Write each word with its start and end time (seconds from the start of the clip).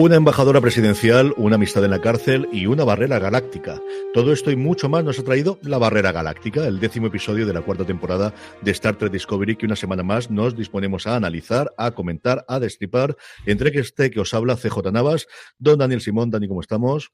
Una 0.00 0.14
embajadora 0.14 0.60
presidencial, 0.60 1.34
una 1.36 1.56
amistad 1.56 1.84
en 1.84 1.90
la 1.90 2.00
cárcel 2.00 2.48
y 2.52 2.66
una 2.66 2.84
barrera 2.84 3.18
galáctica. 3.18 3.82
Todo 4.14 4.32
esto 4.32 4.52
y 4.52 4.54
mucho 4.54 4.88
más 4.88 5.02
nos 5.02 5.18
ha 5.18 5.24
traído 5.24 5.58
La 5.60 5.76
Barrera 5.76 6.12
Galáctica, 6.12 6.68
el 6.68 6.78
décimo 6.78 7.08
episodio 7.08 7.44
de 7.46 7.52
la 7.52 7.62
cuarta 7.62 7.84
temporada 7.84 8.32
de 8.62 8.70
Star 8.70 8.94
Trek 8.94 9.10
Discovery, 9.10 9.56
que 9.56 9.66
una 9.66 9.74
semana 9.74 10.04
más 10.04 10.30
nos 10.30 10.56
disponemos 10.56 11.08
a 11.08 11.16
analizar, 11.16 11.74
a 11.76 11.90
comentar, 11.90 12.44
a 12.46 12.60
destripar. 12.60 13.16
Entre 13.44 13.72
que 13.72 13.80
este 13.80 14.12
que 14.12 14.20
os 14.20 14.32
habla 14.34 14.54
CJ 14.54 14.92
Navas, 14.92 15.26
don 15.58 15.80
Daniel 15.80 16.00
Simón, 16.00 16.30
Dani, 16.30 16.46
¿cómo 16.46 16.60
estamos? 16.60 17.10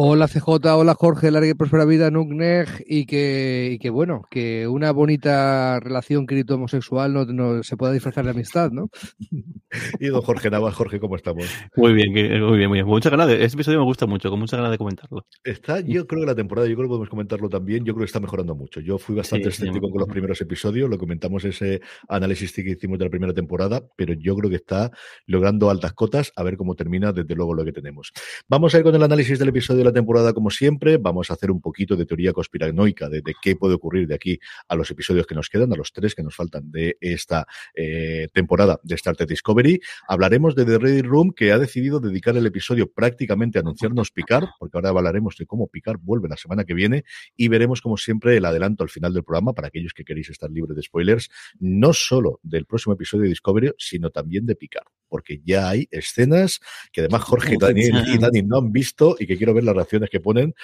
Hola 0.00 0.28
CJ, 0.28 0.64
hola 0.76 0.94
Jorge, 0.94 1.32
larga 1.32 1.50
y 1.50 1.54
próspera 1.54 1.84
vida, 1.84 2.08
Nukneg, 2.08 2.84
y 2.86 3.04
que, 3.04 3.70
y 3.72 3.78
que 3.80 3.90
bueno, 3.90 4.22
que 4.30 4.68
una 4.68 4.92
bonita 4.92 5.80
relación 5.80 6.24
querido 6.24 6.54
homosexual 6.54 7.12
no, 7.12 7.24
no, 7.24 7.64
se 7.64 7.76
pueda 7.76 7.92
disfrazar 7.92 8.24
de 8.24 8.30
amistad, 8.30 8.70
¿no? 8.70 8.90
y 9.98 10.06
don 10.06 10.22
Jorge 10.22 10.50
Navas, 10.50 10.76
Jorge, 10.76 11.00
¿cómo 11.00 11.16
estamos? 11.16 11.46
Muy 11.74 11.94
bien, 11.94 12.12
muy 12.12 12.58
bien, 12.58 12.68
muy 12.68 12.76
bien. 12.76 12.86
Muchas 12.86 13.10
ganas 13.10 13.26
de, 13.26 13.42
este 13.42 13.56
episodio 13.56 13.80
me 13.80 13.86
gusta 13.86 14.06
mucho, 14.06 14.30
con 14.30 14.38
muchas 14.38 14.58
ganas 14.58 14.70
de 14.70 14.78
comentarlo. 14.78 15.26
Está, 15.42 15.80
yo 15.80 16.06
creo 16.06 16.20
que 16.20 16.26
la 16.26 16.36
temporada, 16.36 16.68
yo 16.68 16.76
creo 16.76 16.86
que 16.86 16.90
podemos 16.90 17.08
comentarlo 17.08 17.48
también, 17.48 17.84
yo 17.84 17.92
creo 17.92 18.04
que 18.04 18.08
está 18.08 18.20
mejorando 18.20 18.54
mucho. 18.54 18.78
Yo 18.78 18.98
fui 18.98 19.16
bastante 19.16 19.50
sí, 19.50 19.62
escéptico 19.62 19.86
sí, 19.86 19.92
con 19.92 19.98
los 19.98 20.08
primeros 20.08 20.40
episodios, 20.40 20.88
lo 20.88 20.96
comentamos 20.96 21.44
ese 21.44 21.80
análisis 22.08 22.52
que 22.52 22.70
hicimos 22.70 23.00
de 23.00 23.06
la 23.06 23.10
primera 23.10 23.34
temporada, 23.34 23.82
pero 23.96 24.14
yo 24.14 24.36
creo 24.36 24.48
que 24.48 24.56
está 24.56 24.92
logrando 25.26 25.70
altas 25.70 25.92
cotas, 25.94 26.32
a 26.36 26.44
ver 26.44 26.56
cómo 26.56 26.76
termina 26.76 27.12
desde 27.12 27.34
luego 27.34 27.52
lo 27.52 27.64
que 27.64 27.72
tenemos. 27.72 28.12
Vamos 28.46 28.72
a 28.76 28.78
ir 28.78 28.84
con 28.84 28.94
el 28.94 29.02
análisis 29.02 29.40
del 29.40 29.48
episodio 29.48 29.82
de 29.82 29.87
la 29.88 29.94
temporada 29.94 30.32
como 30.32 30.50
siempre. 30.50 30.98
Vamos 30.98 31.30
a 31.30 31.34
hacer 31.34 31.50
un 31.50 31.60
poquito 31.60 31.96
de 31.96 32.06
teoría 32.06 32.32
conspiranoica 32.32 33.08
de, 33.08 33.22
de, 33.22 33.34
qué 33.40 33.56
puede 33.56 33.74
ocurrir 33.74 34.06
de 34.06 34.14
aquí 34.14 34.38
a 34.68 34.76
los 34.76 34.90
episodios 34.90 35.26
que 35.26 35.34
nos 35.34 35.48
quedan, 35.48 35.72
a 35.72 35.76
los 35.76 35.92
tres 35.92 36.14
que 36.14 36.22
nos 36.22 36.34
faltan 36.34 36.70
de 36.70 36.96
esta 37.00 37.46
eh, 37.74 38.28
temporada 38.32 38.78
de 38.82 38.94
Star 38.94 39.16
Trek 39.16 39.28
Discovery. 39.28 39.80
Hablaremos 40.06 40.54
de 40.54 40.64
The 40.64 40.78
Ready 40.78 41.02
Room, 41.02 41.32
que 41.32 41.52
ha 41.52 41.58
decidido 41.58 42.00
dedicar 42.00 42.36
el 42.36 42.46
episodio 42.46 42.90
prácticamente 42.90 43.58
a 43.58 43.62
anunciarnos 43.62 44.10
Picard, 44.10 44.46
porque 44.58 44.76
ahora 44.76 44.90
hablaremos 44.90 45.36
de 45.36 45.46
cómo 45.46 45.68
Picard 45.68 45.98
vuelve 46.00 46.28
la 46.28 46.36
semana 46.36 46.64
que 46.64 46.74
viene 46.74 47.04
y 47.36 47.48
veremos, 47.48 47.80
como 47.80 47.96
siempre, 47.96 48.36
el 48.36 48.44
adelanto 48.44 48.82
al 48.82 48.90
final 48.90 49.12
del 49.12 49.24
programa 49.24 49.52
para 49.52 49.68
aquellos 49.68 49.92
que 49.92 50.04
queréis 50.04 50.28
estar 50.30 50.50
libres 50.50 50.76
de 50.76 50.82
spoilers, 50.82 51.30
no 51.58 51.92
solo 51.92 52.40
del 52.42 52.66
próximo 52.66 52.94
episodio 52.94 53.24
de 53.24 53.30
Discovery, 53.30 53.72
sino 53.78 54.10
también 54.10 54.46
de 54.46 54.54
Picard, 54.54 54.86
porque 55.08 55.40
ya 55.44 55.68
hay 55.70 55.88
escenas 55.90 56.60
que 56.92 57.02
además 57.02 57.22
Jorge, 57.22 57.56
Daniel 57.58 58.04
y 58.06 58.18
Dani 58.18 58.42
no 58.42 58.58
han 58.58 58.72
visto 58.72 59.16
y 59.18 59.26
que 59.26 59.36
quiero 59.36 59.54
ver 59.54 59.64
las 59.68 59.76
reacciones 59.76 60.10
que 60.10 60.20
ponen, 60.20 60.54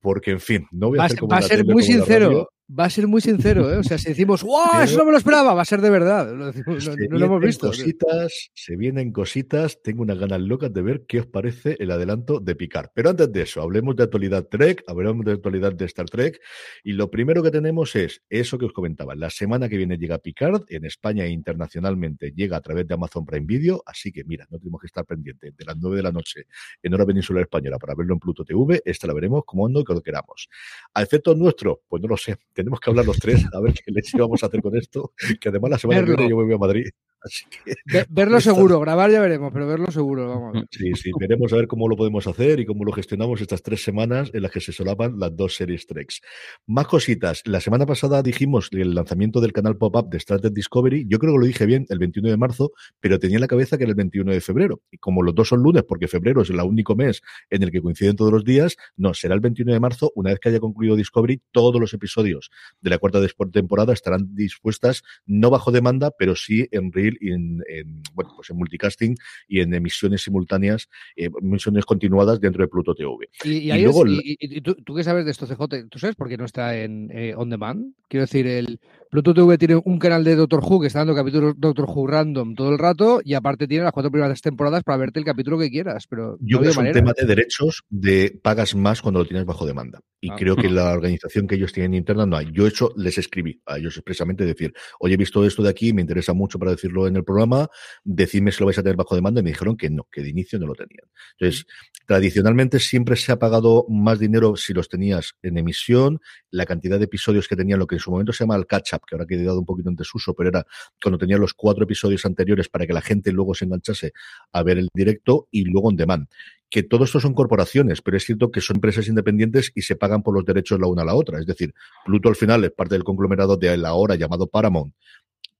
porque 0.00 0.32
en 0.32 0.40
fin, 0.40 0.66
no 0.72 0.88
voy 0.88 0.98
a 0.98 1.02
va, 1.02 1.06
hacer 1.06 1.18
como 1.18 1.30
va 1.30 1.38
a 1.38 1.42
ser 1.42 1.64
muy 1.64 1.82
sincero. 1.82 2.50
Va 2.66 2.86
a 2.86 2.90
ser 2.90 3.06
muy 3.06 3.20
sincero, 3.20 3.70
¿eh? 3.70 3.76
O 3.76 3.82
sea, 3.82 3.98
si 3.98 4.08
decimos, 4.08 4.42
¡wow! 4.42 4.80
Eso 4.82 4.96
no 4.96 5.04
me 5.04 5.12
lo 5.12 5.18
esperaba, 5.18 5.52
va 5.52 5.60
a 5.60 5.66
ser 5.66 5.82
de 5.82 5.90
verdad. 5.90 6.32
Lo 6.32 6.50
no, 6.50 6.96
no, 7.10 7.18
lo 7.18 7.26
hemos 7.26 7.40
visto. 7.42 7.66
Cositas, 7.66 8.50
se 8.54 8.76
vienen 8.76 9.12
cositas. 9.12 9.82
Tengo 9.82 10.02
unas 10.02 10.18
ganas 10.18 10.40
locas 10.40 10.72
de 10.72 10.80
ver 10.80 11.04
qué 11.06 11.20
os 11.20 11.26
parece 11.26 11.76
el 11.78 11.90
adelanto 11.90 12.40
de 12.40 12.56
Picard. 12.56 12.88
Pero 12.94 13.10
antes 13.10 13.30
de 13.30 13.42
eso, 13.42 13.60
hablemos 13.60 13.96
de 13.96 14.04
actualidad 14.04 14.48
Trek, 14.48 14.82
hablemos 14.86 15.26
de 15.26 15.32
actualidad 15.32 15.74
de 15.74 15.84
Star 15.84 16.08
Trek. 16.08 16.40
Y 16.82 16.92
lo 16.92 17.10
primero 17.10 17.42
que 17.42 17.50
tenemos 17.50 17.94
es 17.96 18.22
eso 18.30 18.56
que 18.56 18.64
os 18.64 18.72
comentaba. 18.72 19.14
La 19.14 19.28
semana 19.28 19.68
que 19.68 19.76
viene 19.76 19.98
llega 19.98 20.16
Picard, 20.16 20.62
en 20.68 20.86
España 20.86 21.26
e 21.26 21.30
internacionalmente 21.30 22.32
llega 22.32 22.56
a 22.56 22.62
través 22.62 22.86
de 22.86 22.94
Amazon 22.94 23.26
Prime 23.26 23.46
Video. 23.46 23.82
Así 23.84 24.10
que 24.10 24.24
mira, 24.24 24.46
no 24.50 24.58
tenemos 24.58 24.80
que 24.80 24.86
estar 24.86 25.04
pendientes 25.04 25.54
de 25.54 25.64
las 25.66 25.76
9 25.76 25.98
de 25.98 26.02
la 26.02 26.12
noche 26.12 26.46
en 26.82 26.94
hora 26.94 27.04
peninsular 27.04 27.42
española 27.42 27.78
para 27.78 27.94
verlo 27.94 28.14
en 28.14 28.20
Pluto 28.20 28.42
TV. 28.42 28.80
Esta 28.86 29.06
la 29.06 29.12
veremos 29.12 29.42
como 29.44 29.66
ando 29.66 29.80
y 29.80 29.84
cuando 29.84 30.02
queramos. 30.02 30.48
A 30.94 31.02
efectos 31.02 31.36
nuestros, 31.36 31.80
pues 31.86 32.00
no 32.00 32.08
lo 32.08 32.16
sé 32.16 32.38
tenemos 32.54 32.80
que 32.80 32.90
hablar 32.90 33.04
los 33.04 33.18
tres 33.18 33.44
a 33.52 33.60
ver 33.60 33.74
qué 33.74 33.90
les 33.90 34.10
vamos 34.12 34.42
a 34.42 34.46
hacer 34.46 34.62
con 34.62 34.76
esto. 34.76 35.12
Que 35.40 35.48
además 35.48 35.72
la 35.72 35.78
semana 35.78 36.00
que 36.00 36.06
viene 36.06 36.30
yo 36.30 36.36
me 36.36 36.44
voy 36.44 36.54
a 36.54 36.58
Madrid. 36.58 36.86
Así 37.24 37.44
que, 37.48 37.74
Ver, 37.86 38.06
verlo 38.10 38.40
seguro, 38.40 38.80
grabar 38.80 39.10
ya 39.10 39.20
veremos, 39.20 39.52
pero 39.52 39.66
verlo 39.66 39.90
seguro, 39.90 40.28
vamos. 40.28 40.64
Sí, 40.70 40.92
sí, 40.94 41.10
veremos 41.18 41.52
a 41.52 41.56
ver 41.56 41.66
cómo 41.66 41.88
lo 41.88 41.96
podemos 41.96 42.26
hacer 42.26 42.60
y 42.60 42.66
cómo 42.66 42.84
lo 42.84 42.92
gestionamos 42.92 43.40
estas 43.40 43.62
tres 43.62 43.82
semanas 43.82 44.30
en 44.32 44.42
las 44.42 44.50
que 44.50 44.60
se 44.60 44.72
solapan 44.72 45.18
las 45.18 45.34
dos 45.34 45.56
series 45.56 45.86
Treks. 45.86 46.20
Más 46.66 46.86
cositas. 46.86 47.42
La 47.46 47.60
semana 47.60 47.86
pasada 47.86 48.22
dijimos 48.22 48.68
el 48.72 48.94
lanzamiento 48.94 49.40
del 49.40 49.52
canal 49.52 49.76
pop-up 49.76 50.10
de 50.10 50.18
Star 50.18 50.40
Trek 50.40 50.52
Discovery. 50.52 51.06
Yo 51.08 51.18
creo 51.18 51.32
que 51.32 51.38
lo 51.38 51.46
dije 51.46 51.66
bien 51.66 51.86
el 51.88 51.98
21 51.98 52.30
de 52.30 52.36
marzo, 52.36 52.72
pero 53.00 53.18
tenía 53.18 53.36
en 53.36 53.40
la 53.40 53.48
cabeza 53.48 53.78
que 53.78 53.84
era 53.84 53.90
el 53.90 53.96
21 53.96 54.32
de 54.32 54.40
febrero. 54.40 54.82
Y 54.90 54.98
como 54.98 55.22
los 55.22 55.34
dos 55.34 55.48
son 55.48 55.62
lunes, 55.62 55.84
porque 55.84 56.08
febrero 56.08 56.42
es 56.42 56.50
el 56.50 56.60
único 56.60 56.94
mes 56.94 57.22
en 57.50 57.62
el 57.62 57.70
que 57.70 57.80
coinciden 57.80 58.16
todos 58.16 58.32
los 58.32 58.44
días, 58.44 58.76
no, 58.96 59.14
será 59.14 59.34
el 59.34 59.40
21 59.40 59.72
de 59.72 59.80
marzo, 59.80 60.12
una 60.14 60.30
vez 60.30 60.40
que 60.40 60.50
haya 60.50 60.60
concluido 60.60 60.96
Discovery, 60.96 61.40
todos 61.52 61.80
los 61.80 61.92
episodios 61.94 62.50
de 62.80 62.90
la 62.90 62.98
cuarta 62.98 63.20
temporada 63.52 63.92
estarán 63.92 64.34
dispuestas, 64.34 65.02
no 65.26 65.50
bajo 65.50 65.72
demanda, 65.72 66.10
pero 66.16 66.36
sí 66.36 66.68
en 66.70 66.92
reel 66.92 67.13
y 67.20 67.32
en, 67.32 67.62
en 67.68 68.02
bueno, 68.14 68.32
pues 68.36 68.50
en 68.50 68.56
multicasting 68.56 69.16
y 69.48 69.60
en 69.60 69.74
emisiones 69.74 70.22
simultáneas, 70.22 70.88
eh, 71.16 71.30
emisiones 71.40 71.84
continuadas 71.84 72.40
dentro 72.40 72.62
de 72.62 72.68
Pluto 72.68 72.94
TV. 72.94 73.28
Y, 73.44 73.50
y, 73.50 73.72
y 73.72 73.82
luego, 73.82 74.06
es, 74.06 74.12
y, 74.12 74.36
y 74.40 74.60
tú, 74.60 74.74
tú, 74.74 74.94
qué 74.94 75.04
sabes 75.04 75.24
de 75.24 75.30
esto, 75.30 75.46
CJ, 75.46 75.88
¿tú 75.88 75.98
sabes 75.98 76.16
por 76.16 76.28
qué 76.28 76.36
no 76.36 76.44
está 76.44 76.76
en 76.76 77.10
eh, 77.12 77.34
on 77.36 77.50
demand? 77.50 77.94
Quiero 78.08 78.24
decir, 78.24 78.46
el 78.46 78.80
Pluto 79.14 79.32
TV 79.32 79.56
tiene 79.58 79.80
un 79.84 80.00
canal 80.00 80.24
de 80.24 80.34
Doctor 80.34 80.58
Who 80.58 80.80
que 80.80 80.88
está 80.88 80.98
dando 80.98 81.14
capítulos 81.14 81.54
Doctor 81.56 81.86
Who 81.88 82.08
random 82.08 82.56
todo 82.56 82.70
el 82.70 82.78
rato 82.80 83.20
y 83.22 83.34
aparte 83.34 83.68
tiene 83.68 83.84
las 83.84 83.92
cuatro 83.92 84.10
primeras 84.10 84.40
temporadas 84.40 84.82
para 84.82 84.98
verte 84.98 85.20
el 85.20 85.24
capítulo 85.24 85.56
que 85.56 85.70
quieras. 85.70 86.08
Pero 86.10 86.36
yo 86.40 86.56
no 86.56 86.62
creo 86.62 86.62
que 86.62 86.68
es 86.70 86.76
un 86.88 86.92
tema 86.92 87.12
de 87.16 87.24
derechos 87.24 87.84
de 87.88 88.36
pagas 88.42 88.74
más 88.74 89.00
cuando 89.00 89.20
lo 89.20 89.24
tienes 89.24 89.46
bajo 89.46 89.66
demanda. 89.66 90.00
Y 90.20 90.32
ah, 90.32 90.34
creo 90.36 90.56
que 90.56 90.68
la 90.68 90.90
organización 90.90 91.46
que 91.46 91.54
ellos 91.54 91.72
tienen 91.72 91.94
interna 91.94 92.26
no 92.26 92.36
hay. 92.36 92.50
Yo 92.50 92.66
hecho 92.66 92.92
les 92.96 93.16
escribí 93.16 93.60
a 93.66 93.78
ellos 93.78 93.96
expresamente 93.96 94.44
decir, 94.44 94.72
oye, 94.98 95.14
he 95.14 95.16
visto 95.16 95.44
esto 95.44 95.62
de 95.62 95.68
aquí, 95.68 95.92
me 95.92 96.00
interesa 96.00 96.32
mucho 96.32 96.58
para 96.58 96.72
decirlo 96.72 97.06
en 97.06 97.14
el 97.14 97.22
programa, 97.22 97.68
decidme 98.02 98.50
si 98.50 98.58
lo 98.60 98.66
vais 98.66 98.78
a 98.78 98.82
tener 98.82 98.96
bajo 98.96 99.14
demanda 99.14 99.42
y 99.42 99.44
me 99.44 99.50
dijeron 99.50 99.76
que 99.76 99.90
no, 99.90 100.08
que 100.10 100.22
de 100.22 100.30
inicio 100.30 100.58
no 100.58 100.66
lo 100.66 100.74
tenían. 100.74 101.06
Entonces, 101.38 101.66
tradicionalmente 102.06 102.80
siempre 102.80 103.14
se 103.14 103.30
ha 103.30 103.38
pagado 103.38 103.86
más 103.88 104.18
dinero 104.18 104.56
si 104.56 104.72
los 104.72 104.88
tenías 104.88 105.34
en 105.42 105.58
emisión, 105.58 106.20
la 106.50 106.66
cantidad 106.66 106.98
de 106.98 107.04
episodios 107.04 107.46
que 107.46 107.54
tenían, 107.54 107.78
lo 107.78 107.86
que 107.86 107.96
en 107.96 108.00
su 108.00 108.10
momento 108.10 108.32
se 108.32 108.44
llama 108.44 108.56
el 108.56 108.66
catch-up, 108.66 109.02
que 109.04 109.14
ahora 109.14 109.24
ha 109.24 109.26
quedado 109.26 109.58
un 109.58 109.66
poquito 109.66 109.88
en 109.88 109.96
desuso, 109.96 110.34
pero 110.34 110.48
era 110.50 110.66
cuando 111.02 111.18
tenían 111.18 111.40
los 111.40 111.54
cuatro 111.54 111.84
episodios 111.84 112.24
anteriores 112.24 112.68
para 112.68 112.86
que 112.86 112.92
la 112.92 113.00
gente 113.00 113.32
luego 113.32 113.54
se 113.54 113.64
enganchase 113.64 114.12
a 114.52 114.62
ver 114.62 114.78
el 114.78 114.88
directo 114.94 115.48
y 115.50 115.64
luego 115.64 115.90
en 115.90 115.96
demand 115.96 116.28
que 116.74 116.82
todo 116.82 117.04
esto 117.04 117.20
son 117.20 117.34
corporaciones, 117.34 118.02
pero 118.02 118.16
es 118.16 118.24
cierto 118.24 118.50
que 118.50 118.60
son 118.60 118.78
empresas 118.78 119.06
independientes 119.06 119.70
y 119.76 119.82
se 119.82 119.94
pagan 119.94 120.24
por 120.24 120.34
los 120.34 120.44
derechos 120.44 120.80
la 120.80 120.88
una 120.88 121.02
a 121.02 121.04
la 121.04 121.14
otra. 121.14 121.38
Es 121.38 121.46
decir, 121.46 121.72
Pluto 122.04 122.28
al 122.28 122.34
final 122.34 122.64
es 122.64 122.72
parte 122.72 122.96
del 122.96 123.04
conglomerado 123.04 123.56
de 123.56 123.76
la 123.76 123.94
hora 123.94 124.16
llamado 124.16 124.48
Paramount, 124.48 124.92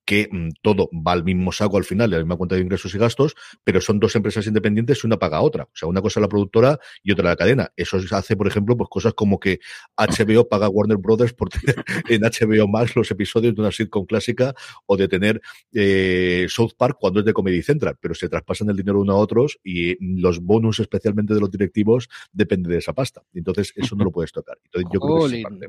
que 0.04 0.28
mmm, 0.30 0.48
todo 0.62 0.88
va 0.92 1.12
al 1.12 1.24
mismo 1.24 1.52
saco 1.52 1.76
al 1.76 1.84
final, 1.84 2.12
a 2.12 2.16
la 2.16 2.22
misma 2.22 2.36
cuenta 2.36 2.56
de 2.56 2.62
ingresos 2.62 2.94
y 2.94 2.98
gastos, 2.98 3.34
pero 3.62 3.80
son 3.80 3.98
dos 3.98 4.14
empresas 4.16 4.46
independientes 4.46 5.02
y 5.02 5.06
una 5.06 5.18
paga 5.18 5.38
a 5.38 5.42
otra. 5.42 5.64
O 5.64 5.70
sea, 5.72 5.88
una 5.88 6.02
cosa 6.02 6.20
es 6.20 6.22
la 6.22 6.28
productora 6.28 6.78
y 7.02 7.12
otra 7.12 7.30
la 7.30 7.36
cadena. 7.36 7.72
Eso 7.76 8.00
se 8.00 8.14
hace, 8.14 8.36
por 8.36 8.46
ejemplo, 8.46 8.76
pues 8.76 8.88
cosas 8.88 9.14
como 9.14 9.38
que 9.38 9.60
HBO 9.96 10.48
paga 10.48 10.66
a 10.66 10.68
Warner 10.68 10.98
Brothers 10.98 11.32
por 11.32 11.48
tener 11.48 11.84
en 12.08 12.22
HBO 12.22 12.68
Max 12.68 12.96
los 12.96 13.10
episodios 13.10 13.54
de 13.54 13.60
una 13.60 13.72
sitcom 13.72 14.04
clásica 14.06 14.54
o 14.86 14.96
de 14.96 15.08
tener 15.08 15.40
eh, 15.72 16.46
South 16.48 16.72
Park 16.76 16.96
cuando 17.00 17.20
es 17.20 17.26
de 17.26 17.32
Comedy 17.32 17.62
Central, 17.62 17.96
pero 18.00 18.14
se 18.14 18.28
traspasan 18.28 18.70
el 18.70 18.76
dinero 18.76 19.00
uno 19.00 19.14
a 19.14 19.16
otros 19.16 19.58
y 19.64 19.96
los 20.20 20.40
bonus, 20.40 20.80
especialmente 20.80 21.34
de 21.34 21.40
los 21.40 21.50
directivos, 21.50 22.08
depende 22.32 22.70
de 22.70 22.78
esa 22.78 22.92
pasta. 22.92 23.22
Entonces, 23.32 23.72
eso 23.76 23.96
no 23.96 24.04
lo 24.04 24.10
puedes 24.12 24.32
tocar. 24.32 24.58
Entonces, 24.64 24.90
yo 24.92 25.00
creo 25.00 25.28
que 25.28 25.36
es 25.36 25.42
parte. 25.42 25.68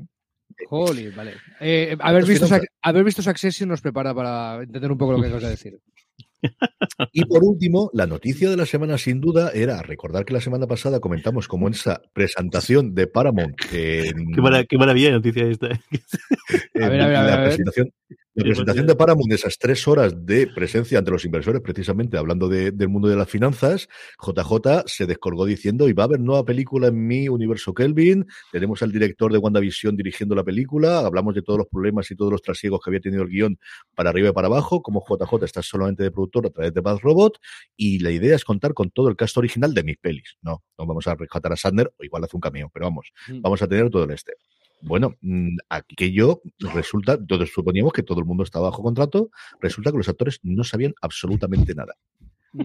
Holy, 0.69 1.09
vale. 1.09 1.33
Eh, 1.59 1.95
haber, 1.99 2.25
visto, 2.25 2.47
haber 2.81 3.03
visto 3.03 3.21
Succession 3.21 3.69
nos 3.69 3.81
prepara 3.81 4.13
para 4.13 4.63
entender 4.63 4.91
un 4.91 4.97
poco 4.97 5.13
lo 5.13 5.19
que 5.21 5.27
acabas 5.27 5.43
de 5.43 5.49
decir. 5.49 5.79
Y 7.11 7.25
por 7.25 7.43
último, 7.43 7.89
la 7.93 8.05
noticia 8.05 8.49
de 8.49 8.57
la 8.57 8.65
semana 8.65 8.97
sin 8.97 9.19
duda 9.19 9.51
era 9.51 9.81
recordar 9.81 10.25
que 10.25 10.33
la 10.33 10.41
semana 10.41 10.67
pasada 10.67 10.99
comentamos 10.99 11.47
como 11.47 11.67
esa 11.67 12.01
presentación 12.13 12.93
de 12.93 13.07
Paramount. 13.07 13.55
Eh, 13.73 14.13
qué, 14.33 14.41
marav 14.41 14.65
qué, 14.67 14.77
maravilla 14.77 15.07
de 15.07 15.13
noticia 15.13 15.47
esta. 15.47 15.67
a 16.75 16.89
ver, 16.89 17.01
a 17.01 17.07
ver, 17.07 17.15
a 17.15 17.23
ver. 17.23 17.31
La 17.31 17.43
presentación, 17.43 17.91
la 18.35 18.43
presentación 18.43 18.85
de 18.85 18.95
Paramount 18.95 19.31
esas 19.31 19.57
tres 19.57 19.87
horas 19.87 20.25
de 20.25 20.47
presencia 20.47 20.99
ante 20.99 21.09
los 21.09 21.23
inversores, 21.23 21.61
precisamente 21.61 22.17
hablando 22.17 22.49
de, 22.49 22.71
del 22.71 22.89
mundo 22.89 23.07
de 23.07 23.15
las 23.15 23.29
finanzas, 23.29 23.87
JJ 24.21 24.83
se 24.87 25.05
descolgó 25.05 25.45
diciendo, 25.45 25.87
y 25.87 25.93
va 25.93 26.03
a 26.03 26.07
haber 26.07 26.19
nueva 26.19 26.43
película 26.43 26.87
en 26.87 27.07
mi 27.07 27.29
universo 27.29 27.73
Kelvin, 27.73 28.27
tenemos 28.51 28.83
al 28.83 28.91
director 28.91 29.31
de 29.31 29.37
WandaVision 29.37 29.95
dirigiendo 29.95 30.35
la 30.35 30.43
película, 30.43 30.99
hablamos 30.99 31.33
de 31.33 31.43
todos 31.43 31.59
los 31.59 31.67
problemas 31.67 32.11
y 32.11 32.15
todos 32.17 32.29
los 32.29 32.41
trasiegos 32.41 32.81
que 32.83 32.89
había 32.89 32.99
tenido 32.99 33.23
el 33.23 33.29
guion 33.29 33.57
para 33.95 34.09
arriba 34.09 34.29
y 34.29 34.33
para 34.33 34.47
abajo, 34.47 34.81
como 34.81 35.01
JJ 35.07 35.45
está 35.45 35.61
solamente 35.61 36.03
de 36.03 36.11
productor 36.11 36.47
a 36.47 36.49
través 36.49 36.73
de 36.73 36.81
Bad 36.81 36.99
Robot, 36.99 37.39
y 37.77 37.99
la 37.99 38.11
idea 38.11 38.35
es 38.35 38.43
contar 38.43 38.73
con 38.73 38.91
todo 38.91 39.07
el 39.07 39.15
cast 39.15 39.37
original 39.37 39.73
de 39.73 39.83
mis 39.83 39.97
pelis. 39.97 40.35
No, 40.41 40.61
no 40.77 40.85
vamos 40.85 41.07
a 41.07 41.15
rescatar 41.15 41.53
a 41.53 41.55
Sandner, 41.55 41.93
o 41.97 42.03
igual 42.03 42.25
hace 42.25 42.35
un 42.35 42.41
cameo, 42.41 42.69
pero 42.73 42.87
vamos, 42.87 43.13
mm. 43.29 43.39
vamos 43.39 43.61
a 43.61 43.67
tener 43.67 43.89
todo 43.89 44.03
el 44.03 44.11
este. 44.11 44.33
Bueno, 44.81 45.15
mm, 45.21 45.57
aquello 45.69 46.41
resulta, 46.73 47.17
todos 47.23 47.49
suponíamos 47.49 47.93
que 47.93 48.03
todo 48.03 48.19
el 48.19 48.25
mundo 48.25 48.43
estaba 48.43 48.69
bajo 48.69 48.83
contrato, 48.83 49.29
resulta 49.61 49.91
que 49.91 49.97
los 49.97 50.09
actores 50.09 50.39
no 50.43 50.63
sabían 50.63 50.93
absolutamente 51.01 51.73
nada. 51.75 51.95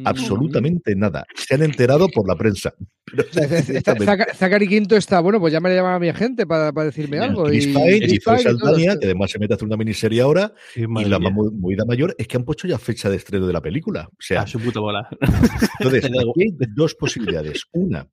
Absolutamente 0.05 0.95
nada. 0.95 1.25
Se 1.35 1.55
han 1.55 1.62
enterado 1.62 2.09
por 2.09 2.29
la 2.29 2.37
prensa, 2.37 2.75
Zachary 4.35 4.69
Quinto 4.69 4.97
está, 4.97 5.21
bueno, 5.21 5.41
pues 5.41 5.53
ya 5.53 5.61
me 5.61 5.75
llama 5.75 5.97
a 5.97 5.99
mi 5.99 6.12
gente 6.12 6.47
para, 6.47 6.71
decirme 6.71 7.19
algo. 7.19 7.45
Chris 7.45 7.67
y, 7.67 7.75
Pine 7.75 8.07
y 8.07 8.21
Saldania, 8.21 8.97
que 8.99 9.07
además 9.07 9.31
se 9.31 9.39
mete 9.39 9.55
a 9.55 9.57
hacer 9.57 9.67
una 9.67 9.77
miniserie 9.77 10.21
ahora. 10.21 10.53
y 10.77 11.05
la 11.05 11.19
más 11.19 11.33
movida 11.33 11.85
mayor 11.85 12.15
es 12.19 12.29
que 12.29 12.37
han 12.37 12.45
puesto 12.45 12.69
ya 12.69 12.79
fecha 12.79 13.11
de 13.11 13.17
estreno 13.17 13.47
de 13.47 13.53
la 13.53 13.61
película. 13.61 14.09
O 14.12 14.21
sea, 14.21 14.43
a 14.43 14.47
su 14.47 14.61
puta 14.61 14.81
bola. 14.81 15.09
Entonces, 15.81 16.05
aquí 16.05 16.43
hay 16.43 16.57
dos 16.75 16.95
posibilidades. 16.95 17.65
Una, 17.73 18.07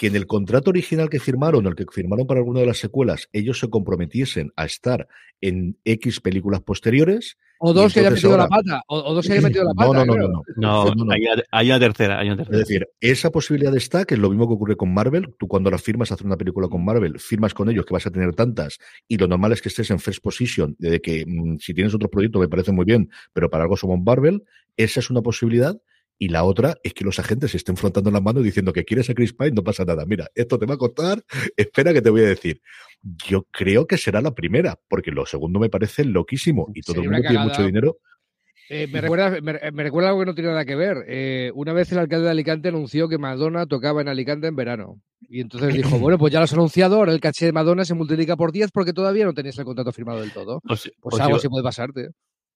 que 0.00 0.06
en 0.06 0.16
el 0.16 0.26
contrato 0.26 0.70
original 0.70 1.10
que 1.10 1.20
firmaron, 1.20 1.66
el 1.66 1.74
que 1.74 1.84
firmaron 1.92 2.26
para 2.26 2.40
alguna 2.40 2.60
de 2.60 2.66
las 2.66 2.78
secuelas, 2.78 3.28
ellos 3.34 3.58
se 3.58 3.68
comprometiesen 3.68 4.50
a 4.56 4.64
estar 4.64 5.06
en 5.42 5.76
X 5.84 6.20
películas 6.20 6.62
posteriores. 6.62 7.36
O 7.58 7.74
dos 7.74 7.92
que 7.92 8.00
hayan 8.00 8.14
metido 8.14 8.34
la 8.34 8.48
pata. 8.48 8.82
O, 8.86 9.12
dos 9.12 9.26
que 9.26 9.34
hayan 9.34 9.44
metido 9.44 9.64
la 9.64 9.74
pata. 9.76 10.06
No, 10.06 10.16
no, 10.16 10.26
no. 10.26 10.42
No, 10.56 10.94
no, 10.94 11.12
Hay, 11.50 11.68
una 11.68 11.78
tercera, 11.78 12.18
hay, 12.18 12.28
una 12.28 12.38
tercera, 12.38 12.56
Es 12.56 12.66
decir, 12.66 12.88
esa 12.98 13.28
posibilidad 13.28 13.76
está, 13.76 14.06
que 14.06 14.14
es 14.14 14.20
lo 14.20 14.30
mismo 14.30 14.48
que 14.48 14.54
ocurre 14.54 14.76
con 14.78 14.94
Marvel. 14.94 15.34
Tú 15.38 15.46
cuando 15.48 15.70
la 15.70 15.76
firmas 15.76 16.10
a 16.10 16.14
hacer 16.14 16.26
una 16.26 16.38
película 16.38 16.68
con 16.68 16.82
Marvel, 16.82 17.20
firmas 17.20 17.52
con 17.52 17.68
ellos 17.68 17.84
que 17.84 17.92
vas 17.92 18.06
a 18.06 18.10
tener 18.10 18.34
tantas. 18.34 18.78
Y 19.06 19.18
lo 19.18 19.28
normal 19.28 19.52
es 19.52 19.60
que 19.60 19.68
estés 19.68 19.90
en 19.90 19.98
first 19.98 20.22
position, 20.22 20.76
de 20.78 21.02
que 21.02 21.26
mm, 21.26 21.58
si 21.58 21.74
tienes 21.74 21.94
otro 21.94 22.08
proyecto 22.08 22.38
me 22.38 22.48
parece 22.48 22.72
muy 22.72 22.86
bien, 22.86 23.10
pero 23.34 23.50
para 23.50 23.64
algo 23.64 23.76
somos 23.76 24.00
Marvel. 24.02 24.44
Esa 24.78 25.00
es 25.00 25.10
una 25.10 25.20
posibilidad 25.20 25.78
y 26.22 26.28
la 26.28 26.44
otra 26.44 26.76
es 26.82 26.92
que 26.92 27.02
los 27.02 27.18
agentes 27.18 27.52
se 27.52 27.56
estén 27.56 27.78
frontando 27.78 28.10
las 28.10 28.22
manos 28.22 28.44
diciendo 28.44 28.74
que 28.74 28.84
quieres 28.84 29.08
a 29.08 29.14
Chris 29.14 29.32
Pine, 29.32 29.52
no 29.52 29.64
pasa 29.64 29.86
nada. 29.86 30.04
Mira, 30.04 30.28
esto 30.34 30.58
te 30.58 30.66
va 30.66 30.74
a 30.74 30.76
costar, 30.76 31.24
espera 31.56 31.94
que 31.94 32.02
te 32.02 32.10
voy 32.10 32.20
a 32.20 32.28
decir. 32.28 32.60
Yo 33.26 33.44
creo 33.50 33.86
que 33.86 33.96
será 33.96 34.20
la 34.20 34.34
primera, 34.34 34.78
porque 34.86 35.12
lo 35.12 35.24
segundo 35.24 35.58
me 35.58 35.70
parece 35.70 36.04
loquísimo 36.04 36.68
y 36.74 36.82
todo 36.82 37.00
el 37.00 37.08
mundo 37.08 37.22
tiene 37.26 37.42
mucho 37.42 37.64
dinero. 37.64 37.96
Eh, 38.68 38.86
me, 38.86 39.00
recuerda, 39.00 39.40
me, 39.40 39.82
recuerda 39.82 40.10
algo 40.10 40.20
que 40.20 40.26
no 40.26 40.34
tiene 40.34 40.50
nada 40.50 40.66
que 40.66 40.76
ver. 40.76 41.06
Eh, 41.08 41.50
una 41.54 41.72
vez 41.72 41.90
el 41.90 41.98
alcalde 41.98 42.26
de 42.26 42.32
Alicante 42.32 42.68
anunció 42.68 43.08
que 43.08 43.16
Madonna 43.16 43.64
tocaba 43.64 44.02
en 44.02 44.08
Alicante 44.08 44.46
en 44.46 44.56
verano. 44.56 45.00
Y 45.26 45.40
entonces 45.40 45.72
dijo, 45.72 45.98
bueno, 45.98 46.18
pues 46.18 46.34
ya 46.34 46.38
lo 46.38 46.44
has 46.44 46.52
anunciado, 46.52 46.96
ahora 46.96 47.14
el 47.14 47.20
caché 47.20 47.46
de 47.46 47.52
Madonna 47.52 47.86
se 47.86 47.94
multiplica 47.94 48.36
por 48.36 48.52
10 48.52 48.72
porque 48.72 48.92
todavía 48.92 49.24
no 49.24 49.32
tenías 49.32 49.58
el 49.58 49.64
contrato 49.64 49.90
firmado 49.90 50.20
del 50.20 50.32
todo. 50.32 50.60
Pues, 50.68 50.92
pues 51.00 51.18
algo 51.18 51.38
sí 51.38 51.48
puede 51.48 51.64
pasarte. 51.64 52.10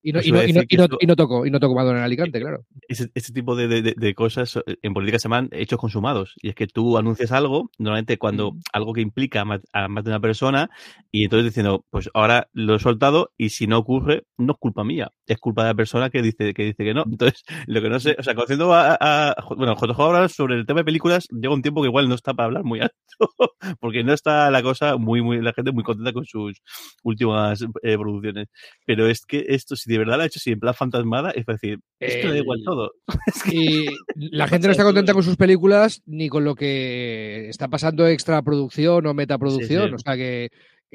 Y 0.06 0.12
no, 0.12 0.21
y, 0.23 0.31
no, 0.31 0.43
y, 0.45 0.53
no, 0.53 0.62
y, 0.69 0.77
no, 0.77 1.17
tocó, 1.17 1.47
y 1.47 1.51
no 1.51 1.59
tocó 1.59 1.75
Madonna 1.75 2.01
en 2.01 2.05
Alicante, 2.05 2.39
claro. 2.39 2.67
Ese, 2.89 3.09
tipo 3.33 3.56
de, 3.56 3.69
de, 3.69 3.95
de, 3.97 4.15
cosas 4.15 4.56
eh, 4.56 4.77
en 4.83 4.93
política 4.93 5.19
se 5.19 5.29
llaman 5.31 5.49
hechos 5.51 5.79
consumados. 5.79 6.35
Y 6.43 6.51
es 6.51 6.55
que 6.55 6.67
tú 6.67 6.99
anuncias 6.99 7.33
algo, 7.33 7.71
normalmente 7.79 8.19
cuando 8.19 8.53
mm. 8.53 8.61
algo 8.75 8.93
que 8.93 9.01
implica 9.01 9.41
a 9.41 9.45
más, 9.47 10.05
de 10.05 10.11
una 10.11 10.21
persona, 10.21 10.69
y 11.11 11.25
entonces 11.25 11.47
diciendo, 11.47 11.87
pues 11.89 12.11
ahora 12.12 12.49
lo 12.53 12.75
he 12.75 12.79
soltado, 12.81 13.33
y 13.39 13.49
si 13.49 13.67
no 13.67 13.79
ocurre, 13.79 14.25
no 14.37 14.53
es 14.53 14.59
culpa 14.59 14.85
mía, 14.85 15.11
es 15.26 15.38
culpa 15.38 15.62
de 15.62 15.69
la 15.71 15.75
persona 15.75 16.11
que 16.11 16.23
dice 16.23 16.55
que, 16.55 16.65
dice 16.65 16.85
que 16.85 16.94
no. 16.94 17.05
Entonces, 17.06 17.43
lo 17.67 17.81
que 17.81 17.88
no 17.88 18.00
sé, 18.00 18.17
o 18.19 18.23
sea, 18.23 18.35
conociendo 18.35 18.73
a, 18.75 18.97
a 19.00 19.35
bueno, 19.56 19.75
JJ 19.75 20.00
ahora 20.00 20.29
sobre 20.29 20.56
el 20.56 20.67
tema 20.67 20.81
de 20.81 20.85
películas, 20.85 21.26
llega 21.31 21.55
un 21.55 21.62
tiempo 21.62 21.82
que 21.82 21.88
igual 21.88 22.09
no 22.09 22.15
está 22.15 22.35
para 22.35 22.47
hablar 22.47 22.65
muy 22.65 22.81
alto, 22.81 22.94
porque 23.81 24.05
no 24.05 24.12
está 24.12 24.50
la 24.50 24.62
cosa 24.62 24.97
muy, 24.97 25.23
muy, 25.23 25.41
la 25.41 25.53
gente 25.53 25.73
muy 25.73 25.85
contenta 25.85 26.12
con 26.12 26.25
sus 26.25 26.61
últimas 27.03 27.62
eh, 27.82 27.97
producciones. 27.97 28.49
Pero 28.85 29.09
es 29.09 29.25
que 29.26 29.44
esto, 29.49 29.76
si 29.76 29.91
de 29.91 29.99
verdad 29.99 30.17
lo 30.17 30.23
ha 30.23 30.26
hecho 30.26 30.38
así 30.38 30.53
en 30.53 30.61
plan 30.61 30.75
fantasmada, 30.75 31.31
es 31.31 31.47
decir, 31.47 31.79
esto 32.00 32.29
da 32.29 32.38
igual 32.38 32.61
todo. 32.65 32.93
y 33.53 33.87
la 34.17 34.49
gente 34.49 34.69
no 34.69 34.73
está 34.73 34.85
contenta 34.85 35.15
con 35.15 35.23
sus 35.23 35.37
películas 35.37 36.03
ni 36.06 36.29
con 36.29 36.44
lo 36.44 36.55
que 36.55 37.49
está 37.49 37.69
pasando 37.69 38.06
extra 38.06 38.43
producción 38.43 39.06
o 39.06 39.15
metaproducción. 39.15 39.94
O 39.94 39.99
sea 39.99 40.17
que, 40.17 40.50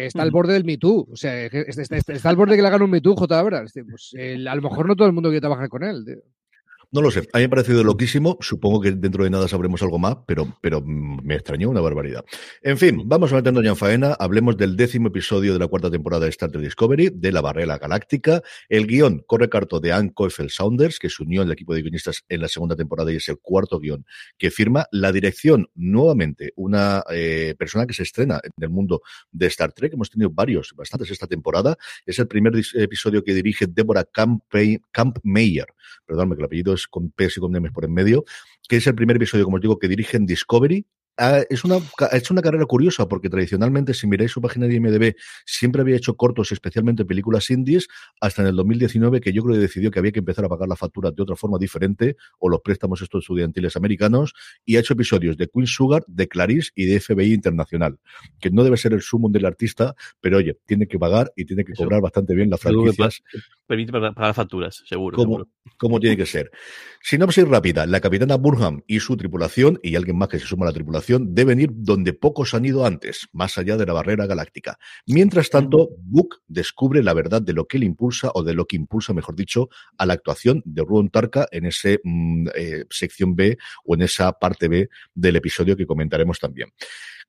está 0.06 0.22
al 0.22 0.32
borde 0.32 0.54
del 0.54 0.66
Me 0.66 0.78
Too. 0.78 1.08
O 1.12 1.16
sea, 1.16 1.46
está, 1.46 2.30
al 2.30 2.36
borde 2.36 2.52
de 2.52 2.58
que 2.58 2.62
le 2.62 2.68
hagan 2.68 2.82
un 2.82 2.90
Me 2.90 3.02
Too, 3.02 3.16
J. 3.16 3.40
Abrams. 3.40 3.74
Pues, 3.90 4.14
a 4.16 4.56
lo 4.56 4.62
mejor 4.62 4.88
no 4.88 4.96
todo 4.96 5.08
el 5.08 5.14
mundo 5.14 5.30
quiere 5.30 5.42
trabajar 5.42 5.70
con 5.70 5.84
él. 5.84 6.22
No 6.92 7.04
lo 7.04 7.12
sé, 7.12 7.20
a 7.34 7.38
mí 7.38 7.42
me 7.42 7.46
ha 7.46 7.50
parecido 7.52 7.84
loquísimo. 7.84 8.40
Supongo 8.42 8.82
que 8.82 8.92
dentro 8.92 9.24
de 9.24 9.30
nada 9.30 9.48
sabremos 9.48 9.84
algo 9.84 10.00
más, 10.00 10.18
pero, 10.26 10.58
pero 10.60 10.82
me 10.82 11.36
extrañó 11.36 11.70
una 11.70 11.82
barbaridad. 11.82 12.26
En 12.64 12.80
fin, 12.80 13.04
vamos 13.06 13.32
a 13.32 13.36
meternos 13.36 13.64
ya 13.64 13.70
en 13.70 13.76
faena. 13.76 14.16
Hablemos 14.20 14.58
del 14.58 14.76
décimo 14.76 15.10
episodio 15.10 15.54
de 15.54 15.60
la 15.60 15.68
cuarta 15.68 15.92
temporada 15.92 16.24
de 16.24 16.32
Star 16.32 16.50
Trek 16.50 16.64
Discovery, 16.64 17.12
de 17.14 17.32
la 17.32 17.42
barrera 17.42 17.78
galáctica. 17.78 18.42
El 18.70 18.88
guion 18.88 19.24
corre 19.28 19.50
carto 19.50 19.80
de 19.80 19.92
Anne 19.92 20.12
Coifel 20.16 20.50
Saunders, 20.50 20.98
que 20.98 21.12
se 21.12 21.22
unió 21.22 21.44
al 21.44 21.52
equipo 21.52 21.76
de 21.76 21.84
guionistas 21.84 22.24
en 22.28 22.42
la 22.42 22.48
segunda 22.48 22.76
temporada 22.76 23.14
y 23.14 23.18
es 23.18 23.30
el 23.30 23.38
cuarto 23.38 23.80
guion 23.80 24.04
que 24.40 24.50
firma. 24.50 24.88
La 24.92 25.12
dirección, 25.12 25.70
nuevamente, 25.76 26.54
una 26.56 27.04
eh, 27.12 27.54
persona 27.56 27.86
que 27.86 27.94
se 27.94 28.02
estrena 28.02 28.42
en 28.44 28.64
el 28.64 28.70
mundo 28.70 29.04
de 29.32 29.46
Star 29.46 29.74
Trek. 29.74 29.94
Hemos 29.94 30.10
tenido 30.10 30.32
varios, 30.32 30.74
bastantes 30.76 31.12
esta 31.12 31.28
temporada. 31.28 31.78
Es 32.04 32.18
el 32.18 32.28
primer 32.28 32.54
episodio 32.74 33.24
que 33.24 33.36
dirige 33.36 33.68
Deborah 33.68 34.06
Camp, 34.06 34.44
Camp. 34.92 35.20
Perdóname 36.08 36.36
que 36.36 36.42
el 36.42 36.46
apellido 36.46 36.79
con 36.88 37.12
P's 37.12 37.38
y 37.38 37.40
con 37.40 37.52
M's 37.52 37.72
por 37.72 37.86
en 37.86 37.94
medio, 37.94 38.24
que 38.68 38.78
es 38.78 38.88
el 38.88 38.96
primer 38.96 39.16
episodio, 39.16 39.46
como 39.46 39.58
os 39.58 39.62
digo, 39.62 39.80
que 39.80 39.88
dirigen 39.88 40.26
Discovery, 40.26 40.86
Ah, 41.18 41.42
es 41.50 41.66
una, 41.66 41.76
ha 41.76 42.16
hecho 42.16 42.34
una 42.34 42.42
carrera 42.42 42.66
curiosa 42.66 43.08
porque 43.08 43.30
tradicionalmente, 43.30 43.94
si 43.94 44.08
miráis 44.08 44.32
su 44.32 44.42
página 44.42 44.68
de 44.68 44.76
IMDB, 44.76 45.16
siempre 45.46 45.82
había 45.82 45.98
hecho 45.98 46.16
cortos, 46.16 46.54
especialmente 46.54 47.04
películas 47.04 47.50
indies, 47.50 47.88
hasta 48.22 48.42
en 48.42 48.50
el 48.50 48.56
2019 48.56 49.20
que 49.20 49.34
yo 49.34 49.44
creo 49.44 49.56
que 49.56 49.62
decidió 49.62 49.92
que 49.92 50.00
había 50.00 50.14
que 50.14 50.20
empezar 50.20 50.46
a 50.46 50.50
pagar 50.50 50.70
la 50.70 50.78
factura 50.78 51.12
de 51.12 51.22
otra 51.22 51.36
forma 51.36 51.58
diferente 51.58 52.16
o 52.40 52.48
los 52.48 52.62
préstamos 52.62 53.02
estos 53.02 53.24
estudiantiles 53.24 53.76
americanos 53.76 54.34
y 54.64 54.78
ha 54.78 54.80
hecho 54.80 54.94
episodios 54.94 55.36
de 55.36 55.48
Queen 55.48 55.68
Sugar, 55.68 56.04
de 56.08 56.28
Clarice 56.30 56.72
y 56.74 56.86
de 56.86 57.02
FBI 57.02 57.34
Internacional, 57.34 58.00
que 58.40 58.50
no 58.50 58.64
debe 58.64 58.78
ser 58.78 58.94
el 58.94 59.02
sumo 59.02 59.28
del 59.30 59.46
artista, 59.46 59.96
pero 60.22 60.38
oye, 60.38 60.58
tiene 60.66 60.88
que 60.88 60.98
pagar 60.98 61.34
y 61.36 61.44
tiene 61.44 61.66
que 61.66 61.74
cobrar 61.74 62.02
bastante 62.02 62.34
bien 62.34 62.50
las 62.50 62.62
franquicias. 62.62 63.22
Permite 63.68 63.92
pagar 63.92 64.34
facturas, 64.34 64.84
seguro. 64.86 65.18
Como, 65.18 65.48
como 65.78 66.00
tiene 66.00 66.18
que 66.18 66.26
ser. 66.26 66.50
Sinopsis 67.02 67.48
rápida. 67.48 67.86
La 67.86 68.00
capitana 68.00 68.36
Burham 68.36 68.82
y 68.88 69.00
su 69.00 69.16
tripulación, 69.16 69.80
y 69.84 69.96
alguien 69.96 70.18
más 70.18 70.30
que 70.30 70.40
se 70.40 70.46
suma 70.46 70.66
a 70.66 70.70
la 70.70 70.74
tripulación, 70.74 70.99
deben 71.08 71.60
ir 71.60 71.70
donde 71.74 72.14
pocos 72.14 72.54
han 72.54 72.66
ido 72.66 72.86
antes, 72.86 73.28
más 73.32 73.58
allá 73.58 73.78
de 73.78 73.86
la 73.86 73.94
barrera 73.94 74.26
galáctica. 74.26 74.78
Mientras 75.06 75.50
tanto, 75.50 75.90
Book 75.98 76.42
descubre 76.48 77.04
la 77.04 77.14
verdad 77.14 77.42
de 77.42 77.54
lo 77.54 77.66
que 77.66 77.80
le 77.80 77.86
impulsa, 77.86 78.32
o 78.34 78.44
de 78.44 78.54
lo 78.54 78.66
que 78.66 78.76
impulsa, 78.76 79.14
mejor 79.14 79.36
dicho, 79.36 79.70
a 79.98 80.06
la 80.06 80.14
actuación 80.14 80.62
de 80.66 80.84
Ruon 80.84 81.10
Tarka 81.10 81.48
en 81.52 81.66
esa 81.66 81.90
mm, 82.04 82.48
eh, 82.56 82.86
sección 82.90 83.36
B 83.36 83.58
o 83.86 83.96
en 83.96 84.02
esa 84.02 84.32
parte 84.34 84.68
B 84.68 84.90
del 85.14 85.36
episodio 85.36 85.76
que 85.76 85.86
comentaremos 85.86 86.40
también. 86.40 86.70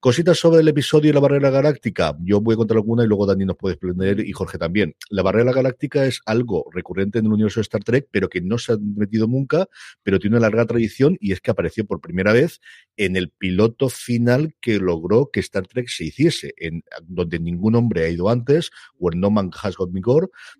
Cositas 0.00 0.38
sobre 0.38 0.60
el 0.60 0.68
episodio 0.68 1.10
y 1.10 1.12
la 1.12 1.20
barrera 1.20 1.50
galáctica. 1.50 2.16
Yo 2.22 2.40
voy 2.40 2.54
a 2.54 2.56
contar 2.56 2.78
alguna 2.78 3.04
y 3.04 3.06
luego 3.06 3.26
Dani 3.26 3.44
nos 3.44 3.58
puede 3.58 3.74
explicar 3.74 4.18
y 4.18 4.32
Jorge 4.32 4.56
también. 4.56 4.96
La 5.10 5.22
barrera 5.22 5.52
galáctica 5.52 6.06
es 6.06 6.22
algo 6.24 6.64
recurrente 6.72 7.18
en 7.18 7.26
el 7.26 7.32
universo 7.32 7.60
de 7.60 7.64
Star 7.64 7.84
Trek, 7.84 8.08
pero 8.10 8.30
que 8.30 8.40
no 8.40 8.56
se 8.56 8.72
ha 8.72 8.76
metido 8.80 9.26
nunca, 9.26 9.68
pero 10.02 10.18
tiene 10.18 10.38
una 10.38 10.46
larga 10.46 10.64
tradición 10.64 11.18
y 11.20 11.32
es 11.32 11.42
que 11.42 11.50
apareció 11.50 11.84
por 11.84 12.00
primera 12.00 12.32
vez 12.32 12.62
en 12.96 13.14
el 13.14 13.28
piloto 13.28 13.59
final 13.90 14.54
que 14.60 14.78
logró 14.78 15.30
que 15.30 15.40
Star 15.40 15.66
Trek 15.66 15.88
se 15.88 16.04
hiciese, 16.04 16.54
en 16.56 16.82
donde 17.02 17.38
ningún 17.38 17.74
hombre 17.74 18.04
ha 18.04 18.08
ido 18.08 18.30
antes, 18.30 18.70
Where 18.98 19.18
No 19.18 19.30
Man 19.30 19.50
Has 19.62 19.76
Got 19.76 19.90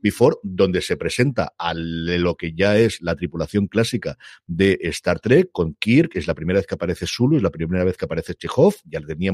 Before, 0.02 0.36
donde 0.42 0.82
se 0.82 0.96
presenta 0.96 1.54
a 1.56 1.72
lo 1.74 2.36
que 2.36 2.52
ya 2.52 2.78
es 2.78 3.00
la 3.00 3.16
tripulación 3.16 3.68
clásica 3.68 4.18
de 4.46 4.78
Star 4.82 5.20
Trek, 5.20 5.48
con 5.52 5.74
Kirk, 5.74 6.10
es 6.14 6.26
la 6.26 6.34
primera 6.34 6.58
vez 6.58 6.66
que 6.66 6.74
aparece 6.74 7.06
Zulu, 7.06 7.36
es 7.36 7.42
la 7.42 7.50
primera 7.50 7.84
vez 7.84 7.96
que 7.96 8.04
aparece 8.04 8.34
Chekhov, 8.34 8.74
ya 8.84 9.00
tenía 9.00 9.30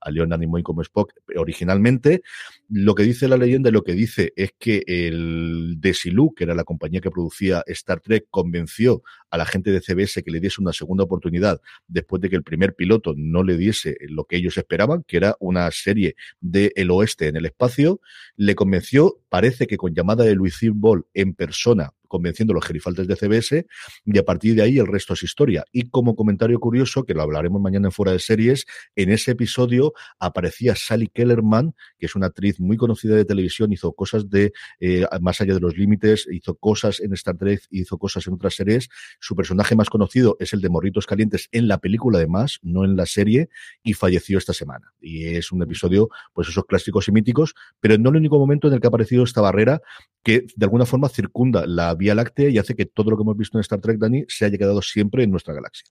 a 0.00 0.10
Leonard 0.10 0.40
Nimoy 0.40 0.62
como 0.62 0.82
Spock 0.82 1.12
originalmente. 1.36 2.22
Lo 2.68 2.94
que 2.94 3.04
dice 3.04 3.28
la 3.28 3.36
leyenda 3.36 3.68
y 3.68 3.72
lo 3.72 3.82
que 3.82 3.92
dice 3.92 4.32
es 4.36 4.52
que 4.58 4.82
el 4.86 5.76
Desilu, 5.78 6.34
que 6.34 6.44
era 6.44 6.54
la 6.54 6.64
compañía 6.64 7.00
que 7.00 7.10
producía 7.10 7.62
Star 7.66 8.00
Trek, 8.00 8.26
convenció 8.30 9.02
a 9.30 9.38
la 9.38 9.46
gente 9.46 9.70
de 9.70 9.80
CBS 9.80 10.22
que 10.22 10.30
le 10.30 10.40
diese 10.40 10.60
una 10.60 10.72
segunda 10.72 11.04
oportunidad 11.04 11.60
después 11.86 12.20
de 12.22 12.30
que 12.30 12.36
el 12.36 12.42
primer 12.42 12.74
piloto 12.74 13.05
no 13.16 13.42
le 13.42 13.56
diese 13.56 13.96
lo 14.08 14.24
que 14.24 14.36
ellos 14.36 14.56
esperaban, 14.56 15.04
que 15.06 15.16
era 15.18 15.36
una 15.40 15.70
serie 15.70 16.16
del 16.40 16.72
el 16.74 16.90
oeste 16.90 17.28
en 17.28 17.36
el 17.36 17.46
espacio. 17.46 18.00
Le 18.36 18.54
convenció, 18.54 19.20
parece 19.28 19.66
que 19.66 19.76
con 19.76 19.94
llamada 19.94 20.24
de 20.24 20.34
Louis 20.34 20.58
Ball 20.72 21.06
en 21.14 21.34
persona, 21.34 21.92
convenciendo 22.06 22.52
a 22.52 22.56
los 22.56 22.64
gerifaltes 22.64 23.06
de 23.06 23.16
CBS 23.16 23.66
y 24.04 24.18
a 24.18 24.24
partir 24.24 24.54
de 24.54 24.62
ahí 24.62 24.78
el 24.78 24.86
resto 24.86 25.14
es 25.14 25.22
historia. 25.22 25.64
Y 25.72 25.90
como 25.90 26.16
comentario 26.16 26.58
curioso, 26.58 27.04
que 27.04 27.14
lo 27.14 27.22
hablaremos 27.22 27.60
mañana 27.60 27.88
en 27.88 27.92
Fuera 27.92 28.12
de 28.12 28.18
Series, 28.18 28.64
en 28.94 29.10
ese 29.10 29.32
episodio 29.32 29.92
aparecía 30.18 30.74
Sally 30.76 31.08
Kellerman, 31.08 31.74
que 31.98 32.06
es 32.06 32.14
una 32.14 32.26
actriz 32.26 32.60
muy 32.60 32.76
conocida 32.76 33.16
de 33.16 33.24
televisión, 33.24 33.72
hizo 33.72 33.92
cosas 33.92 34.30
de 34.30 34.52
eh, 34.80 35.04
Más 35.20 35.40
allá 35.40 35.54
de 35.54 35.60
los 35.60 35.76
límites, 35.76 36.26
hizo 36.30 36.54
cosas 36.54 37.00
en 37.00 37.12
Star 37.14 37.36
Trek, 37.36 37.62
hizo 37.70 37.98
cosas 37.98 38.26
en 38.26 38.34
otras 38.34 38.54
series. 38.54 38.88
Su 39.20 39.34
personaje 39.34 39.74
más 39.74 39.90
conocido 39.90 40.36
es 40.40 40.52
el 40.52 40.60
de 40.60 40.68
Morritos 40.68 41.06
Calientes 41.06 41.48
en 41.52 41.68
la 41.68 41.78
película 41.78 42.18
además, 42.18 42.58
no 42.62 42.84
en 42.84 42.96
la 42.96 43.06
serie, 43.06 43.48
y 43.82 43.94
falleció 43.94 44.38
esta 44.38 44.52
semana. 44.52 44.92
Y 45.00 45.26
es 45.26 45.52
un 45.52 45.62
episodio, 45.62 46.08
pues 46.32 46.48
esos 46.48 46.64
clásicos 46.64 47.08
y 47.08 47.12
míticos, 47.12 47.54
pero 47.80 47.98
no 47.98 48.10
el 48.10 48.16
único 48.16 48.38
momento 48.38 48.68
en 48.68 48.74
el 48.74 48.80
que 48.80 48.86
ha 48.86 48.88
aparecido 48.88 49.24
esta 49.26 49.40
barrera 49.40 49.80
que 50.22 50.46
de 50.56 50.66
alguna 50.66 50.86
forma 50.86 51.08
circunda 51.08 51.66
la 51.66 51.94
Vía 51.94 52.14
Láctea 52.14 52.48
y 52.48 52.58
hace 52.58 52.74
que 52.74 52.86
todo 52.86 53.10
lo 53.10 53.16
que 53.16 53.22
hemos 53.22 53.36
visto 53.36 53.58
en 53.58 53.60
Star 53.60 53.80
Trek, 53.80 53.98
Dani, 53.98 54.24
se 54.26 54.44
haya 54.44 54.58
quedado 54.58 54.82
siempre 54.82 55.22
en 55.22 55.30
nuestra 55.30 55.54
galaxia. 55.54 55.84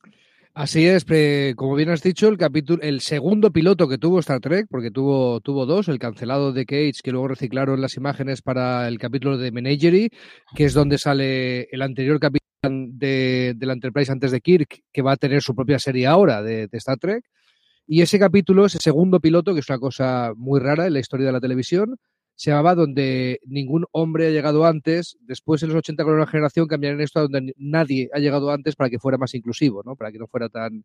Así 0.54 0.86
es, 0.86 1.06
como 1.56 1.76
bien 1.76 1.90
has 1.90 2.02
dicho, 2.02 2.30
el 2.30 2.38
capítulo, 2.38 2.82
el 2.82 3.02
segundo 3.02 3.52
piloto 3.52 3.90
que 3.90 3.98
tuvo 3.98 4.20
Star 4.20 4.40
Trek, 4.40 4.68
porque 4.70 4.90
tuvo, 4.90 5.42
tuvo 5.42 5.66
dos, 5.66 5.90
el 5.90 6.00
cancelado 6.00 6.54
de 6.54 6.66
Cage, 6.66 7.02
que 7.04 7.12
luego 7.12 7.28
reciclaron 7.28 7.82
las 7.82 7.98
imágenes 7.98 8.42
para 8.42 8.88
el 8.88 8.98
capítulo 8.98 9.38
de 9.38 9.52
Menagerie, 9.52 10.10
que 10.56 10.66
es 10.66 10.74
donde 10.74 10.98
sale 10.98 11.68
el 11.72 11.82
anterior 11.82 12.20
capítulo 12.22 12.46
de, 12.70 13.56
la 13.60 13.74
Enterprise 13.74 14.12
antes 14.12 14.32
de 14.32 14.40
Kirk, 14.40 14.84
que 14.94 15.02
va 15.02 15.14
a 15.14 15.18
tener 15.18 15.42
su 15.42 15.54
propia 15.56 15.80
serie 15.80 16.08
ahora 16.08 16.42
de, 16.42 16.68
de 16.68 16.78
Star 16.78 16.98
Trek. 16.98 17.24
Y 17.88 18.02
ese 18.02 18.18
capítulo, 18.18 18.66
ese 18.66 18.80
segundo 18.80 19.20
piloto, 19.20 19.54
que 19.54 19.60
es 19.60 19.70
una 19.70 19.80
cosa 19.80 20.34
muy 20.36 20.60
rara 20.60 20.88
en 20.88 20.94
la 20.94 21.00
historia 21.00 21.28
de 21.28 21.34
la 21.34 21.42
televisión, 21.42 21.98
se 22.36 22.52
llamaba 22.52 22.76
Donde 22.76 23.40
ningún 23.46 23.86
hombre 23.92 24.28
ha 24.28 24.32
llegado 24.32 24.66
antes. 24.66 25.18
Después, 25.22 25.64
en 25.64 25.70
los 25.70 25.78
80, 25.78 26.04
con 26.04 26.14
una 26.14 26.28
generación, 26.28 26.68
cambiaron 26.68 27.02
esto 27.02 27.20
a 27.20 27.24
donde 27.24 27.54
nadie 27.58 28.10
ha 28.14 28.20
llegado 28.20 28.52
antes 28.52 28.76
para 28.76 28.90
que 28.90 29.00
fuera 29.00 29.18
más 29.18 29.34
inclusivo, 29.34 29.84
¿no? 29.84 29.96
Para 29.96 30.12
que 30.12 30.20
no 30.20 30.28
fuera 30.28 30.50
tan, 30.50 30.84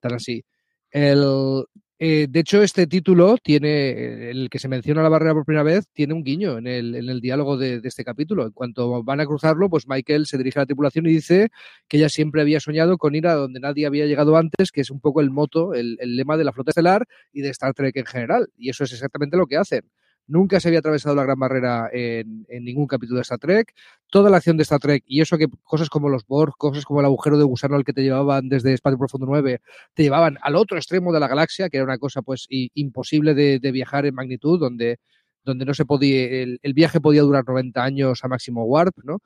tan 0.00 0.14
así. 0.14 0.44
El, 0.90 1.66
eh, 1.98 2.26
de 2.28 2.40
hecho, 2.40 2.62
este 2.62 2.86
título 2.86 3.36
tiene, 3.42 4.30
el 4.30 4.50
que 4.50 4.58
se 4.58 4.68
menciona 4.68 5.02
la 5.02 5.08
barrera 5.08 5.34
por 5.34 5.44
primera 5.44 5.62
vez, 5.62 5.86
tiene 5.92 6.12
un 6.14 6.24
guiño 6.24 6.58
en 6.58 6.66
el, 6.66 6.94
en 6.94 7.08
el 7.08 7.20
diálogo 7.20 7.56
de, 7.56 7.80
este 7.84 8.04
capítulo. 8.04 8.46
En 8.46 8.52
cuanto 8.52 9.02
van 9.02 9.20
a 9.20 9.26
cruzarlo, 9.26 9.70
pues 9.70 9.88
Michael 9.88 10.26
se 10.26 10.36
dirige 10.38 10.58
a 10.58 10.62
la 10.62 10.66
tripulación 10.66 11.06
y 11.06 11.10
dice 11.10 11.50
que 11.88 11.96
ella 11.98 12.08
siempre 12.08 12.42
había 12.42 12.60
soñado 12.60 12.98
con 12.98 13.14
ir 13.14 13.26
a 13.26 13.34
donde 13.34 13.60
nadie 13.60 13.86
había 13.86 14.06
llegado 14.06 14.36
antes, 14.36 14.70
que 14.72 14.80
es 14.82 14.90
un 14.90 15.00
poco 15.00 15.20
el 15.20 15.30
moto, 15.30 15.74
el 15.74 15.96
lema 15.98 16.36
de 16.36 16.44
la 16.44 16.52
flota 16.52 16.70
estelar 16.70 17.06
y 17.32 17.42
de 17.42 17.50
Star 17.50 17.74
Trek 17.74 17.96
en 17.96 18.06
general. 18.06 18.48
Y 18.56 18.70
eso 18.70 18.84
es 18.84 18.92
exactamente 18.92 19.36
lo 19.36 19.46
que 19.46 19.56
hacen. 19.56 19.82
Nunca 20.26 20.58
se 20.58 20.68
había 20.68 20.78
atravesado 20.78 21.14
la 21.14 21.24
gran 21.24 21.38
barrera 21.38 21.90
en, 21.92 22.46
en, 22.48 22.64
ningún 22.64 22.86
capítulo 22.86 23.18
de 23.18 23.22
Star 23.22 23.38
Trek. 23.38 23.74
Toda 24.10 24.30
la 24.30 24.38
acción 24.38 24.56
de 24.56 24.62
Star 24.62 24.80
Trek, 24.80 25.04
y 25.06 25.20
eso 25.20 25.36
que 25.36 25.48
cosas 25.62 25.90
como 25.90 26.08
los 26.08 26.26
Borg, 26.26 26.54
cosas 26.56 26.84
como 26.84 27.00
el 27.00 27.06
agujero 27.06 27.36
de 27.36 27.44
gusano 27.44 27.76
al 27.76 27.84
que 27.84 27.92
te 27.92 28.02
llevaban 28.02 28.48
desde 28.48 28.72
Espacio 28.72 28.98
Profundo 28.98 29.26
9, 29.26 29.60
te 29.92 30.02
llevaban 30.02 30.38
al 30.40 30.56
otro 30.56 30.78
extremo 30.78 31.12
de 31.12 31.20
la 31.20 31.28
galaxia, 31.28 31.68
que 31.68 31.76
era 31.76 31.84
una 31.84 31.98
cosa 31.98 32.22
pues 32.22 32.46
imposible 32.48 33.34
de, 33.34 33.58
de 33.58 33.72
viajar 33.72 34.06
en 34.06 34.14
magnitud, 34.14 34.58
donde, 34.58 34.98
donde 35.44 35.64
no 35.64 35.74
se 35.74 35.84
podía, 35.84 36.24
el, 36.42 36.58
el, 36.62 36.74
viaje 36.74 37.00
podía 37.00 37.22
durar 37.22 37.44
90 37.46 37.82
años 37.84 38.24
a 38.24 38.28
máximo 38.28 38.64
warp, 38.64 38.96
¿no? 39.04 39.20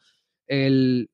El, 0.47 1.09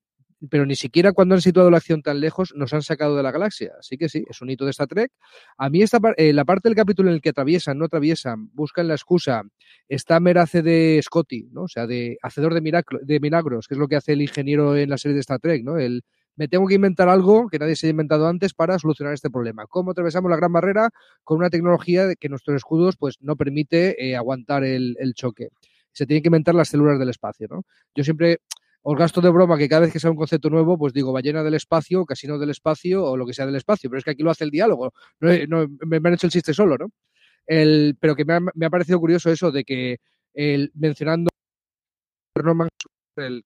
pero 0.51 0.67
ni 0.67 0.77
siquiera 0.77 1.13
cuando 1.13 1.35
han 1.35 1.41
situado 1.41 1.71
la 1.71 1.79
acción 1.79 2.03
tan 2.03 2.21
lejos 2.21 2.53
nos 2.57 2.73
han 2.75 2.83
sacado 2.83 3.17
de 3.17 3.23
la 3.23 3.31
galaxia. 3.31 3.73
Así 3.79 3.97
que 3.97 4.09
sí, 4.09 4.25
es 4.29 4.41
un 4.43 4.51
hito 4.51 4.65
de 4.65 4.71
Star 4.71 4.89
Trek. 4.89 5.13
A 5.59 5.71
mí 5.71 5.83
esta, 5.83 5.99
eh, 6.17 6.33
la 6.33 6.45
parte 6.45 6.69
del 6.69 6.77
capítulo 6.77 7.09
en 7.09 7.17
el 7.17 7.21
que 7.21 7.31
atraviesan, 7.31 7.79
no 7.79 7.87
atraviesan, 7.87 8.51
buscan 8.55 8.89
la 8.89 8.95
excusa, 8.95 9.43
está 9.89 10.21
Merace 10.21 10.63
de 10.63 11.01
Scotty, 11.03 11.49
¿no? 11.53 11.63
O 11.63 11.69
sea, 11.69 11.87
de 11.87 12.19
hacedor 12.23 12.55
de, 12.55 12.61
milagro, 12.61 12.99
de 13.03 13.21
milagros, 13.21 13.69
que 13.69 13.75
es 13.75 13.79
lo 13.79 13.89
que 13.89 13.97
hace 13.97 14.13
el 14.13 14.23
ingeniero 14.23 14.77
en 14.77 14.91
la 14.91 14.99
serie 14.99 15.15
de 15.15 15.21
Star 15.21 15.41
Trek, 15.41 15.65
¿no? 15.65 15.79
El, 15.79 16.03
me 16.37 16.49
tengo 16.49 16.67
que 16.67 16.75
inventar 16.75 17.09
algo 17.09 17.49
que 17.49 17.59
nadie 17.59 17.77
se 17.77 17.87
haya 17.87 17.93
inventado 17.93 18.27
antes 18.27 18.55
para 18.55 18.79
solucionar 18.79 19.15
este 19.15 19.31
problema. 19.31 19.67
¿Cómo 19.67 19.93
atravesamos 19.93 20.31
la 20.31 20.37
gran 20.37 20.53
barrera 20.53 20.91
con 21.23 21.39
una 21.39 21.51
tecnología 21.51 22.15
que 22.17 22.29
nuestros 22.29 22.57
escudos 22.57 22.97
pues, 22.97 23.19
no 23.21 23.37
permite 23.37 24.05
eh, 24.05 24.17
aguantar 24.17 24.65
el, 24.65 24.97
el, 24.99 25.15
choque? 25.15 25.51
Se 25.93 26.07
tienen 26.07 26.23
que 26.23 26.29
inventar 26.29 26.55
las 26.55 26.69
células 26.69 26.99
del 26.99 27.11
espacio. 27.11 27.47
¿no? 27.49 27.65
Yo 27.95 28.03
siempre 28.03 28.39
os 28.87 28.99
gasto 28.99 29.23
de 29.23 29.31
broma 29.31 29.57
que 29.57 29.69
cada 29.69 29.83
vez 29.83 29.93
que 29.93 29.99
sale 29.99 30.13
un 30.13 30.19
concepto 30.19 30.51
nuevo, 30.51 30.77
pues 30.77 30.93
digo 30.93 31.11
ballena 31.11 31.43
del 31.43 31.55
espacio, 31.55 32.05
casino 32.05 32.39
del 32.39 32.51
espacio 32.51 33.03
o 33.03 33.17
lo 33.17 33.25
que 33.27 33.33
sea 33.33 33.47
del 33.47 33.57
espacio, 33.57 33.89
pero 33.89 33.99
es 33.99 34.05
que 34.05 34.11
aquí 34.11 34.23
lo 34.23 34.31
hace 34.31 34.45
el 34.45 34.51
diálogo, 34.51 34.93
no, 35.21 35.31
no 35.49 35.67
me, 35.87 35.97
han 35.97 36.15
hecho 36.15 36.27
el 36.27 36.33
chiste 36.33 36.53
solo, 36.53 36.77
¿no? 36.77 36.91
El, 37.47 37.97
pero 37.99 38.15
que 38.15 38.27
me 38.27 38.35
ha, 38.35 38.41
me 38.41 38.67
ha, 38.67 38.71
parecido 38.71 39.01
curioso 39.01 39.31
eso 39.31 39.51
de 39.51 39.65
que 39.65 40.01
el, 40.35 40.71
mencionando 40.75 41.31
el, 43.17 43.45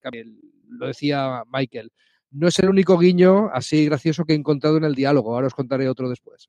lo 0.69 0.87
decía 0.89 1.45
Michael, 1.53 1.93
no 2.33 2.49
es 2.49 2.59
el 2.59 2.69
único 2.69 2.99
guiño 2.99 3.49
así 3.53 3.85
gracioso 3.85 4.25
que 4.25 4.33
he 4.33 4.37
encontrado 4.37 4.77
en 4.77 4.85
el 4.85 4.97
diálogo, 4.97 5.35
ahora 5.35 5.47
os 5.47 5.55
contaré 5.55 5.89
otro 5.89 6.09
después. 6.09 6.49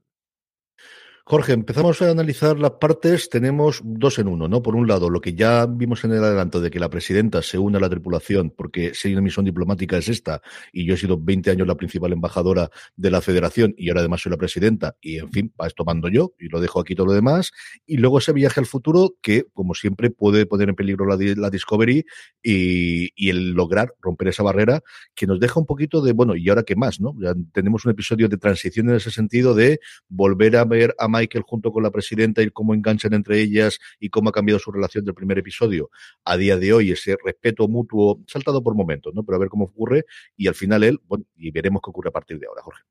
Jorge, 1.32 1.54
empezamos 1.54 2.02
a 2.02 2.10
analizar 2.10 2.58
las 2.58 2.72
partes. 2.82 3.30
Tenemos 3.30 3.82
dos 3.84 4.18
en 4.18 4.28
uno, 4.28 4.48
¿no? 4.48 4.64
Por 4.64 4.76
un 4.76 4.88
lado, 4.88 5.12
lo 5.12 5.22
que 5.22 5.36
ya 5.36 5.68
vimos 5.68 6.04
en 6.04 6.12
el 6.12 6.24
adelanto 6.24 6.60
de 6.60 6.72
que 6.72 6.80
la 6.80 6.90
presidenta 6.90 7.44
se 7.44 7.60
une 7.60 7.78
a 7.78 7.80
la 7.80 7.88
tripulación, 7.88 8.50
porque 8.50 8.96
si 8.96 9.14
una 9.14 9.22
misión 9.22 9.46
diplomática 9.46 9.96
es 9.96 10.10
esta, 10.10 10.42
y 10.74 10.86
yo 10.86 10.96
he 10.96 10.98
sido 10.98 11.20
20 11.22 11.52
años 11.52 11.68
la 11.68 11.76
principal 11.76 12.14
embajadora 12.14 12.72
de 12.96 13.12
la 13.12 13.22
federación, 13.22 13.76
y 13.78 13.90
ahora 13.90 14.00
además 14.00 14.22
soy 14.22 14.32
la 14.32 14.38
presidenta, 14.38 14.96
y 15.02 15.20
en 15.20 15.32
fin, 15.32 15.54
va 15.62 15.68
esto 15.68 15.86
mando 15.86 16.10
yo, 16.10 16.34
y 16.40 16.48
lo 16.48 16.60
dejo 16.60 16.80
aquí 16.80 16.96
todo 16.96 17.06
lo 17.06 17.14
demás. 17.14 17.52
Y 17.86 17.98
luego 17.98 18.18
ese 18.18 18.34
viaje 18.34 18.60
al 18.60 18.66
futuro, 18.66 19.14
que 19.22 19.44
como 19.54 19.76
siempre 19.76 20.10
puede 20.10 20.48
poner 20.48 20.70
en 20.70 20.76
peligro 20.76 21.06
la, 21.06 21.16
Discovery 21.52 22.06
y, 22.42 23.12
y, 23.16 23.30
el 23.30 23.52
lograr 23.52 23.94
romper 24.02 24.30
esa 24.30 24.42
barrera, 24.42 24.82
que 25.14 25.28
nos 25.28 25.40
deja 25.40 25.60
un 25.60 25.68
poquito 25.68 26.02
de, 26.02 26.12
bueno, 26.14 26.36
¿y 26.36 26.50
ahora 26.50 26.64
qué 26.64 26.76
más, 26.76 27.00
no? 27.00 27.14
Ya 27.22 27.36
tenemos 27.54 27.86
un 27.86 27.92
episodio 27.92 28.28
de 28.28 28.38
transición 28.38 28.90
en 28.90 28.96
ese 28.96 29.12
sentido 29.12 29.54
de 29.54 29.80
volver 30.08 30.56
a 30.56 30.66
ver 30.66 30.96
a 30.98 31.08
Michael 31.20 31.44
junto 31.44 31.72
con 31.72 31.84
la 31.84 31.92
presidenta 31.92 32.42
y 32.42 32.50
cómo 32.50 32.74
enganchan 32.74 33.14
entre 33.14 33.42
ellas 33.42 33.80
y 34.00 34.10
cómo 34.10 34.30
ha 34.30 34.32
cambiado 34.32 34.60
su 34.60 34.72
relación 34.72 35.06
del 35.06 35.14
primer 35.14 35.38
episodio 35.38 35.90
a 36.26 36.38
día 36.38 36.58
de 36.58 36.74
hoy, 36.74 36.92
ese 36.92 37.18
respeto 37.24 37.68
mutuo 37.68 38.22
saltado 38.28 38.64
por 38.64 38.76
momentos, 38.76 39.14
¿no? 39.14 39.24
Pero 39.24 39.36
a 39.36 39.40
ver 39.40 39.50
cómo 39.50 39.66
ocurre 39.66 40.06
y 40.36 40.48
al 40.48 40.56
final 40.56 40.84
él, 40.84 41.00
bueno, 41.08 41.26
y 41.36 41.52
veremos 41.52 41.82
qué 41.84 41.90
ocurre 41.90 42.10
a 42.10 42.14
partir 42.14 42.40
de 42.40 42.48
ahora, 42.48 42.62
Jorge. 42.64 42.82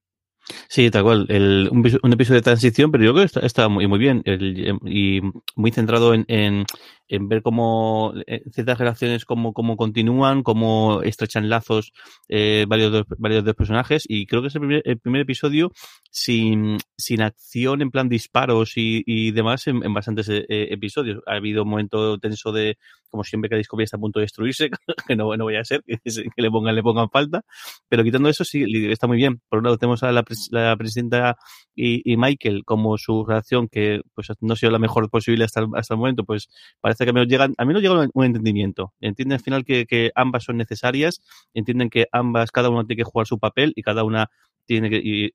Sí, 0.69 0.91
tal 0.91 1.03
cual. 1.03 1.27
El, 1.29 1.69
un, 1.71 2.13
episodio 2.13 2.41
de 2.41 2.43
transición, 2.43 2.91
pero 2.91 3.05
yo 3.05 3.13
creo 3.15 3.27
que 3.27 3.47
está, 3.47 3.69
muy, 3.69 3.87
muy 3.87 3.99
bien 3.99 4.23
y 4.25 5.21
muy 5.57 5.71
centrado 5.73 6.15
en, 6.15 6.25
en, 6.29 6.65
en 7.09 7.29
ver 7.29 7.43
cómo 7.43 8.13
eh, 8.27 8.43
ciertas 8.53 8.79
relaciones, 8.79 9.25
cómo, 9.25 9.53
cómo 9.53 9.77
continúan, 9.77 10.43
cómo 10.43 11.03
estrechan 11.03 11.49
lazos 11.49 11.93
eh, 12.29 12.67
varios, 12.69 13.05
varios 13.19 13.45
de 13.45 13.49
los 13.49 13.57
personajes. 13.57 14.05
Y 14.07 14.27
creo 14.27 14.43
que 14.43 14.49
es 14.49 14.55
el 14.55 14.61
primer, 14.61 14.83
el 14.85 14.99
primer 14.99 15.23
episodio 15.23 15.73
sin, 16.11 16.79
sin 16.97 17.23
acción 17.23 17.83
en 17.83 17.91
plan 17.91 18.09
disparos 18.09 18.77
y, 18.77 19.03
y 19.07 19.31
demás 19.33 19.67
en, 19.67 19.85
en 19.85 19.95
bastantes 19.95 20.29
eh, 20.29 20.45
episodios. 20.49 21.23
Ha 21.27 21.37
habido 21.37 21.63
un 21.63 21.71
momento 21.71 22.19
tenso 22.19 22.53
de, 22.53 22.77
como 23.11 23.25
siempre, 23.25 23.49
que 23.49 23.57
Discovery 23.57 23.85
está 23.85 23.97
a 23.97 24.01
punto 24.01 24.21
de 24.21 24.25
destruirse, 24.25 24.71
que 25.07 25.17
no, 25.17 25.35
no 25.37 25.47
vaya 25.47 25.61
a 25.61 25.65
ser, 25.65 25.83
que, 25.85 25.99
que 26.05 26.43
le 26.43 26.51
pongan, 26.51 26.75
le 26.75 26.83
pongan 26.83 27.09
falta. 27.11 27.43
Pero 27.89 28.05
quitando 28.05 28.29
eso, 28.29 28.45
sí, 28.45 28.65
está 28.91 29.07
muy 29.07 29.17
bien. 29.17 29.41
Por 29.49 29.59
un 29.59 29.65
lado, 29.65 29.79
tenemos 29.79 30.03
a 30.03 30.13
la, 30.13 30.25
la 30.51 30.77
presidenta 30.77 31.37
y, 31.75 32.13
y, 32.13 32.17
Michael 32.17 32.65
como 32.65 32.99
su 32.99 33.25
relación, 33.25 33.69
que 33.69 34.01
pues 34.15 34.29
no 34.41 34.55
ha 34.55 34.57
sido 34.57 34.73
la 34.73 34.79
mejor 34.79 35.09
posible 35.11 35.45
hasta 35.45 35.67
hasta 35.75 35.95
el 35.95 35.99
momento, 35.99 36.25
pues 36.25 36.49
parece 36.81 36.98
que 37.05 37.11
a 37.11 37.13
menos 37.13 37.29
llegan, 37.29 37.55
a 37.59 37.65
menos 37.65 37.83
llega 37.83 38.09
un 38.13 38.25
entendimiento. 38.25 38.93
Entienden 39.01 39.37
al 39.37 39.43
final 39.43 39.65
que, 39.65 39.87
que, 39.87 40.11
ambas 40.15 40.45
son 40.45 40.57
necesarias, 40.57 41.21
entienden 41.55 41.91
que 41.91 42.07
ambas, 42.13 42.51
cada 42.51 42.71
una 42.71 42.85
tiene 42.85 42.99
que 42.99 43.05
jugar 43.05 43.27
su 43.27 43.39
papel 43.39 43.73
y 43.77 43.83
cada 43.83 44.05
una 44.05 44.31
tiene 44.67 44.91
que, 44.91 45.01
y 45.03 45.33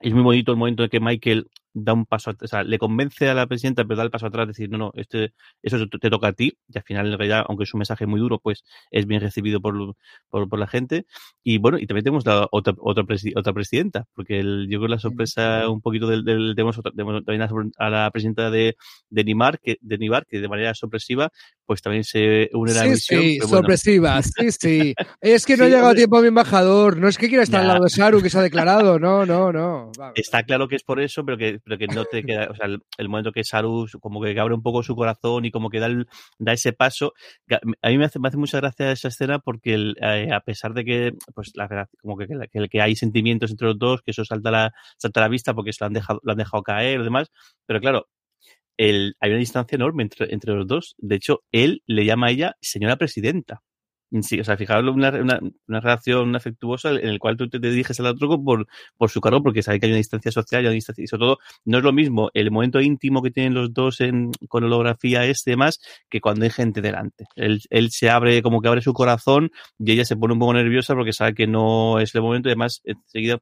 es 0.00 0.12
muy 0.12 0.22
bonito 0.22 0.52
el 0.52 0.58
momento 0.58 0.84
en 0.84 0.90
que 0.90 1.00
Michael 1.00 1.48
da 1.78 1.92
un 1.92 2.06
paso, 2.06 2.32
o 2.40 2.46
sea, 2.46 2.64
le 2.64 2.78
convence 2.78 3.28
a 3.28 3.34
la 3.34 3.46
presidenta, 3.46 3.84
pero 3.84 3.98
da 3.98 4.02
el 4.04 4.10
paso 4.10 4.26
atrás, 4.26 4.48
decir, 4.48 4.70
no, 4.70 4.78
no, 4.78 4.92
este, 4.94 5.34
eso 5.62 5.86
te 5.86 6.08
toca 6.10 6.28
a 6.28 6.32
ti, 6.32 6.56
y 6.68 6.78
al 6.78 6.84
final, 6.84 7.06
en 7.12 7.18
realidad, 7.18 7.44
aunque 7.46 7.64
es 7.64 7.74
un 7.74 7.78
mensaje 7.78 8.06
muy 8.06 8.18
duro, 8.18 8.38
pues 8.38 8.64
es 8.90 9.06
bien 9.06 9.20
recibido 9.20 9.60
por, 9.60 9.94
por, 10.30 10.48
por 10.48 10.58
la 10.58 10.66
gente. 10.66 11.04
Y 11.42 11.58
bueno, 11.58 11.78
y 11.78 11.86
también 11.86 12.04
tenemos 12.04 12.24
la 12.24 12.48
otra, 12.50 12.74
otra, 12.78 13.04
presi 13.04 13.32
otra 13.36 13.52
presidenta, 13.52 14.06
porque 14.14 14.40
el, 14.40 14.68
yo 14.70 14.78
creo 14.78 14.88
que 14.88 14.94
la 14.94 14.98
sorpresa 14.98 15.68
un 15.68 15.82
poquito 15.82 16.06
del, 16.06 16.24
del 16.24 16.54
tenemos, 16.56 16.80
tenemos 16.82 17.24
también 17.24 17.72
a 17.78 17.90
la 17.90 18.10
presidenta 18.10 18.50
de, 18.50 18.76
de 19.10 19.24
Nimar, 19.24 19.60
que, 19.60 19.76
de 19.80 19.98
Nibar, 19.98 20.24
que 20.26 20.40
de 20.40 20.48
manera 20.48 20.74
sorpresiva, 20.74 21.30
pues 21.66 21.82
también 21.82 22.04
se 22.04 22.48
une 22.54 22.72
a 22.72 22.74
la 22.74 22.82
sí, 22.82 22.88
misión. 22.88 23.22
Sí, 23.22 23.38
bueno. 23.40 23.56
sorpresiva, 23.56 24.22
sí, 24.22 24.50
sí. 24.50 24.94
Es 25.20 25.44
que 25.44 25.56
no 25.56 25.64
sí, 25.64 25.70
ha 25.70 25.74
llegado 25.74 25.90
a 25.90 25.94
tiempo 25.94 26.22
mi 26.22 26.28
embajador, 26.28 26.96
no 26.96 27.08
es 27.08 27.18
que 27.18 27.28
quiera 27.28 27.42
estar 27.42 27.60
ya. 27.60 27.62
al 27.62 27.68
lado 27.68 27.84
de 27.84 27.90
Saru, 27.90 28.22
que 28.22 28.30
se 28.30 28.38
ha 28.38 28.42
declarado, 28.42 28.98
no, 28.98 29.26
no, 29.26 29.52
no. 29.52 29.92
Va, 30.00 30.12
Está 30.14 30.42
claro 30.44 30.68
que 30.68 30.76
es 30.76 30.82
por 30.82 31.00
eso, 31.00 31.24
pero 31.24 31.36
que, 31.36 31.60
pero 31.66 31.78
que 31.78 31.88
no 31.88 32.04
te 32.04 32.22
queda, 32.24 32.48
o 32.50 32.54
sea, 32.54 32.66
el, 32.66 32.80
el, 32.96 33.08
momento 33.08 33.32
que 33.32 33.42
Saru 33.42 33.86
como 34.00 34.22
que 34.22 34.38
abre 34.38 34.54
un 34.54 34.62
poco 34.62 34.82
su 34.84 34.94
corazón 34.94 35.44
y 35.44 35.50
como 35.50 35.68
que 35.68 35.80
da, 35.80 35.86
el, 35.86 36.06
da 36.38 36.52
ese 36.52 36.72
paso. 36.72 37.12
A 37.82 37.88
mí 37.88 37.98
me 37.98 38.04
hace, 38.04 38.20
me 38.20 38.28
hace 38.28 38.36
mucha 38.36 38.58
gracia 38.58 38.92
esa 38.92 39.08
escena 39.08 39.40
porque 39.40 39.74
el, 39.74 39.96
eh, 40.00 40.32
a 40.32 40.40
pesar 40.40 40.74
de 40.74 40.84
que, 40.84 41.12
pues, 41.34 41.52
la, 41.54 41.88
como 42.00 42.16
que, 42.16 42.28
que, 42.28 42.68
que, 42.68 42.80
hay 42.80 42.94
sentimientos 42.94 43.50
entre 43.50 43.66
los 43.66 43.78
dos, 43.78 44.02
que 44.02 44.12
eso 44.12 44.24
salta 44.24 44.48
a 44.50 44.52
la, 44.52 44.72
salta 44.96 45.20
a 45.20 45.24
la 45.24 45.28
vista 45.28 45.54
porque 45.54 45.72
se 45.72 45.82
lo 45.82 45.88
han 45.88 45.92
dejado, 45.94 46.20
lo 46.22 46.32
han 46.32 46.38
dejado 46.38 46.62
caer 46.62 47.00
y 47.00 47.04
demás, 47.04 47.32
pero 47.66 47.80
claro, 47.80 48.06
el, 48.76 49.16
hay 49.20 49.30
una 49.30 49.38
distancia 49.40 49.76
enorme 49.76 50.04
entre, 50.04 50.32
entre 50.32 50.54
los 50.54 50.66
dos. 50.66 50.94
De 50.98 51.16
hecho, 51.16 51.42
él 51.50 51.82
le 51.86 52.04
llama 52.04 52.28
a 52.28 52.30
ella 52.30 52.56
señora 52.60 52.96
presidenta. 52.96 53.62
Sí, 54.22 54.38
o 54.38 54.44
sea, 54.44 54.56
fijaros 54.56 54.94
una, 54.94 55.10
una, 55.10 55.40
una, 55.66 55.80
relación 55.80 56.36
afectuosa 56.36 56.90
en 56.90 57.08
el 57.08 57.18
cual 57.18 57.36
tú 57.36 57.48
te, 57.48 57.58
diriges 57.58 57.98
al 57.98 58.06
otro 58.06 58.40
por, 58.42 58.68
por 58.96 59.10
su 59.10 59.20
cargo, 59.20 59.42
porque 59.42 59.62
sabes 59.64 59.80
que 59.80 59.86
hay 59.86 59.92
una 59.92 59.98
distancia 59.98 60.30
social 60.30 60.62
y 60.62 60.66
una 60.66 60.74
distancia, 60.74 61.02
y 61.02 61.08
sobre 61.08 61.20
todo, 61.22 61.38
no 61.64 61.78
es 61.78 61.84
lo 61.84 61.92
mismo 61.92 62.30
el 62.32 62.52
momento 62.52 62.80
íntimo 62.80 63.20
que 63.20 63.32
tienen 63.32 63.54
los 63.54 63.74
dos 63.74 64.00
en, 64.00 64.30
con 64.48 64.62
holografía 64.62 65.24
este 65.24 65.50
demás 65.50 65.80
que 66.08 66.20
cuando 66.20 66.44
hay 66.44 66.50
gente 66.50 66.80
delante. 66.80 67.24
Él, 67.34 67.60
él 67.70 67.90
se 67.90 68.08
abre, 68.08 68.42
como 68.42 68.60
que 68.60 68.68
abre 68.68 68.80
su 68.80 68.92
corazón 68.92 69.50
y 69.78 69.90
ella 69.92 70.04
se 70.04 70.16
pone 70.16 70.34
un 70.34 70.40
poco 70.40 70.54
nerviosa 70.54 70.94
porque 70.94 71.12
sabe 71.12 71.34
que 71.34 71.48
no 71.48 71.98
es 71.98 72.14
el 72.14 72.22
momento 72.22 72.48
y 72.48 72.52
además 72.52 72.82
enseguida 72.84 73.38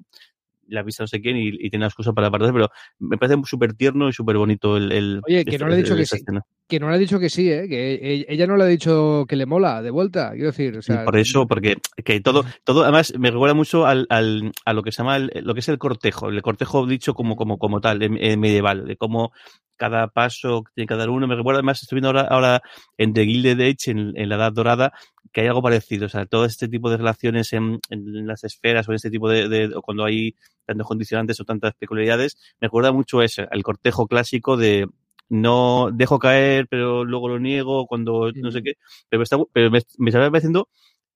la 0.68 0.82
vista 0.82 1.02
no 1.02 1.06
sé 1.06 1.20
quién 1.20 1.36
y, 1.36 1.48
y 1.48 1.70
tiene 1.70 1.86
excusa 1.86 2.12
para 2.12 2.28
aparecer, 2.28 2.52
pero 2.52 2.70
me 2.98 3.16
parece 3.18 3.40
súper 3.44 3.74
tierno 3.74 4.08
y 4.08 4.12
súper 4.12 4.36
bonito 4.36 4.76
el, 4.76 4.92
el, 4.92 5.20
Oye, 5.26 5.44
que 5.44 5.58
no 5.58 5.68
le 5.68 5.74
he 5.74 5.78
dicho 5.78 5.96
que 5.96 6.06
sí. 6.06 6.16
Escena. 6.16 6.42
Que 6.66 6.80
no 6.80 6.88
le 6.88 6.96
ha 6.96 6.98
dicho 6.98 7.18
que 7.18 7.28
sí, 7.28 7.50
¿eh? 7.50 7.68
que 7.68 8.24
ella 8.28 8.46
no 8.46 8.56
le 8.56 8.64
ha 8.64 8.68
dicho 8.68 9.26
que 9.28 9.36
le 9.36 9.46
mola 9.46 9.82
de 9.82 9.90
vuelta, 9.90 10.30
quiero 10.32 10.46
decir. 10.46 10.78
O 10.78 10.82
sea, 10.82 11.04
por 11.04 11.16
eso, 11.16 11.46
porque 11.46 11.76
que 12.04 12.20
todo, 12.20 12.44
todo 12.64 12.82
además 12.82 13.12
me 13.18 13.30
recuerda 13.30 13.54
mucho 13.54 13.86
al, 13.86 14.06
al, 14.08 14.52
a 14.64 14.72
lo 14.72 14.82
que 14.82 14.92
se 14.92 14.98
llama 14.98 15.16
el, 15.16 15.30
lo 15.42 15.54
que 15.54 15.60
es 15.60 15.68
el 15.68 15.78
cortejo, 15.78 16.28
el 16.28 16.42
cortejo 16.42 16.86
dicho 16.86 17.14
como, 17.14 17.36
como, 17.36 17.58
como 17.58 17.80
tal, 17.80 18.02
en 18.02 18.40
medieval, 18.40 18.86
de 18.86 18.96
cómo 18.96 19.32
cada 19.76 20.08
paso 20.08 20.62
que 20.64 20.72
tiene 20.74 20.86
que 20.86 20.96
dar 20.96 21.10
uno. 21.10 21.26
Me 21.26 21.36
recuerda, 21.36 21.58
además, 21.58 21.82
estoy 21.82 21.96
viendo 21.96 22.08
ahora, 22.08 22.22
ahora 22.22 22.62
en 22.98 23.12
The 23.12 23.24
Gilded 23.24 23.60
Age, 23.60 23.90
en, 23.90 24.12
en, 24.16 24.28
la 24.28 24.36
Edad 24.36 24.52
Dorada, 24.52 24.92
que 25.32 25.40
hay 25.42 25.46
algo 25.46 25.62
parecido. 25.62 26.06
O 26.06 26.08
sea, 26.08 26.26
todo 26.26 26.44
este 26.44 26.68
tipo 26.68 26.90
de 26.90 26.96
relaciones 26.96 27.52
en, 27.52 27.80
en 27.90 28.26
las 28.26 28.44
esferas 28.44 28.88
o 28.88 28.92
en 28.92 28.96
este 28.96 29.10
tipo 29.10 29.28
de, 29.28 29.48
de, 29.48 29.74
o 29.74 29.82
cuando 29.82 30.04
hay 30.04 30.34
tantos 30.64 30.86
condicionantes 30.86 31.40
o 31.40 31.44
tantas 31.44 31.74
peculiaridades, 31.74 32.36
me 32.60 32.66
recuerda 32.66 32.92
mucho 32.92 33.22
eso, 33.22 33.44
el 33.50 33.62
cortejo 33.62 34.06
clásico 34.06 34.56
de, 34.56 34.86
no 35.28 35.90
dejo 35.92 36.18
caer, 36.18 36.66
pero 36.68 37.04
luego 37.04 37.28
lo 37.28 37.38
niego 37.38 37.86
cuando 37.86 38.30
no 38.32 38.50
sé 38.50 38.62
qué. 38.62 38.74
Pero, 39.08 39.22
está, 39.22 39.38
pero 39.52 39.70
me, 39.70 39.80
me 39.98 40.10
está 40.10 40.30
pareciendo 40.30 40.68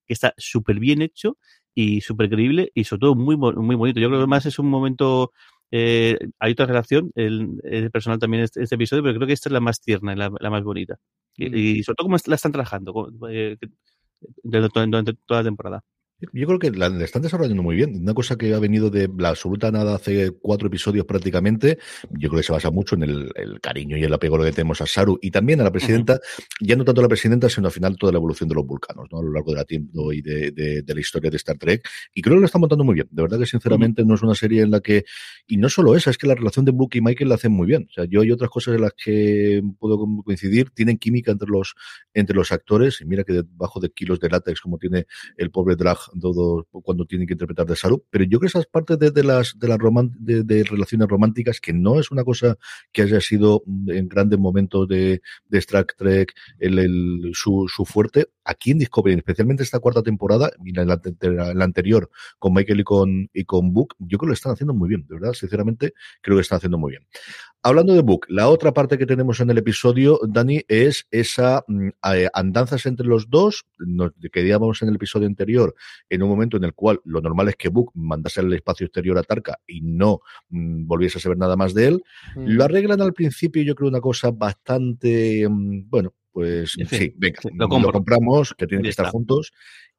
que 0.05 0.13
está 0.13 0.33
súper 0.37 0.79
bien 0.79 1.01
hecho 1.01 1.37
y 1.75 2.01
súper 2.01 2.29
creíble 2.29 2.71
y 2.73 2.83
sobre 2.83 3.01
todo 3.01 3.15
muy, 3.15 3.37
muy 3.37 3.75
bonito. 3.75 3.99
Yo 3.99 4.07
creo 4.07 4.19
que 4.19 4.23
además 4.23 4.45
es 4.45 4.59
un 4.59 4.69
momento... 4.69 5.31
Eh, 5.71 6.17
hay 6.39 6.51
otra 6.53 6.65
relación, 6.65 7.11
el, 7.15 7.59
el 7.63 7.91
personal 7.91 8.19
también 8.19 8.43
este, 8.43 8.63
este, 8.63 8.75
episodio, 8.75 9.03
pero 9.03 9.15
creo 9.15 9.27
que 9.27 9.33
esta 9.33 9.49
es 9.49 9.53
la 9.53 9.59
más 9.59 9.81
tierna, 9.81 10.15
la, 10.15 10.31
la 10.39 10.49
más 10.49 10.63
bonita. 10.63 10.97
Y, 11.37 11.49
mm. 11.49 11.55
y, 11.55 11.83
sobre 11.83 11.95
todo 11.95 12.05
cómo 12.05 12.17
la 12.25 12.35
están 12.35 12.51
trabajando 12.51 13.09
eh, 13.29 13.57
durante, 14.43 14.79
durante 14.79 15.13
toda 15.25 15.41
la 15.41 15.49
temporada. 15.49 15.83
Yo 16.33 16.47
creo 16.47 16.59
que 16.59 16.71
la, 16.71 16.89
la, 16.89 17.05
están 17.05 17.21
desarrollando 17.21 17.63
muy 17.63 17.75
bien. 17.77 17.95
Una 18.01 18.13
cosa 18.13 18.37
que 18.37 18.53
ha 18.53 18.59
venido 18.59 18.89
de 18.89 19.09
la 19.17 19.29
absoluta 19.29 19.71
nada 19.71 19.95
hace 19.95 20.31
cuatro 20.31 20.67
episodios 20.67 21.05
prácticamente, 21.05 21.77
yo 22.11 22.29
creo 22.29 22.41
que 22.41 22.43
se 22.45 22.51
basa 22.51 22.71
mucho 22.71 22.95
en 22.95 23.03
el, 23.03 23.31
el 23.35 23.61
cariño 23.61 23.95
y 23.95 24.03
el 24.03 24.13
apego 24.13 24.37
que 24.37 24.51
tenemos 24.51 24.81
a 24.81 24.85
Saru 24.85 25.17
y 25.21 25.31
también 25.31 25.61
a 25.61 25.63
la 25.63 25.71
presidenta, 25.71 26.13
uh 26.15 26.17
-huh. 26.17 26.67
ya 26.67 26.75
no 26.75 26.83
tanto 26.83 26.99
a 27.01 27.03
la 27.03 27.07
presidenta, 27.07 27.47
sino 27.49 27.67
al 27.67 27.73
final 27.73 27.95
toda 27.95 28.11
la 28.11 28.17
evolución 28.17 28.49
de 28.49 28.55
los 28.55 28.65
vulcanos, 28.65 29.07
¿no? 29.11 29.19
A 29.19 29.23
lo 29.23 29.31
largo 29.31 29.51
de 29.51 29.57
la 29.57 29.63
tiempo 29.65 30.11
y 30.11 30.21
de, 30.21 30.51
de, 30.51 30.81
de, 30.81 30.93
la 30.93 30.99
historia 30.99 31.31
de 31.31 31.37
Star 31.37 31.57
Trek. 31.57 31.87
Y 32.13 32.21
creo 32.21 32.35
que 32.35 32.41
lo 32.41 32.45
está 32.45 32.59
montando 32.59 32.83
muy 32.83 32.95
bien. 32.95 33.07
De 33.11 33.21
verdad 33.21 33.39
que 33.39 33.45
sinceramente 33.45 34.01
uh 34.01 34.05
-huh. 34.05 34.09
no 34.09 34.15
es 34.15 34.21
una 34.21 34.35
serie 34.35 34.61
en 34.61 34.71
la 34.71 34.81
que, 34.81 35.05
y 35.47 35.55
no 35.57 35.69
solo 35.69 35.95
esa, 35.95 36.09
es 36.09 36.17
que 36.17 36.27
la 36.27 36.35
relación 36.35 36.65
de 36.65 36.71
Book 36.71 36.91
y 36.95 37.01
Michael 37.01 37.29
la 37.29 37.35
hacen 37.35 37.53
muy 37.53 37.65
bien. 37.65 37.87
O 37.89 37.93
sea, 37.93 38.03
yo 38.05 38.21
hay 38.21 38.31
otras 38.31 38.49
cosas 38.49 38.75
en 38.75 38.81
las 38.81 38.93
que 38.93 39.61
puedo 39.79 39.97
coincidir, 40.25 40.69
tienen 40.71 40.97
química 40.97 41.31
entre 41.31 41.47
los, 41.49 41.75
entre 42.13 42.35
los 42.35 42.51
actores, 42.51 42.99
y 42.99 43.05
mira 43.05 43.23
que 43.23 43.33
debajo 43.33 43.79
de 43.79 43.89
kilos 43.91 44.19
de 44.19 44.29
látex 44.29 44.59
como 44.59 44.77
tiene 44.77 45.05
el 45.37 45.49
pobre 45.49 45.75
Drag 45.77 45.97
todo 46.19 46.67
cuando 46.71 47.05
tienen 47.05 47.27
que 47.27 47.33
interpretar 47.33 47.65
de 47.65 47.75
Saru, 47.75 48.05
pero 48.09 48.23
yo 48.23 48.39
creo 48.39 48.41
que 48.41 48.57
esas 48.57 48.65
partes 48.65 48.97
de, 48.99 49.11
de 49.11 49.23
las 49.23 49.57
de 49.57 49.67
las 49.67 49.77
roman 49.77 50.11
de, 50.19 50.43
de, 50.43 50.63
relaciones 50.63 51.07
románticas 51.07 51.59
que 51.59 51.73
no 51.73 51.99
es 51.99 52.11
una 52.11 52.23
cosa 52.23 52.57
que 52.91 53.01
haya 53.01 53.21
sido 53.21 53.63
en 53.87 54.07
grandes 54.07 54.39
momentos 54.39 54.87
de, 54.87 55.21
de 55.47 55.57
Star 55.59 55.85
Trek 55.97 56.33
el, 56.59 56.79
el, 56.79 57.31
su, 57.33 57.67
su, 57.67 57.85
fuerte 57.85 58.27
aquí 58.49 58.71
en 58.71 58.79
Discovery, 58.79 59.15
especialmente 59.15 59.63
esta 59.63 59.79
cuarta 59.79 60.01
temporada 60.01 60.51
y 60.65 60.73
la, 60.73 60.83
la, 60.85 61.63
anterior 61.63 62.09
con 62.39 62.53
Michael 62.53 62.79
y 62.79 62.83
con 62.83 63.29
y 63.31 63.45
con 63.45 63.73
Book, 63.73 63.95
yo 63.99 64.17
creo 64.17 64.27
que 64.27 64.27
lo 64.27 64.33
están 64.33 64.53
haciendo 64.53 64.73
muy 64.73 64.89
bien, 64.89 65.05
de 65.07 65.15
verdad, 65.15 65.33
sinceramente 65.33 65.93
creo 66.21 66.37
que 66.37 66.41
están 66.41 66.57
haciendo 66.57 66.77
muy 66.77 66.91
bien. 66.91 67.07
Hablando 67.61 67.93
de 67.93 68.01
Book, 68.01 68.25
la 68.29 68.47
otra 68.47 68.73
parte 68.73 68.97
que 68.97 69.05
tenemos 69.05 69.41
en 69.41 69.49
el 69.49 69.57
episodio, 69.57 70.19
Dani, 70.25 70.63
es 70.69 71.07
esa 71.11 71.65
eh, 72.13 72.29
andanzas 72.33 72.85
entre 72.85 73.05
los 73.05 73.29
dos, 73.29 73.65
nos 73.77 74.13
quedábamos 74.31 74.81
en 74.81 74.89
el 74.89 74.95
episodio 74.95 75.27
anterior 75.27 75.75
en 76.09 76.23
un 76.23 76.29
momento 76.29 76.57
en 76.57 76.63
el 76.63 76.73
cual 76.73 77.01
lo 77.03 77.21
normal 77.21 77.49
es 77.49 77.57
que 77.57 77.67
Book 77.67 77.91
mandase 77.93 78.39
al 78.39 78.53
espacio 78.53 78.85
exterior 78.85 79.17
a 79.17 79.23
Tarka 79.23 79.59
y 79.67 79.81
no 79.81 80.21
mmm, 80.49 80.87
volviese 80.87 81.17
a 81.17 81.21
saber 81.21 81.37
nada 81.37 81.57
más 81.57 81.73
de 81.73 81.87
él. 81.87 82.03
Mm. 82.35 82.47
Lo 82.47 82.63
arreglan 82.63 83.01
al 83.01 83.13
principio, 83.13 83.61
yo 83.61 83.75
creo, 83.75 83.89
una 83.89 84.01
cosa 84.01 84.31
bastante, 84.31 85.45
mmm, 85.47 85.89
bueno, 85.89 86.13
pues 86.31 86.71
sí, 86.71 86.85
sí 86.85 87.13
venga, 87.17 87.39
lo, 87.53 87.67
lo, 87.79 87.91
compramos, 87.91 88.53
que 88.53 88.67
tienen 88.67 88.83
que 88.83 88.89
estar 88.89 89.07
juntos. 89.07 89.51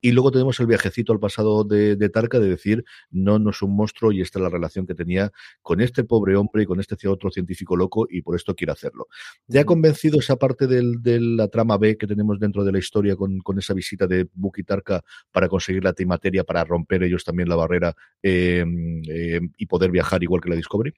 Y 0.03 0.13
luego 0.13 0.31
tenemos 0.31 0.59
el 0.61 0.67
viajecito 0.67 1.13
al 1.13 1.21
pasado 1.21 1.63
de, 1.63 1.95
de, 1.95 2.09
Tarka 2.09 2.39
de 2.39 2.49
decir, 2.49 2.85
no, 3.11 3.39
no 3.39 3.51
es 3.51 3.61
un 3.61 3.77
monstruo 3.77 4.13
y 4.13 4.23
esta 4.23 4.39
es 4.39 4.43
la 4.43 4.49
relación 4.49 4.87
que 4.87 4.95
tenía 4.95 5.31
con 5.61 5.81
este 5.81 6.05
pobre 6.05 6.37
hombre 6.37 6.63
y 6.63 6.67
con 6.67 6.81
este 6.81 7.07
otro 7.07 7.31
científico 7.31 7.77
loco 7.77 8.07
y 8.09 8.23
por 8.23 8.35
esto 8.35 8.55
quiere 8.55 8.73
hacerlo. 8.73 9.09
¿Ya 9.47 9.63
ha 9.63 9.65
convencido 9.65 10.19
esa 10.19 10.37
parte 10.37 10.67
del, 10.67 11.03
de 11.03 11.21
la 11.21 11.49
trama 11.49 11.77
B 11.77 11.99
que 11.99 12.07
tenemos 12.07 12.41
dentro 12.41 12.65
de 12.65 12.73
la 12.73 12.79
historia 12.79 13.15
con, 13.15 13.41
con 13.41 13.59
esa 13.59 13.75
visita 13.75 14.07
de 14.07 14.27
y 14.57 14.63
Tarka 14.65 15.03
para 15.31 15.49
conseguir 15.49 15.85
la 15.85 15.91
antimateria, 15.91 16.45
para 16.45 16.65
romper 16.65 17.03
ellos 17.03 17.25
también 17.25 17.49
la 17.49 17.57
barrera 17.57 17.95
eh, 18.23 18.65
eh, 19.09 19.41
y 19.57 19.67
poder 19.67 19.91
viajar 19.91 20.23
igual 20.23 20.41
que 20.41 20.49
la 20.49 20.57
Discovery? 20.57 20.95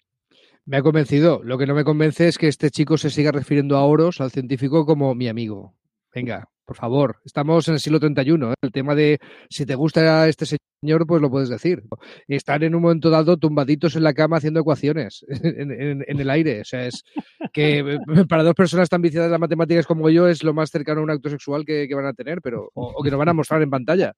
Me 0.64 0.76
ha 0.76 0.82
convencido. 0.82 1.42
Lo 1.42 1.58
que 1.58 1.66
no 1.66 1.74
me 1.74 1.84
convence 1.84 2.28
es 2.28 2.38
que 2.38 2.46
este 2.46 2.70
chico 2.70 2.96
se 2.96 3.10
siga 3.10 3.32
refiriendo 3.32 3.76
a 3.76 3.84
Oros, 3.84 4.20
al 4.20 4.30
científico, 4.30 4.86
como 4.86 5.14
mi 5.14 5.26
amigo. 5.26 5.74
Venga, 6.14 6.51
por 6.72 6.78
favor, 6.78 7.16
estamos 7.26 7.68
en 7.68 7.74
el 7.74 7.80
siglo 7.80 8.00
31. 8.00 8.52
¿eh? 8.52 8.54
El 8.62 8.72
tema 8.72 8.94
de 8.94 9.18
si 9.50 9.66
te 9.66 9.74
gusta 9.74 10.26
este 10.26 10.46
señor, 10.46 11.06
pues 11.06 11.20
lo 11.20 11.28
puedes 11.28 11.50
decir. 11.50 11.82
Están 12.28 12.62
en 12.62 12.74
un 12.74 12.80
momento 12.80 13.10
dado 13.10 13.36
tumbaditos 13.36 13.94
en 13.94 14.02
la 14.02 14.14
cama 14.14 14.38
haciendo 14.38 14.60
ecuaciones 14.60 15.22
en, 15.28 15.70
en, 15.70 16.04
en 16.08 16.20
el 16.20 16.30
aire. 16.30 16.62
O 16.62 16.64
sea, 16.64 16.86
es 16.86 17.04
que 17.52 17.98
para 18.28 18.42
dos 18.42 18.54
personas 18.54 18.88
tan 18.88 19.02
viciadas 19.02 19.28
de 19.28 19.32
las 19.32 19.40
matemáticas 19.40 19.86
como 19.86 20.08
yo 20.08 20.28
es 20.28 20.42
lo 20.42 20.54
más 20.54 20.70
cercano 20.70 21.00
a 21.00 21.04
un 21.04 21.10
acto 21.10 21.28
sexual 21.28 21.66
que, 21.66 21.86
que 21.86 21.94
van 21.94 22.06
a 22.06 22.14
tener, 22.14 22.40
pero 22.40 22.70
o, 22.72 22.86
o, 22.96 23.02
que 23.02 23.10
nos 23.10 23.18
van 23.18 23.28
a 23.28 23.34
mostrar 23.34 23.60
en 23.60 23.68
pantalla. 23.68 24.14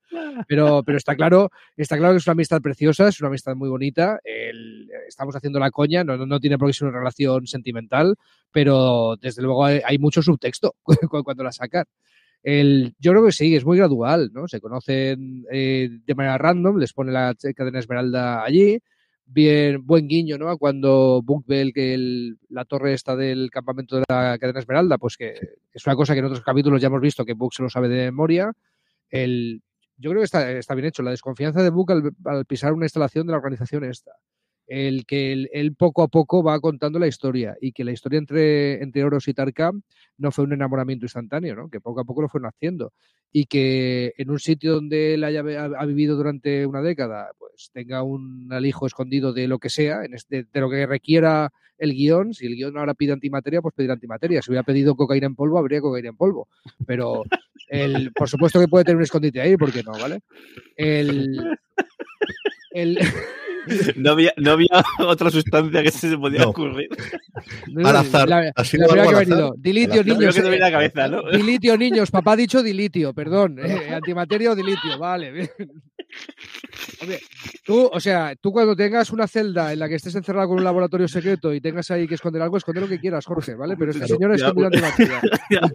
Pero, 0.47 0.85
pero 0.85 0.97
está 0.97 1.17
claro, 1.17 1.51
está 1.77 1.97
claro 1.97 2.13
que 2.15 2.19
es 2.19 2.27
una 2.29 2.35
amistad 2.35 2.61
preciosa, 2.61 3.09
es 3.09 3.19
una 3.19 3.31
amistad 3.31 3.57
muy 3.57 3.69
bonita. 3.69 4.21
El, 4.23 4.89
estamos 5.09 5.35
haciendo 5.35 5.59
la 5.59 5.73
coña, 5.73 6.05
no, 6.05 6.25
no 6.25 6.39
tiene 6.39 6.57
por 6.57 6.69
qué 6.69 6.73
ser 6.75 6.87
una 6.87 6.99
relación 6.99 7.49
sentimental, 7.49 8.15
pero 8.53 9.17
desde 9.21 9.43
luego 9.43 9.65
hay, 9.65 9.81
hay 9.85 9.99
mucho 9.99 10.23
subtexto 10.23 10.77
cuando 11.25 11.43
la 11.43 11.51
sacan. 11.51 11.87
El, 12.45 12.95
yo 12.99 13.13
creo 13.13 13.25
que 13.25 13.33
sí, 13.33 13.57
es 13.57 13.65
muy 13.65 13.79
gradual, 13.79 14.31
¿no? 14.35 14.47
Se 14.47 14.61
conocen 14.61 15.47
eh, 15.51 15.89
de 16.05 16.15
manera 16.15 16.37
random, 16.37 16.77
les 16.77 16.93
pone 16.93 17.11
la 17.11 17.35
cadena 17.57 17.79
esmeralda 17.79 18.45
allí, 18.45 18.79
bien, 19.25 19.85
buen 19.87 20.07
guiño, 20.07 20.37
¿no? 20.37 20.59
Cuando 20.59 21.23
Book 21.25 21.45
ve 21.49 21.73
que 21.75 21.95
el, 21.95 22.39
la 22.51 22.67
torre 22.67 22.93
está 22.93 23.17
del 23.17 23.51
campamento 23.51 23.97
de 23.97 24.05
la 24.11 24.37
cadena 24.39 24.61
esmeralda, 24.61 24.99
pues 24.99 25.17
que 25.17 25.35
es 25.73 25.87
una 25.87 25.97
cosa 25.97 26.13
que 26.13 26.19
en 26.19 26.27
otros 26.27 26.43
capítulos 26.43 26.83
ya 26.83 26.89
hemos 26.89 27.01
visto 27.01 27.25
que 27.25 27.33
Book 27.33 27.55
se 27.55 27.63
lo 27.63 27.71
sabe 27.71 27.89
de 27.89 28.05
memoria. 28.05 28.53
El, 29.09 29.63
yo 29.97 30.11
creo 30.11 30.21
que 30.21 30.27
está, 30.27 30.53
está 30.53 30.75
bien 30.75 30.89
hecho. 30.89 31.03
La 31.03 31.13
desconfianza 31.13 31.63
de 31.63 31.71
Book 31.71 31.93
al, 31.93 32.11
al 32.27 32.45
pisar 32.45 32.75
una 32.75 32.85
instalación 32.85 33.27
de 33.27 33.31
la 33.31 33.39
organización 33.39 33.85
esta 33.85 34.13
el 34.67 35.05
que 35.07 35.33
él, 35.33 35.75
poco 35.77 36.03
a 36.03 36.09
poco 36.09 36.43
va 36.43 36.61
contando 36.61 36.99
la 36.99 37.07
historia 37.07 37.57
y 37.61 37.73
que 37.73 37.85
la 37.85 37.93
historia 37.93 38.19
entre, 38.19 38.83
entre 38.83 39.05
Oros 39.05 39.29
y 39.29 39.35
Tarka 39.35 39.73
no 40.19 40.31
fue 40.31 40.45
un 40.45 40.53
enamoramiento 40.53 41.05
instantáneo, 41.05 41.55
¿no? 41.55 41.69
que 41.69 41.81
poco 41.81 42.01
a 42.01 42.05
poco 42.05 42.23
lo 42.23 42.29
fueron 42.29 42.49
haciendo 42.49 42.93
y 43.37 43.47
que 43.47 44.15
en 44.17 44.31
un 44.31 44.39
sitio 44.39 44.75
donde 44.75 45.15
él 45.15 45.25
haya 45.25 45.41
ha 45.41 45.87
vivido 45.87 46.17
durante 46.17 46.65
una 46.67 46.81
década, 46.81 47.33
pues 47.37 47.71
tenga 47.73 48.05
un 48.05 48.49
alijo 48.53 48.87
escondido 48.87 49.33
de 49.33 49.49
lo 49.49 49.59
que 49.59 49.71
sea, 49.71 50.05
en 50.05 50.15
este, 50.15 50.47
de 50.53 50.61
lo 50.61 50.71
que 50.71 50.87
requiera 50.87 51.51
el 51.77 51.95
guion. 51.95 52.33
Si 52.33 52.47
el 52.47 52.55
guion 52.55 52.79
ahora 52.79 52.95
pide 52.95 53.13
antimateria, 53.13 53.61
pues 53.61 53.75
pedirá 53.75 53.95
antimateria. 53.95 54.41
Si 54.41 54.53
hubiera 54.53 54.63
pedido 54.63 54.95
cocaína 54.95 55.27
en 55.27 55.35
polvo, 55.35 55.59
habría 55.59 55.81
cocaína 55.81 56.11
en 56.11 56.17
polvo. 56.17 56.47
Pero 56.87 57.25
el, 57.69 58.13
por 58.13 58.29
supuesto 58.29 58.61
que 58.61 58.69
puede 58.69 58.85
tener 58.85 58.99
un 58.99 59.03
escondite 59.03 59.41
ahí, 59.41 59.57
¿por 59.57 59.73
qué 59.73 59.83
no? 59.83 59.93
¿Vale? 59.93 60.21
El, 60.77 61.59
el 62.71 62.99
no, 63.97 64.13
había, 64.13 64.33
no 64.37 64.53
había 64.53 64.69
otra 65.07 65.31
sustancia 65.31 65.83
que 65.83 65.91
se 65.91 66.17
podía 66.17 66.41
no. 66.41 66.51
ocurrir. 66.51 66.89
Al 67.85 67.97
azar. 67.97 68.29
La, 68.29 68.53
Así 68.55 68.77
la 68.77 68.87
primera 68.87 69.09
que 69.09 69.15
ha 69.15 69.19
venido. 69.19 69.55
Dilitio, 69.59 70.05
niños. 70.05 70.35
Que 70.35 70.59
la 70.59 70.71
cabeza, 70.71 71.09
¿no? 71.09 71.31
Dilitio, 71.31 71.77
niños. 71.77 72.11
Papá 72.11 72.33
ha 72.33 72.37
dicho 72.37 72.63
dilitio, 72.63 73.13
perdón. 73.13 73.59
Eh, 73.75 73.95
antimateria 73.95 74.53
o 74.53 74.55
dilitio, 74.55 74.99
vale. 74.99 75.33
Bien. 75.33 75.51
Hombre, 77.01 77.19
tú, 77.65 77.91
o 77.93 77.99
sea, 77.99 78.37
tú 78.37 78.53
cuando 78.53 78.77
tengas 78.77 79.11
una 79.11 79.27
celda 79.27 79.73
en 79.73 79.79
la 79.79 79.89
que 79.89 79.97
estés 79.97 80.15
encerrado 80.15 80.49
con 80.49 80.59
un 80.59 80.65
laboratorio 80.65 81.09
secreto 81.09 81.53
y 81.53 81.61
tengas 81.61 81.91
ahí 81.91 82.07
que 82.07 82.15
esconder 82.15 82.43
algo, 82.43 82.57
esconde 82.57 82.83
lo 82.83 82.89
que 82.89 83.01
quieras, 83.01 83.25
Jorge, 83.25 83.55
¿vale? 83.55 83.77
Pero 83.77 83.91
este 83.91 84.07
señor 84.07 84.33
es 84.33 84.43
escondido 84.43 84.67
antimateria. 84.67 85.21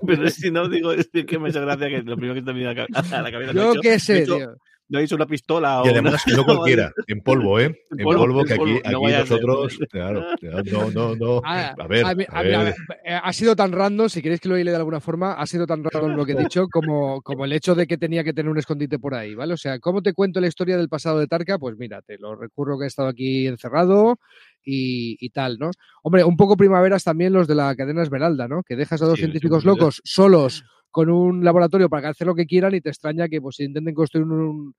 pero 0.06 0.30
si 0.30 0.52
no, 0.52 0.70
digo, 0.70 0.94
es 0.94 1.10
que 1.10 1.40
me 1.40 1.50
hace 1.50 1.60
gracia 1.60 1.90
que 1.90 2.04
lo 2.04 2.16
primero 2.16 2.36
que 2.36 2.42
te 2.44 2.54
viene 2.54 2.70
a 2.70 3.22
la 3.22 3.32
cabeza. 3.32 3.52
Yo 3.54 3.74
qué 3.82 4.00
sé, 4.00 4.22
tío 4.26 4.56
no 4.90 5.02
hizo 5.02 5.16
una 5.16 5.26
pistola. 5.26 5.82
O 5.82 5.86
y 5.86 5.90
además, 5.90 6.24
no, 6.28 6.38
no 6.38 6.46
cualquiera, 6.46 6.92
en 7.08 7.22
polvo, 7.22 7.60
¿eh? 7.60 7.86
En 7.92 8.04
polvo, 8.04 8.22
polvo 8.22 8.44
que 8.44 8.54
aquí, 8.54 8.78
aquí 8.84 8.92
no 8.92 9.10
nosotros, 9.10 9.80
claro, 9.90 10.26
no, 10.42 10.92
no, 10.92 11.16
no. 11.16 11.42
A, 11.46 11.68
a, 11.68 11.88
ver, 11.88 12.06
a, 12.06 12.14
ver. 12.14 12.28
a, 12.30 12.42
ver. 12.42 12.76
Ha 13.24 13.34
sido 13.34 13.56
tan 13.56 13.72
random, 13.72 14.10
si 14.10 14.22
queréis 14.22 14.42
que 14.42 14.50
lo 14.50 14.58
hile 14.58 14.72
de 14.72 14.78
alguna 14.78 15.00
forma, 15.00 15.34
ha 15.34 15.46
sido 15.46 15.66
tan 15.66 15.84
random 15.84 16.16
lo 16.16 16.26
que 16.26 16.34
he 16.34 16.36
dicho 16.36 16.68
como, 16.68 17.22
como 17.22 17.46
el 17.46 17.54
hecho 17.54 17.76
de 17.76 17.88
que 17.88 17.98
tenía 17.98 18.24
que 18.24 18.34
tener 18.34 18.52
un 18.52 18.58
escondite 18.58 19.00
por 19.00 19.14
ahí, 19.14 19.36
¿vale? 19.36 19.54
O 19.54 19.58
sea, 19.58 19.80
¿cómo 19.80 20.02
te 20.02 20.14
cuento 20.14 20.42
la 20.42 20.48
historia 20.48 20.78
del 20.78 20.90
pasado 20.90 21.20
de 21.20 21.28
Tarka? 21.28 21.60
Pues 21.60 21.78
mira, 21.78 22.02
te 22.02 22.18
lo 22.18 22.36
recurro 22.36 22.78
que 22.78 22.86
he 22.86 22.88
estado 22.88 23.10
aquí 23.10 23.48
encerrado, 23.48 24.20
y, 24.64 25.18
y, 25.20 25.30
tal, 25.30 25.58
¿no? 25.58 25.72
Hombre, 26.04 26.24
un 26.24 26.38
poco 26.38 26.58
primaveras 26.58 27.04
también 27.04 27.34
los 27.34 27.48
de 27.48 27.56
la 27.56 27.76
cadena 27.76 28.04
Esmeralda, 28.04 28.48
¿no? 28.48 28.62
Que 28.64 28.76
dejas 28.76 29.02
a 29.02 29.06
dos 29.06 29.16
sí, 29.16 29.22
científicos 29.22 29.66
locos 29.66 30.02
solos 30.04 30.64
con 30.92 31.10
un 31.10 31.44
laboratorio 31.44 31.90
para 31.90 32.10
hacer 32.10 32.28
lo 32.28 32.36
que 32.36 32.46
quieran 32.46 32.74
y 32.76 32.82
te 32.82 32.90
extraña 32.90 33.28
que 33.28 33.42
pues 33.42 33.60
intenten 33.60 33.94
construir 33.94 34.26
un, 34.26 34.74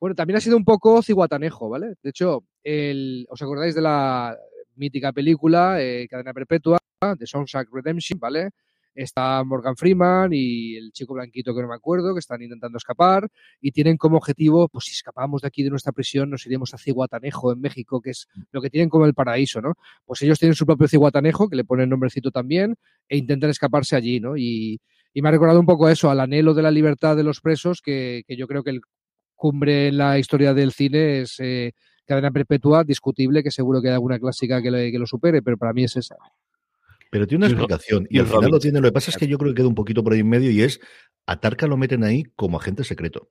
bueno, 0.00 0.14
también 0.14 0.36
ha 0.36 0.40
sido 0.40 0.56
un 0.56 0.64
poco 0.64 1.02
ciguatanejo, 1.02 1.68
¿vale? 1.68 1.94
De 2.02 2.10
hecho, 2.10 2.44
el, 2.62 3.26
¿os 3.30 3.40
acordáis 3.40 3.74
de 3.74 3.82
la 3.82 4.36
mítica 4.74 5.12
película 5.12 5.80
eh, 5.80 6.06
Cadena 6.08 6.34
Perpetua 6.34 6.78
de 7.18 7.26
Soundtrack 7.26 7.68
Redemption, 7.72 8.18
¿vale? 8.18 8.50
está 8.96 9.44
Morgan 9.44 9.76
Freeman 9.76 10.32
y 10.32 10.76
el 10.76 10.90
chico 10.92 11.14
blanquito 11.14 11.54
que 11.54 11.62
no 11.62 11.68
me 11.68 11.74
acuerdo, 11.74 12.14
que 12.14 12.20
están 12.20 12.42
intentando 12.42 12.78
escapar 12.78 13.28
y 13.60 13.70
tienen 13.70 13.96
como 13.96 14.16
objetivo, 14.16 14.68
pues 14.68 14.86
si 14.86 14.92
escapamos 14.92 15.42
de 15.42 15.48
aquí 15.48 15.62
de 15.62 15.70
nuestra 15.70 15.92
prisión, 15.92 16.30
nos 16.30 16.46
iremos 16.46 16.72
a 16.74 16.78
Ciguatanejo 16.78 17.52
en 17.52 17.60
México, 17.60 18.00
que 18.00 18.10
es 18.10 18.26
lo 18.50 18.60
que 18.60 18.70
tienen 18.70 18.88
como 18.88 19.06
el 19.06 19.14
paraíso, 19.14 19.60
¿no? 19.60 19.74
Pues 20.04 20.22
ellos 20.22 20.38
tienen 20.38 20.54
su 20.54 20.66
propio 20.66 20.88
Ciguatanejo, 20.88 21.48
que 21.48 21.56
le 21.56 21.64
ponen 21.64 21.90
nombrecito 21.90 22.30
también, 22.30 22.76
e 23.08 23.16
intentan 23.18 23.50
escaparse 23.50 23.96
allí, 23.96 24.18
¿no? 24.18 24.36
Y, 24.36 24.80
me 25.22 25.28
ha 25.28 25.32
recordado 25.32 25.60
un 25.60 25.66
poco 25.66 25.88
eso, 25.88 26.10
al 26.10 26.20
anhelo 26.20 26.54
de 26.54 26.62
la 26.62 26.70
libertad 26.70 27.16
de 27.16 27.22
los 27.22 27.40
presos, 27.40 27.80
que, 27.82 28.24
yo 28.28 28.46
creo 28.46 28.62
que 28.62 28.70
el 28.70 28.80
cumbre 29.34 29.88
en 29.88 29.98
la 29.98 30.18
historia 30.18 30.54
del 30.54 30.72
cine 30.72 31.20
es 31.20 31.36
eh, 31.38 31.72
Cadena 32.06 32.30
Perpetua, 32.30 32.84
discutible, 32.84 33.42
que 33.42 33.50
seguro 33.50 33.80
que 33.80 33.88
hay 33.88 33.94
alguna 33.94 34.18
clásica 34.18 34.62
que, 34.62 34.70
que 34.70 34.98
lo 34.98 35.06
supere, 35.06 35.42
pero 35.42 35.56
para 35.56 35.72
mí 35.72 35.84
es 35.84 35.96
esa. 35.96 36.16
Pero 37.10 37.26
tiene 37.26 37.46
una 37.46 37.52
explicación. 37.52 38.06
Y, 38.10 38.18
al 38.18 38.26
final 38.26 38.50
lo 38.50 38.58
tiene. 38.58 38.80
Lo 38.80 38.88
que 38.88 38.92
pasa 38.92 39.10
es 39.10 39.16
que 39.16 39.26
yo 39.26 39.38
creo 39.38 39.52
que 39.52 39.56
queda 39.56 39.68
un 39.68 39.74
poquito 39.74 40.02
por 40.02 40.12
ahí 40.12 40.20
en 40.20 40.28
medio 40.28 40.50
y 40.50 40.62
es 40.62 40.80
a 41.26 41.40
Tarka 41.40 41.66
lo 41.66 41.76
meten 41.76 42.04
ahí 42.04 42.24
como 42.36 42.58
agente 42.58 42.84
secreto. 42.84 43.30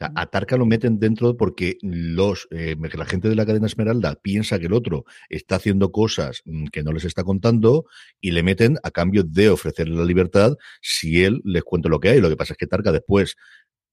A 0.00 0.26
Tarka 0.26 0.56
lo 0.56 0.66
meten 0.66 0.98
dentro 0.98 1.36
porque 1.36 1.78
los 1.82 2.48
eh, 2.50 2.76
la 2.94 3.04
gente 3.04 3.28
de 3.28 3.36
la 3.36 3.46
cadena 3.46 3.66
Esmeralda 3.66 4.16
piensa 4.16 4.58
que 4.58 4.66
el 4.66 4.72
otro 4.72 5.04
está 5.28 5.56
haciendo 5.56 5.92
cosas 5.92 6.42
mm, 6.44 6.66
que 6.66 6.82
no 6.82 6.92
les 6.92 7.04
está 7.04 7.22
contando 7.22 7.86
y 8.20 8.32
le 8.32 8.42
meten 8.42 8.76
a 8.82 8.90
cambio 8.90 9.22
de 9.22 9.50
ofrecerle 9.50 9.96
la 9.96 10.04
libertad 10.04 10.56
si 10.82 11.22
él 11.22 11.40
les 11.44 11.62
cuenta 11.62 11.88
lo 11.88 12.00
que 12.00 12.08
hay. 12.08 12.20
Lo 12.20 12.28
que 12.28 12.36
pasa 12.36 12.54
es 12.54 12.58
que 12.58 12.66
Tarka 12.66 12.90
después 12.90 13.36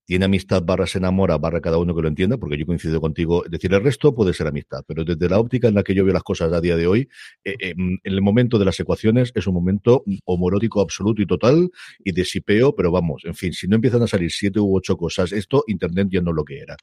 tiene 0.04 0.24
amistad 0.24 0.62
barra 0.64 0.86
se 0.86 0.98
enamora 0.98 1.38
barra 1.38 1.60
cada 1.60 1.78
uno 1.78 1.94
que 1.94 2.02
lo 2.02 2.08
entienda, 2.08 2.36
porque 2.36 2.58
yo 2.58 2.66
coincido 2.66 3.00
contigo, 3.00 3.44
decir 3.48 3.72
el 3.72 3.82
resto 3.82 4.14
puede 4.14 4.32
ser 4.32 4.46
amistad, 4.46 4.82
pero 4.86 5.04
desde 5.04 5.28
la 5.28 5.38
óptica 5.38 5.68
en 5.68 5.74
la 5.74 5.82
que 5.82 5.94
yo 5.94 6.04
veo 6.04 6.12
las 6.12 6.22
cosas 6.22 6.52
a 6.52 6.60
día 6.60 6.76
de 6.76 6.86
hoy, 6.86 7.08
eh, 7.44 7.54
eh, 7.60 7.74
en 7.76 8.00
el 8.02 8.22
momento 8.22 8.58
de 8.58 8.64
las 8.64 8.78
ecuaciones 8.80 9.32
es 9.34 9.46
un 9.46 9.54
momento 9.54 10.04
homorótico 10.24 10.80
absoluto 10.80 11.22
y 11.22 11.26
total 11.26 11.70
y 12.04 12.12
de 12.12 12.24
sipeo, 12.24 12.74
pero 12.74 12.90
vamos, 12.90 13.22
en 13.24 13.34
fin, 13.34 13.52
si 13.52 13.68
no 13.68 13.76
empiezan 13.76 14.02
a 14.02 14.06
salir 14.06 14.30
siete 14.30 14.60
u 14.60 14.76
ocho 14.76 14.96
cosas, 14.96 15.32
esto 15.32 15.64
Internet 15.66 16.08
ya 16.10 16.20
no 16.20 16.30
es 16.30 16.36
lo 16.36 16.44
que 16.44 16.58
era. 16.58 16.76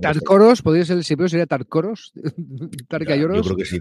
Tarcoros, 0.00 0.62
podría 0.62 0.84
ser 0.84 0.98
el 0.98 1.04
sipeo, 1.04 1.28
sería 1.28 1.46
Tarcoros, 1.46 2.12
Yo 3.36 3.54
creo 3.54 3.56
que 3.56 3.64
sí. 3.64 3.78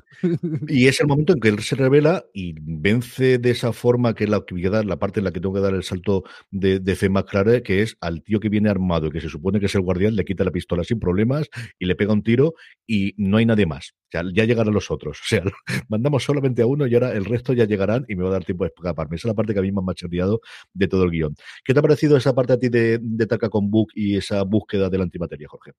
Y 0.67 0.87
es 0.87 0.99
el 0.99 1.07
momento 1.07 1.33
en 1.33 1.39
que 1.39 1.49
él 1.49 1.59
se 1.59 1.75
revela 1.75 2.25
y 2.33 2.55
vence 2.59 3.37
de 3.37 3.51
esa 3.51 3.73
forma 3.73 4.13
que 4.13 4.25
es 4.25 4.29
la 4.29 4.37
actividad, 4.37 4.83
la 4.83 4.97
parte 4.97 5.19
en 5.19 5.25
la 5.25 5.31
que 5.31 5.39
tengo 5.39 5.53
que 5.53 5.61
dar 5.61 5.73
el 5.73 5.83
salto 5.83 6.23
de, 6.51 6.79
de 6.79 6.95
fe 6.95 7.09
más 7.09 7.25
clara, 7.25 7.61
que 7.61 7.81
es 7.81 7.97
al 8.01 8.16
tío 8.23 8.39
que 8.39 8.49
viene 8.49 8.69
armado 8.69 9.07
y 9.07 9.11
que 9.11 9.21
se 9.21 9.29
supone 9.29 9.59
que 9.59 9.67
es 9.67 9.75
el 9.75 9.81
guardián, 9.81 10.15
le 10.15 10.25
quita 10.25 10.43
la 10.43 10.51
pistola 10.51 10.83
sin 10.83 10.99
problemas 10.99 11.49
y 11.79 11.85
le 11.85 11.95
pega 11.95 12.13
un 12.13 12.23
tiro 12.23 12.53
y 12.85 13.13
no 13.17 13.37
hay 13.37 13.45
nadie 13.45 13.65
más. 13.65 13.93
O 14.07 14.11
sea, 14.11 14.23
ya 14.33 14.45
llegarán 14.45 14.73
los 14.73 14.91
otros. 14.91 15.19
O 15.27 15.29
sea, 15.29 15.43
mandamos 15.89 16.23
solamente 16.23 16.61
a 16.61 16.65
uno 16.67 16.87
y 16.87 16.93
ahora 16.93 17.11
el 17.11 17.25
resto 17.25 17.51
ya 17.53 17.65
llegarán 17.65 18.05
y 18.07 18.15
me 18.15 18.23
va 18.23 18.29
a 18.29 18.33
dar 18.33 18.45
tiempo 18.45 18.63
de 18.63 18.71
escaparme. 18.75 19.17
Esa 19.17 19.27
es 19.27 19.31
la 19.31 19.35
parte 19.35 19.53
que 19.53 19.59
a 19.59 19.61
mí 19.61 19.71
me 19.71 19.79
ha 19.79 19.83
macheteado 19.83 20.39
de 20.73 20.87
todo 20.87 21.03
el 21.03 21.11
guion. 21.11 21.35
¿Qué 21.65 21.73
te 21.73 21.79
ha 21.79 21.81
parecido 21.81 22.15
esa 22.15 22.33
parte 22.33 22.53
a 22.53 22.59
ti 22.59 22.69
de, 22.69 22.99
de 23.01 23.27
Taka 23.27 23.49
con 23.49 23.69
Book 23.69 23.89
y 23.93 24.15
esa 24.15 24.43
búsqueda 24.43 24.89
de 24.89 24.97
la 24.97 25.03
antimateria, 25.03 25.47
Jorge? 25.49 25.73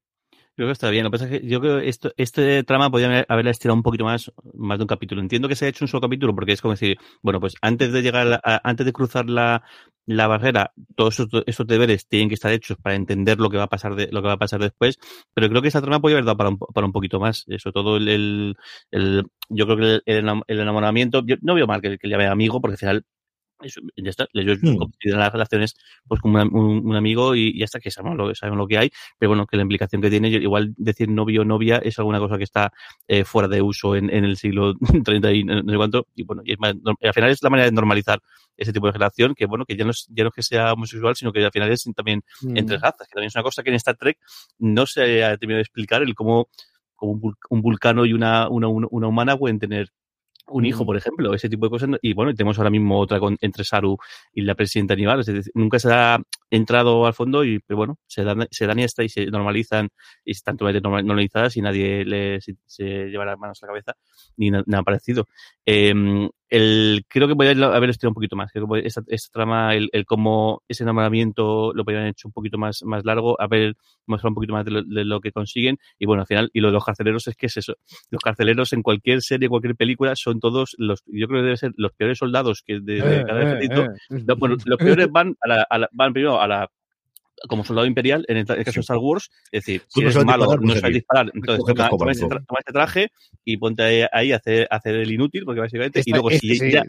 Creo 0.59 0.67
que 0.67 0.73
está 0.73 0.91
bien. 0.91 1.05
Lo 1.05 1.11
que 1.11 1.19
pasa 1.19 1.33
es 1.33 1.41
que 1.41 1.47
yo 1.47 1.61
creo 1.61 1.79
que 1.79 1.89
esto, 1.89 2.11
este 2.17 2.65
trama 2.65 2.91
podría 2.91 3.25
haberla 3.29 3.53
estirado 3.53 3.77
un 3.77 3.85
poquito 3.85 4.05
más, 4.05 4.33
más 4.55 4.77
de 4.77 4.83
un 4.83 4.89
capítulo. 4.89 5.21
Entiendo 5.21 5.47
que 5.47 5.55
se 5.55 5.67
ha 5.67 5.69
hecho 5.69 5.85
un 5.85 5.89
solo 5.89 6.01
capítulo 6.01 6.35
porque 6.35 6.51
es 6.51 6.61
como 6.61 6.75
decir, 6.75 6.97
bueno, 7.23 7.39
pues 7.39 7.55
antes 7.63 7.93
de 7.93 8.03
llegar, 8.03 8.41
antes 8.43 8.85
de 8.85 8.93
cruzar 8.93 9.31
la, 9.31 9.63
la 10.05 10.27
barrera, 10.27 10.73
todos 10.97 11.21
esos, 11.47 11.67
deberes 11.69 12.09
tienen 12.09 12.29
que 12.29 12.35
estar 12.35 12.51
hechos 12.53 12.77
para 12.83 12.97
entender 12.97 13.39
lo 13.39 13.51
que 13.51 13.57
va 13.57 13.65
a 13.65 13.69
pasar 13.69 13.95
de, 13.95 14.09
lo 14.11 14.21
que 14.21 14.27
va 14.27 14.33
a 14.33 14.39
pasar 14.39 14.61
después. 14.61 14.99
Pero 15.33 15.49
creo 15.49 15.63
que 15.63 15.69
esa 15.69 15.81
trama 15.81 16.01
podría 16.01 16.17
haber 16.17 16.25
dado 16.25 16.39
para 16.39 16.51
un, 16.51 16.59
para 16.59 16.87
un 16.89 16.93
poquito 16.93 17.21
más. 17.21 17.47
Sobre 17.59 17.73
todo 17.73 17.97
el, 17.97 18.57
el, 18.91 19.27
yo 19.51 19.65
creo 19.65 19.77
que 19.77 20.01
el, 20.07 20.29
enamoramiento, 20.49 21.23
yo 21.25 21.37
no 21.41 21.55
veo 21.55 21.69
mal 21.69 21.81
que, 21.81 21.99
que 21.99 22.09
le 22.09 22.15
llame 22.15 22.27
amigo, 22.27 22.61
porque 22.61 22.75
al 22.75 22.79
final 22.79 23.05
eso, 23.63 23.81
ya 23.97 24.11
está, 24.11 24.27
ellos 24.33 24.59
mm. 24.63 24.79
las 25.05 25.33
relaciones 25.33 25.77
pues 26.07 26.21
como 26.21 26.43
un, 26.43 26.97
amigo 26.97 27.35
y 27.35 27.59
ya 27.59 27.65
está, 27.65 27.81
que 27.81 27.91
sabemos 27.91 28.17
lo, 28.17 28.35
sabemos 28.35 28.59
lo 28.59 28.67
que 28.67 28.79
hay, 28.79 28.91
pero 29.19 29.31
bueno, 29.31 29.47
que 29.47 29.57
la 29.57 29.63
implicación 29.63 30.03
que 30.03 30.11
tiene, 30.11 30.29
igual 30.29 30.75
decir 30.77 31.09
novio 31.09 31.43
o 31.43 31.45
novia 31.45 31.79
es 31.79 31.99
alguna 31.99 32.19
cosa 32.19 32.39
que 32.39 32.45
está 32.45 32.73
eh, 33.07 33.25
fuera 33.25 33.49
de 33.49 33.63
uso 33.63 33.97
en, 33.97 34.11
en, 34.11 34.25
el 34.25 34.37
siglo 34.37 34.75
30 35.05 35.33
y 35.33 35.45
no 35.45 35.63
sé 35.63 35.77
cuánto, 35.77 36.07
y 36.15 36.25
bueno, 36.25 36.43
y 36.45 36.53
es 36.53 36.59
más, 36.59 36.75
al 37.03 37.15
final 37.15 37.31
es 37.31 37.43
la 37.43 37.51
manera 37.51 37.67
de 37.67 37.73
normalizar 37.73 38.21
ese 38.57 38.73
tipo 38.73 38.87
de 38.87 38.93
relación, 38.93 39.35
que 39.35 39.47
bueno, 39.47 39.65
que 39.65 39.77
ya 39.77 39.85
no 39.85 39.93
es, 39.93 40.07
ya 40.11 40.25
no 40.25 40.29
es 40.29 40.35
que 40.35 40.43
sea 40.43 40.73
homosexual, 40.73 41.15
sino 41.15 41.33
que 41.33 41.45
al 41.45 41.53
final 41.53 41.71
es 41.71 41.85
también 41.95 42.23
entre 42.55 42.77
mm. 42.77 42.81
razas, 42.81 43.07
que 43.07 43.15
también 43.15 43.29
es 43.29 43.37
una 43.37 43.45
cosa 43.45 43.63
que 43.63 43.71
en 43.71 43.77
Star 43.77 43.97
Trek 43.97 44.19
no 44.59 44.85
se 44.87 45.25
ha 45.25 45.37
terminado 45.37 45.59
de 45.59 45.63
explicar 45.63 46.03
el 46.03 46.15
cómo, 46.15 46.49
como 46.97 47.13
un, 47.51 47.63
vulcano 47.63 48.05
y 48.05 48.13
una, 48.13 48.49
una, 48.49 48.67
una 48.67 49.07
humana 49.07 49.37
pueden 49.37 49.61
tener 49.61 49.91
un 50.51 50.67
hijo, 50.67 50.85
por 50.85 50.97
ejemplo, 50.97 51.35
ese 51.35 51.49
tipo 51.49 51.67
de 51.67 51.71
cosas. 51.71 51.91
Y 52.03 52.13
bueno, 52.15 52.33
tenemos 52.35 52.59
ahora 52.59 52.71
mismo 52.71 52.99
otra 52.99 53.21
con, 53.21 53.37
entre 53.41 53.65
Saru 53.65 53.97
y 54.33 54.43
la 54.43 54.55
presidenta 54.55 54.95
Aníbal. 54.95 55.21
Es 55.21 55.27
decir, 55.27 55.53
nunca 55.55 55.79
se 55.79 55.93
ha 55.93 56.19
entrado 56.51 57.07
al 57.07 57.15
fondo, 57.15 57.45
y, 57.45 57.61
pero 57.61 57.77
bueno, 57.77 57.99
se 58.07 58.25
dan, 58.25 58.47
se 58.51 58.67
dan 58.67 58.79
y 58.79 58.85
esta 58.85 59.03
y 59.05 59.09
se 59.09 59.27
normalizan 59.27 59.89
y 60.25 60.33
están 60.33 60.57
totalmente 60.57 60.89
normalizadas 60.89 61.57
y 61.57 61.63
nadie 61.63 62.05
le, 62.05 62.41
se, 62.41 62.57
lleva 63.09 63.25
las 63.25 63.39
manos 63.39 63.63
a 63.63 63.67
la 63.67 63.71
cabeza 63.71 63.95
ni 64.37 64.51
nada 64.51 64.83
parecido. 64.83 65.27
Eh, 65.67 66.29
el, 66.51 67.05
creo 67.09 67.29
que 67.29 67.35
podría 67.35 67.67
haber 67.67 67.91
estirado 67.91 68.11
un 68.11 68.15
poquito 68.15 68.37
más. 68.37 68.51
Creo 68.53 68.69
que 68.69 68.87
esta, 68.87 69.03
trama, 69.33 69.75
el, 69.75 69.91
el, 69.93 70.07
cómo 70.07 70.63
ese 70.69 70.83
enamoramiento 70.83 71.73
lo 71.75 71.85
podrían 71.85 72.03
haber 72.03 72.13
hecho 72.13 72.29
un 72.29 72.33
poquito 72.33 72.59
más, 72.59 72.83
más 72.85 73.05
largo, 73.05 73.41
haber 73.41 73.75
mostrado 74.07 74.31
un 74.31 74.35
poquito 74.35 74.53
más 74.55 74.65
de 74.65 74.71
lo, 75.05 75.21
que 75.21 75.33
consiguen. 75.33 75.79
Y 75.99 76.07
bueno, 76.07 76.23
al 76.23 76.27
final, 76.27 76.51
y 76.53 76.61
lo 76.61 76.69
de 76.69 76.73
los 76.73 76.85
carceleros 76.85 77.27
es 77.29 77.37
que 77.37 77.47
es 77.47 77.57
eso. 77.57 77.75
Los 78.11 78.23
carceleros 78.23 78.73
en 78.73 78.83
cualquier 78.83 79.23
serie, 79.23 79.49
cualquier 79.49 79.77
película, 79.77 80.17
son 80.17 80.41
todos 80.41 80.75
los, 80.79 81.03
yo 81.07 81.27
creo 81.29 81.41
que 81.41 81.45
deben 81.45 81.57
ser 81.57 81.73
los 81.77 81.93
peores 81.93 82.19
soldados 82.19 82.63
que 82.63 82.81
de, 82.81 82.99
eh, 82.99 83.25
cada 83.27 83.61
eh, 83.61 83.69
eh. 84.11 84.35
Bueno, 84.39 84.57
los 84.65 84.79
peores 84.79 85.11
van 85.11 85.37
a 85.43 85.49
la, 85.49 85.67
a 85.69 85.79
la, 85.79 85.89
van 85.93 86.13
primero 86.13 86.41
a 86.41 86.47
la 86.47 86.71
como 87.49 87.65
soldado 87.65 87.87
imperial, 87.87 88.25
en 88.29 88.39
el, 88.39 88.47
caso 88.47 88.63
de 88.63 88.81
Star 88.81 88.99
Wars, 88.99 89.31
es 89.53 89.65
decir, 89.65 89.83
si 89.89 90.01
eres 90.01 90.25
malo, 90.25 90.57
no 90.57 90.75
sabes 90.75 90.95
disparar, 90.95 91.31
entonces 91.35 91.75
toma, 91.75 92.11
este, 92.11 92.27
este, 92.27 92.73
traje 92.73 93.13
y 93.45 93.57
ponte 93.57 94.09
ahí 94.13 94.33
a 94.33 94.37
hacer, 94.37 94.67
hacer 94.71 94.97
el 94.97 95.11
inútil, 95.11 95.45
porque 95.45 95.61
básicamente, 95.61 96.03
y 96.05 96.11
luego 96.11 96.31
si 96.31 96.71
ya, 96.71 96.85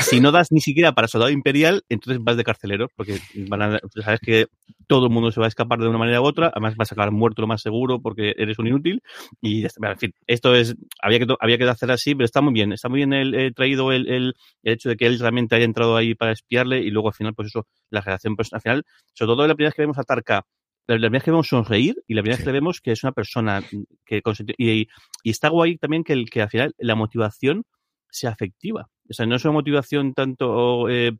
si 0.00 0.20
no 0.20 0.32
das 0.32 0.52
ni 0.52 0.60
siquiera 0.60 0.92
para 0.92 1.08
soldado 1.08 1.30
imperial, 1.30 1.82
entonces 1.88 2.22
vas 2.22 2.36
de 2.36 2.44
carcelero, 2.44 2.88
porque 2.96 3.18
van 3.48 3.62
a, 3.62 3.80
sabes 4.02 4.20
que 4.20 4.46
todo 4.86 5.06
el 5.06 5.12
mundo 5.12 5.30
se 5.30 5.40
va 5.40 5.46
a 5.46 5.48
escapar 5.48 5.78
de 5.78 5.88
una 5.88 5.98
manera 5.98 6.20
u 6.20 6.24
otra, 6.24 6.48
además 6.48 6.76
vas 6.76 6.92
a 6.92 6.94
acabar 6.94 7.12
muerto 7.12 7.42
lo 7.42 7.48
más 7.48 7.62
seguro 7.62 8.00
porque 8.00 8.34
eres 8.36 8.58
un 8.58 8.66
inútil, 8.66 9.02
y 9.40 9.64
en 9.64 9.98
fin, 9.98 10.14
esto 10.26 10.54
es, 10.54 10.74
había 11.00 11.18
que, 11.18 11.26
había 11.40 11.58
que 11.58 11.64
hacer 11.64 11.90
así, 11.90 12.14
pero 12.14 12.24
está 12.24 12.40
muy 12.40 12.52
bien, 12.52 12.72
está 12.72 12.88
muy 12.88 12.98
bien 12.98 13.12
el, 13.12 13.34
eh, 13.34 13.52
traído 13.52 13.92
el, 13.92 14.08
el, 14.08 14.34
hecho 14.62 14.88
de 14.88 14.96
que 14.96 15.06
él 15.06 15.18
realmente 15.18 15.56
haya 15.56 15.64
entrado 15.64 15.96
ahí 15.96 16.14
para 16.14 16.32
espiarle, 16.32 16.80
y 16.80 16.90
luego 16.90 17.08
al 17.08 17.14
final, 17.14 17.34
pues 17.34 17.48
eso, 17.48 17.66
la 17.90 18.00
relación, 18.00 18.36
pues 18.36 18.52
al 18.52 18.60
final, 18.60 18.84
sobre 19.14 19.32
todo 19.32 19.46
la 19.46 19.54
primera 19.54 19.68
vez 19.68 19.74
que 19.74 19.82
vemos 19.82 19.98
a 19.98 20.04
Tarka, 20.04 20.46
la 20.86 20.96
primera 20.96 21.10
vez 21.10 21.22
que 21.22 21.30
vemos 21.30 21.48
sonreír 21.48 21.96
y 22.06 22.14
la 22.14 22.22
primera 22.22 22.36
vez 22.36 22.44
que 22.44 22.52
vemos 22.52 22.80
que 22.80 22.92
es 22.92 23.02
una 23.04 23.12
persona 23.12 23.62
que 24.04 24.20
y, 24.58 24.88
y 25.22 25.30
está 25.30 25.48
guay 25.48 25.76
también 25.76 26.02
que, 26.02 26.12
el, 26.12 26.28
que 26.28 26.42
al 26.42 26.50
final 26.50 26.74
la 26.78 26.94
motivación 26.96 27.64
sea 28.10 28.30
afectiva. 28.30 28.88
O 29.12 29.14
sea, 29.14 29.26
no 29.26 29.36
es 29.36 29.44
una 29.44 29.52
motivación 29.52 30.14
tanto 30.14 30.88
eh, 30.88 31.12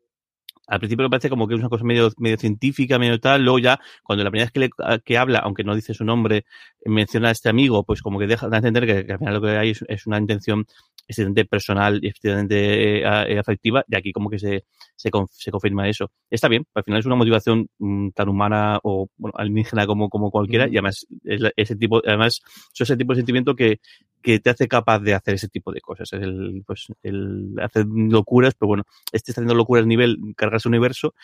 al 0.66 0.78
principio 0.78 1.05
me 1.05 1.11
parece 1.11 1.28
como 1.28 1.48
que 1.48 1.55
es 1.55 1.61
una 1.61 1.68
cosa 1.68 1.85
medio, 1.85 2.11
medio 2.18 2.38
científica, 2.38 2.98
medio 2.98 3.18
tal, 3.20 3.42
luego 3.42 3.59
ya, 3.59 3.81
cuando 4.02 4.24
la 4.24 4.31
primera 4.31 4.46
vez 4.46 4.52
que, 4.52 4.61
le, 4.61 5.00
que 5.05 5.18
habla, 5.18 5.40
aunque 5.40 5.64
no 5.64 5.74
dice 5.74 5.92
su 5.92 6.05
nombre, 6.05 6.44
menciona 6.85 7.28
a 7.28 7.33
este 7.33 7.48
amigo, 7.48 7.85
pues 7.85 8.00
como 8.00 8.18
que 8.18 8.26
deja 8.26 8.48
de 8.48 8.57
entender 8.57 8.87
que, 8.87 9.12
al 9.12 9.18
final 9.18 9.35
lo 9.35 9.42
que 9.42 9.50
hay 9.50 9.70
es, 9.70 10.07
una 10.07 10.18
intención 10.18 10.64
excelente 11.07 11.44
personal 11.44 11.98
y 12.02 12.09
excelente 12.09 13.00
eh, 13.00 13.02
eh, 13.02 13.38
afectiva, 13.38 13.85
y 13.88 13.96
aquí 13.96 14.12
como 14.12 14.31
que 14.31 14.38
se, 14.38 14.64
se, 14.94 15.11
se, 15.31 15.50
confirma 15.50 15.88
eso. 15.88 16.11
Está 16.31 16.48
bien, 16.48 16.64
al 16.74 16.85
final 16.85 17.00
es 17.00 17.07
una 17.07 17.16
motivación 17.16 17.68
mm, 17.78 18.11
tan 18.11 18.28
humana 18.28 18.78
o 18.85 19.09
bueno, 19.16 19.35
alienígena 19.37 19.87
como, 19.87 20.09
como 20.09 20.31
cualquiera, 20.31 20.68
y 20.68 20.76
además 20.76 21.07
es 21.24 21.42
ese 21.57 21.76
tipo, 21.76 22.00
además 22.07 22.40
es 22.72 22.81
ese 22.81 22.96
tipo 22.96 23.12
de 23.12 23.16
sentimiento 23.16 23.57
que, 23.57 23.81
que 24.22 24.40
te 24.40 24.50
hace 24.50 24.68
capaz 24.68 25.00
de 25.00 25.14
hacer 25.14 25.35
ese 25.35 25.48
tipo 25.48 25.72
de 25.72 25.80
cosas. 25.80 26.12
El, 26.12 26.62
pues, 26.66 26.87
el 27.02 27.54
hacer 27.61 27.87
locuras, 27.87 28.54
pero 28.54 28.68
bueno, 28.68 28.85
este 29.12 29.32
está 29.32 29.40
haciendo 29.40 29.54
locuras 29.54 29.87
nivel 29.87 30.18
cargarse 30.37 30.68
universo, 30.68 31.14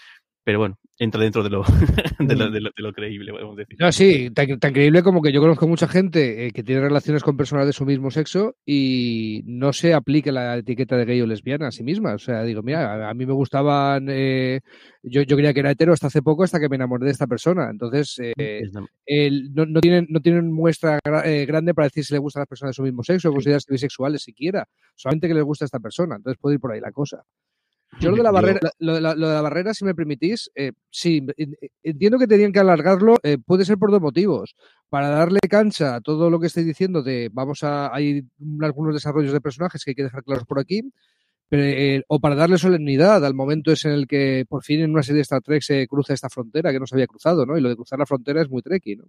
pero 0.45 0.59
bueno, 0.59 0.79
entra 0.99 1.23
dentro 1.23 1.43
de 1.43 1.51
lo, 1.51 1.63
de 2.19 2.35
lo, 2.35 2.51
de 2.51 2.61
lo, 2.61 2.93
creíble, 2.93 3.33
podemos 3.33 3.57
decir. 3.57 3.77
No, 3.79 3.93
sí, 3.93 4.31
tan, 4.31 4.59
creíble 4.73 5.03
como 5.03 5.23
que 5.23 5.33
yo 5.33 5.41
conozco 5.41 5.69
mucha 5.69 5.87
gente 5.87 6.47
eh, 6.47 6.53
que 6.53 6.63
tiene 6.63 6.81
relaciones 6.81 7.23
con 7.23 7.37
personas 7.37 7.67
de 7.67 7.73
su 7.73 7.85
mismo 7.85 8.11
sexo 8.11 8.57
y 8.65 9.43
no 9.47 9.73
se 9.73 9.95
aplique 9.95 10.33
la 10.33 10.57
etiqueta 10.57 10.97
de 10.97 11.05
gay 11.05 11.21
o 11.21 11.27
lesbiana 11.27 11.69
a 11.69 11.71
sí 11.71 11.85
misma. 11.85 12.15
O 12.15 12.19
sea, 12.19 12.43
digo, 12.43 12.63
mira, 12.63 13.09
a, 13.09 13.15
mí 13.15 13.27
me 13.27 13.33
gustaban, 13.33 14.07
eh, 14.11 14.61
yo, 15.03 15.23
yo 15.23 15.37
creía 15.37 15.55
que 15.55 15.61
era 15.61 15.71
hetero 15.71 15.93
hasta 15.93 16.09
hace 16.09 16.23
poco, 16.23 16.45
hasta 16.45 16.59
que 16.59 16.69
me 16.69 16.77
enamoré 16.77 17.05
de 17.05 17.13
esta 17.13 17.27
persona. 17.27 17.69
Entonces, 17.71 18.19
eh, 18.19 18.63
no, 19.53 19.67
no, 19.67 19.81
tienen, 19.81 20.07
no 20.09 20.21
tienen 20.21 20.51
muestra 20.51 20.99
grande 21.05 21.75
para 21.75 21.87
decir 21.87 22.05
si 22.05 22.15
le 22.15 22.21
gustan 22.21 22.41
las 22.41 22.49
personas 22.49 22.71
de 22.71 22.77
su 22.77 22.83
mismo 22.83 23.03
sexo 23.05 23.29
o 23.29 23.33
considerarse 23.33 23.73
bisexuales 23.73 24.23
siquiera, 24.23 24.67
solamente 24.97 25.29
que 25.29 25.35
les 25.35 25.45
gusta 25.45 25.65
a 25.65 25.67
esta 25.67 25.81
persona. 25.81 26.17
Entonces 26.17 26.39
puede 26.41 26.55
ir 26.55 26.61
por 26.61 26.73
ahí 26.73 26.81
la 26.81 26.93
cosa. 26.93 27.23
Yo 28.01 28.11
lo 28.11 28.17
de 28.17 28.23
la 28.23 28.31
barrera, 28.31 28.61
lo, 28.79 28.95
de 28.95 29.01
la, 29.01 29.43
barrera, 29.43 29.75
si 29.75 29.85
me 29.85 29.95
permitís, 29.95 30.51
eh, 30.55 30.73
sí, 30.91 31.27
entiendo 31.83 32.19
que 32.19 32.27
tenían 32.27 32.53
que 32.53 32.61
alargarlo, 32.61 33.17
eh, 33.23 33.39
puede 33.45 33.65
ser 33.65 33.79
por 33.79 33.91
dos 33.91 34.01
motivos. 34.01 34.55
Para 34.89 35.09
darle 35.09 35.41
cancha 35.49 35.97
a 35.97 36.01
todo 36.01 36.31
lo 36.31 36.39
que 36.39 36.47
estoy 36.47 36.65
diciendo 36.65 37.03
de 37.03 37.31
vamos 37.33 37.65
a, 37.65 37.95
hay 37.95 38.25
algunos 38.61 38.95
desarrollos 38.95 39.33
de 39.33 39.41
personajes 39.41 39.85
que 39.85 39.93
hay 39.93 39.95
que 39.95 40.05
dejar 40.05 40.23
claros 40.23 40.45
por 40.45 40.61
aquí, 40.61 40.83
eh, 41.51 42.03
o 42.09 42.21
para 42.21 42.35
darle 42.35 42.59
solemnidad 42.59 43.25
al 43.25 43.35
momento 43.35 43.73
es 43.73 43.85
en 43.85 43.93
el 43.93 44.07
que 44.07 44.45
por 44.49 44.63
fin 44.63 44.81
en 44.81 44.91
una 44.91 45.03
serie 45.03 45.19
de 45.19 45.23
Star 45.23 45.41
Trek 45.41 45.63
se 45.63 45.87
cruza 45.87 46.13
esta 46.13 46.29
frontera 46.29 46.73
que 46.73 46.79
no 46.79 46.87
se 46.87 46.95
había 46.95 47.07
cruzado, 47.07 47.47
¿no? 47.47 47.57
Y 47.57 47.61
lo 47.61 47.69
de 47.69 47.77
cruzar 47.77 47.99
la 47.99 48.07
frontera 48.07 48.43
es 48.43 48.51
muy 48.51 48.61
tricky, 48.63 48.97
¿no? 48.97 49.05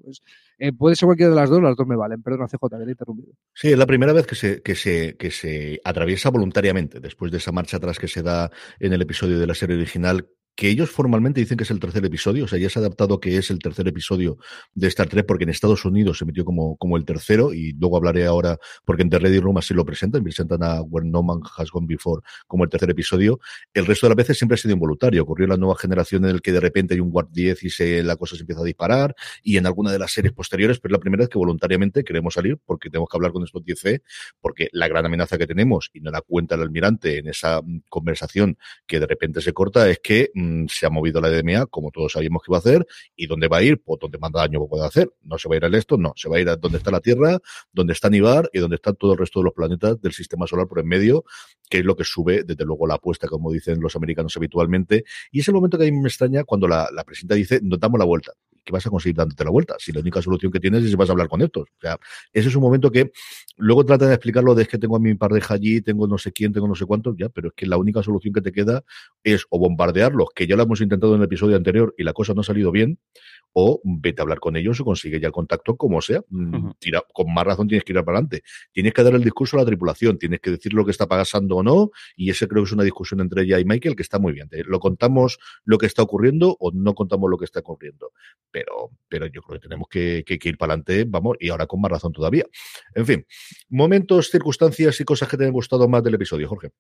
Eh, 0.58 0.72
puede 0.72 0.96
ser 0.96 1.08
cualquiera 1.08 1.32
de 1.32 1.36
las 1.36 1.50
dos, 1.50 1.62
las 1.62 1.76
dos 1.76 1.88
me 1.88 1.98
valen. 1.98 2.22
Perdón, 2.22 2.48
CJ, 2.48 2.70
que 2.70 2.84
he 2.84 2.92
interrumpido. 2.92 3.34
Sí, 3.54 3.72
es 3.72 3.78
la 3.78 3.86
primera 3.86 4.14
vez 4.14 4.26
que 4.26 4.36
se, 4.36 4.62
que 4.62 4.76
se, 4.76 5.18
que 5.18 5.32
se 5.32 5.82
atraviesa 5.84 6.30
voluntariamente 6.30 7.00
después 7.00 7.32
de 7.32 7.40
esa 7.40 7.52
marcha 7.52 7.78
atrás 7.78 8.00
que 8.00 8.08
se 8.08 8.24
da 8.24 8.50
en 8.80 8.94
el 8.94 9.02
episodio 9.02 9.40
de 9.40 9.48
la 9.48 9.54
serie 9.54 9.76
original 9.76 10.28
que 10.60 10.68
ellos 10.68 10.92
formalmente 10.92 11.40
dicen 11.40 11.56
que 11.56 11.64
es 11.64 11.72
el 11.72 11.80
tercer 11.80 12.04
episodio, 12.04 12.44
o 12.44 12.48
sea, 12.50 12.60
ya 12.60 12.70
se 12.70 12.80
ha 12.80 12.82
adaptado 12.82 13.22
que 13.22 13.38
es 13.38 13.50
el 13.50 13.60
tercer 13.60 13.88
episodio 13.88 14.38
de 14.74 14.88
Star 14.88 15.08
Trek, 15.08 15.26
porque 15.26 15.46
en 15.46 15.52
Estados 15.52 15.86
Unidos 15.86 16.18
se 16.18 16.26
metió 16.26 16.44
como, 16.44 16.76
como 16.76 16.98
el 16.98 17.06
tercero, 17.06 17.54
y 17.54 17.72
luego 17.80 17.96
hablaré 17.96 18.26
ahora, 18.26 18.58
porque 18.84 19.04
en 19.04 19.10
The 19.10 19.20
Ready 19.20 19.40
Room 19.40 19.58
así 19.58 19.74
lo 19.74 19.86
presentan, 19.86 20.22
presentan 20.22 20.62
a 20.64 20.82
When 20.82 21.12
No 21.12 21.24
Man 21.24 21.40
Has 21.56 21.72
Gone 21.72 21.88
Before 21.88 22.22
como 22.46 22.66
el 22.66 22.70
tercer 22.70 22.90
episodio. 22.90 23.40
El 23.74 23.86
resto 23.86 24.08
de 24.08 24.10
las 24.10 24.18
veces 24.18 24.38
siempre 24.38 24.56
ha 24.56 24.58
sido 24.58 24.74
involuntario. 24.74 25.24
Ocurrió 25.24 25.48
la 25.48 25.56
nueva 25.56 25.78
generación 25.78 26.26
en 26.26 26.32
el 26.32 26.42
que 26.42 26.52
de 26.52 26.60
repente 26.60 26.94
hay 26.94 27.00
un 27.00 27.10
Guard 27.10 27.30
10 27.32 27.64
y 27.64 27.70
se, 27.70 28.04
la 28.04 28.18
cosa 28.18 28.36
se 28.36 28.42
empieza 28.42 28.62
a 28.62 28.66
disparar, 28.66 29.16
y 29.42 29.56
en 29.56 29.66
alguna 29.66 29.94
de 29.94 30.00
las 30.00 30.12
series 30.12 30.34
posteriores, 30.34 30.82
pero 30.82 30.92
es 30.94 30.98
la 30.98 31.02
primera 31.02 31.22
vez 31.22 31.30
que 31.30 31.38
voluntariamente 31.38 32.04
queremos 32.04 32.34
salir, 32.34 32.58
porque 32.66 32.90
tenemos 32.90 33.08
que 33.10 33.16
hablar 33.16 33.32
con 33.32 33.46
estos 33.46 33.64
10 33.64 34.02
porque 34.42 34.68
la 34.74 34.90
gran 34.90 35.06
amenaza 35.06 35.38
que 35.38 35.48
tenemos, 35.48 35.90
y 35.94 36.02
no 36.02 36.12
la 36.12 36.20
cuenta 36.20 36.56
el 36.56 36.64
almirante 36.64 37.20
en 37.20 37.30
esa 37.30 37.62
mm, 37.62 37.84
conversación 37.88 38.58
que 38.86 39.00
de 39.00 39.08
repente 39.08 39.40
se 39.40 39.54
corta, 39.54 39.90
es 39.90 40.00
que 40.00 40.32
mm, 40.34 40.49
Mm, 40.50 40.66
se 40.68 40.86
ha 40.86 40.90
movido 40.90 41.22
la 41.22 41.30
DMA, 41.30 41.68
como 41.68 41.92
todos 41.92 42.14
sabíamos 42.14 42.42
que 42.44 42.52
iba 42.52 42.58
a 42.58 42.60
hacer, 42.60 42.86
y 43.16 43.28
dónde 43.28 43.48
va 43.48 43.58
a 43.58 43.64
ir, 43.64 43.82
pues 43.82 44.00
donde 44.00 44.18
más 44.18 44.32
daño 44.32 44.66
puede 44.68 44.86
hacer. 44.86 45.12
No 45.24 45.38
se 45.38 45.48
va 45.48 45.56
a 45.56 45.58
ir 45.58 45.66
al 45.66 45.76
esto, 45.76 45.98
no, 45.98 46.14
se 46.16 46.30
va 46.30 46.38
a 46.38 46.40
ir 46.42 46.50
a 46.50 46.56
donde 46.56 46.78
está 46.78 46.92
la 46.92 47.00
Tierra, 47.00 47.40
donde 47.72 47.94
está 47.94 48.10
Nibar 48.10 48.50
y 48.54 48.60
donde 48.60 48.76
están 48.76 48.96
todo 48.96 49.14
el 49.14 49.20
resto 49.20 49.40
de 49.40 49.46
los 49.46 49.54
planetas 49.54 50.02
del 50.02 50.14
sistema 50.14 50.48
solar 50.48 50.68
por 50.68 50.80
en 50.80 50.88
medio, 50.88 51.24
que 51.70 51.80
es 51.80 51.86
lo 51.86 51.96
que 51.96 52.04
sube, 52.04 52.44
desde 52.44 52.66
luego, 52.66 52.88
la 52.88 52.96
apuesta, 52.96 53.28
como 53.28 53.52
dicen 53.52 53.80
los 53.82 53.96
americanos 53.96 54.36
habitualmente. 54.38 55.04
Y 55.32 55.42
es 55.42 55.48
el 55.48 55.54
momento 55.54 55.78
que 55.78 55.88
a 55.88 55.92
mí 55.92 55.98
me 55.98 56.10
extraña 56.10 56.44
cuando 56.44 56.68
la, 56.68 56.90
la 56.94 57.04
presidenta 57.04 57.36
dice, 57.36 57.60
nos 57.62 57.80
damos 57.80 58.00
la 58.00 58.06
vuelta. 58.06 58.34
¿Qué 58.64 58.74
vas 58.74 58.86
a 58.86 58.90
conseguir 58.90 59.16
dándote 59.16 59.44
la 59.44 59.50
vuelta? 59.50 59.76
Si 59.80 59.92
la 59.92 60.00
única 60.00 60.22
solución 60.22 60.52
que 60.52 60.60
tienes 60.60 60.84
es 60.84 60.96
vas 60.96 61.10
a 61.10 61.14
hablar 61.14 61.28
con 61.28 61.42
estos. 61.42 61.64
O 61.64 61.82
sea, 61.82 61.98
ese 62.34 62.50
es 62.50 62.56
un 62.56 62.62
momento 62.62 62.92
que 62.92 63.12
luego 63.58 63.86
trata 63.86 64.08
de 64.08 64.14
explicarlo 64.14 64.54
de 64.54 64.64
es 64.64 64.68
que 64.68 64.78
tengo 64.78 64.96
a 64.96 65.00
mi 65.00 65.16
pareja 65.16 65.56
allí, 65.56 65.82
tengo 65.82 66.08
no 66.08 66.18
sé 66.18 66.32
quién, 66.32 66.54
tengo 66.54 66.68
no 66.68 66.76
sé 66.76 66.86
cuánto, 66.86 67.16
ya, 67.18 67.30
pero 67.30 67.48
es 67.48 67.54
que 67.56 67.66
la 67.66 67.78
única 67.78 68.04
solución 68.04 68.34
que 68.34 68.42
te 68.42 68.52
queda 68.52 68.84
es 69.24 69.46
o 69.50 69.60
bombardearlos, 69.60 70.29
que 70.36 70.48
ya 70.48 70.56
lo 70.56 70.64
hemos 70.64 70.82
intentado 70.82 71.14
en 71.16 71.22
el 71.22 71.26
episodio 71.26 71.56
anterior 71.56 71.94
y 71.98 72.04
la 72.04 72.14
cosa 72.14 72.34
no 72.34 72.42
ha 72.42 72.44
salido 72.44 72.72
bien, 72.72 73.00
o 73.54 73.82
vete 73.84 74.22
a 74.22 74.24
hablar 74.24 74.40
con 74.40 74.56
ellos 74.56 74.80
o 74.80 74.86
consigue 74.86 75.20
ya 75.20 75.28
el 75.28 75.34
contacto 75.34 75.76
como 75.76 76.02
sea. 76.02 76.22
Mm, 76.30 76.72
tira, 76.80 77.04
con 77.14 77.34
más 77.34 77.46
razón 77.46 77.68
tienes 77.68 77.84
que 77.84 77.94
ir 77.94 78.04
para 78.04 78.18
adelante. 78.18 78.44
Tienes 78.72 78.94
que 78.94 79.04
dar 79.04 79.14
el 79.14 79.24
discurso 79.24 79.58
a 79.58 79.62
la 79.62 79.66
tripulación, 79.66 80.18
tienes 80.18 80.40
que 80.40 80.52
decir 80.52 80.74
lo 80.74 80.86
que 80.86 80.92
está 80.92 81.08
pasando 81.08 81.58
o 81.58 81.64
no, 81.64 81.92
y 82.16 82.30
ese 82.30 82.48
creo 82.48 82.64
que 82.64 82.68
es 82.68 82.74
una 82.74 82.84
discusión 82.84 83.22
entre 83.22 83.44
ella 83.44 83.60
y 83.60 83.66
Michael 83.66 83.96
que 83.96 84.04
está 84.04 84.20
muy 84.20 84.34
bien. 84.34 84.50
¿Lo 84.66 84.80
contamos 84.80 85.40
lo 85.64 85.78
que 85.78 85.86
está 85.86 86.04
ocurriendo 86.04 86.56
o 86.60 86.72
no 86.72 86.94
contamos 86.94 87.30
lo 87.30 87.38
que 87.38 87.46
está 87.46 87.60
ocurriendo? 87.60 88.12
Pero, 88.52 88.92
pero 89.08 89.26
yo 89.28 89.42
creo 89.42 89.60
que 89.60 89.68
tenemos 89.68 89.88
que, 89.90 90.24
que, 90.26 90.38
que 90.38 90.50
ir 90.50 90.58
para 90.58 90.74
adelante, 90.74 91.06
vamos, 91.08 91.38
y 91.40 91.50
ahora 91.50 91.66
con 91.66 91.82
más 91.82 91.92
razón 91.92 92.12
todavía. 92.12 92.46
En 92.94 93.06
fin, 93.06 93.26
momentos, 93.70 94.30
circunstancias 94.30 95.00
y 95.00 95.04
cosas 95.04 95.28
que 95.28 95.38
te 95.38 95.46
han 95.46 95.52
gustado 95.52 95.88
más 95.88 96.04
del 96.04 96.16
episodio, 96.16 96.48
Jorge. 96.48 96.72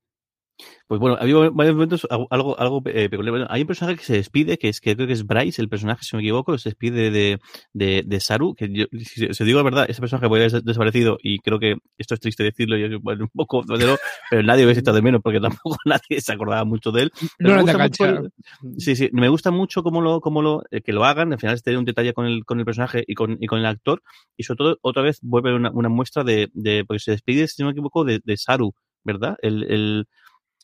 Pues 0.88 1.00
bueno, 1.00 1.17
ha 1.17 1.22
habido 1.22 1.52
varios 1.52 1.76
momentos, 1.76 2.08
algo, 2.10 2.60
algo 2.60 2.82
eh, 2.86 3.10
peculiar. 3.10 3.48
hay 3.50 3.62
un 3.62 3.67
personaje 3.67 3.98
que 3.98 4.04
se 4.04 4.13
despide, 4.13 4.58
que 4.58 4.69
es 4.69 4.82
que 4.82 4.95
creo 4.95 5.08
que 5.08 5.13
es 5.13 5.26
Bryce, 5.26 5.62
el 5.62 5.69
personaje, 5.69 6.04
si 6.04 6.15
no 6.15 6.17
me 6.17 6.24
equivoco, 6.24 6.58
se 6.58 6.69
despide 6.69 7.12
de, 7.12 7.39
de, 7.74 8.04
de 8.06 8.19
Saru, 8.19 8.56
que 8.56 8.69
yo, 8.72 8.86
si, 9.04 9.34
si, 9.34 9.43
digo 9.43 9.60
la 9.60 9.63
verdad, 9.63 9.86
ese 9.88 10.02
personaje 10.02 10.28
podría 10.28 10.48
haber 10.48 10.63
desaparecido, 10.63 11.17
y 11.22 11.39
creo 11.39 11.60
que 11.60 11.76
esto 11.98 12.15
es 12.15 12.19
triste 12.19 12.43
decirlo, 12.43 12.78
y 12.78 12.95
bueno, 12.95 13.26
un 13.26 13.30
poco 13.30 13.63
pero, 13.67 13.98
pero 14.30 14.43
nadie 14.43 14.65
hubiese 14.65 14.80
estado 14.80 14.95
de 14.95 15.04
menos, 15.04 15.22
porque 15.22 15.39
tampoco 15.39 15.78
nadie 15.86 16.22
se 16.22 16.34
acordaba 16.34 16.65
mucho 16.65 16.91
de 16.91 17.04
él. 17.04 17.12
No 17.38 17.56
me 17.56 17.62
gusta 17.62 17.78
mucho, 17.78 18.30
sí, 18.78 18.95
sí, 18.95 19.10
me 19.13 19.30
gusta 19.30 19.52
mucho 19.52 19.84
cómo 19.84 20.02
lo, 20.02 20.22
cómo 20.22 20.41
lo, 20.41 20.63
eh, 20.72 20.82
que 20.82 20.91
lo 20.91 21.06
hagan, 21.06 21.34
al 21.34 21.39
final 21.39 21.56
es 21.56 21.63
tener 21.63 21.78
un 21.78 21.86
detalle 21.86 22.13
con 22.13 22.26
el, 22.26 22.45
con 22.45 22.60
el 22.60 22.65
personaje 22.65 23.04
y 23.06 23.13
con, 23.13 23.38
y 23.39 23.48
con 23.48 23.60
el 23.60 23.65
actor, 23.65 24.02
y 24.36 24.43
sobre 24.43 24.58
todo, 24.58 24.78
otra 24.82 25.04
vez 25.04 25.19
vuelve 25.22 25.54
una, 25.54 25.72
una 25.72 25.89
muestra 25.89 26.24
de, 26.24 26.50
de, 26.54 26.84
porque 26.86 27.00
se 27.00 27.12
despide, 27.12 27.48
si 27.48 27.62
no 27.62 27.67
me 27.67 27.74
equivoco, 27.74 28.04
de, 28.04 28.22
de 28.24 28.38
Saru, 28.38 28.74
¿verdad? 29.04 29.38
El, 29.41 29.63
el, 29.72 30.08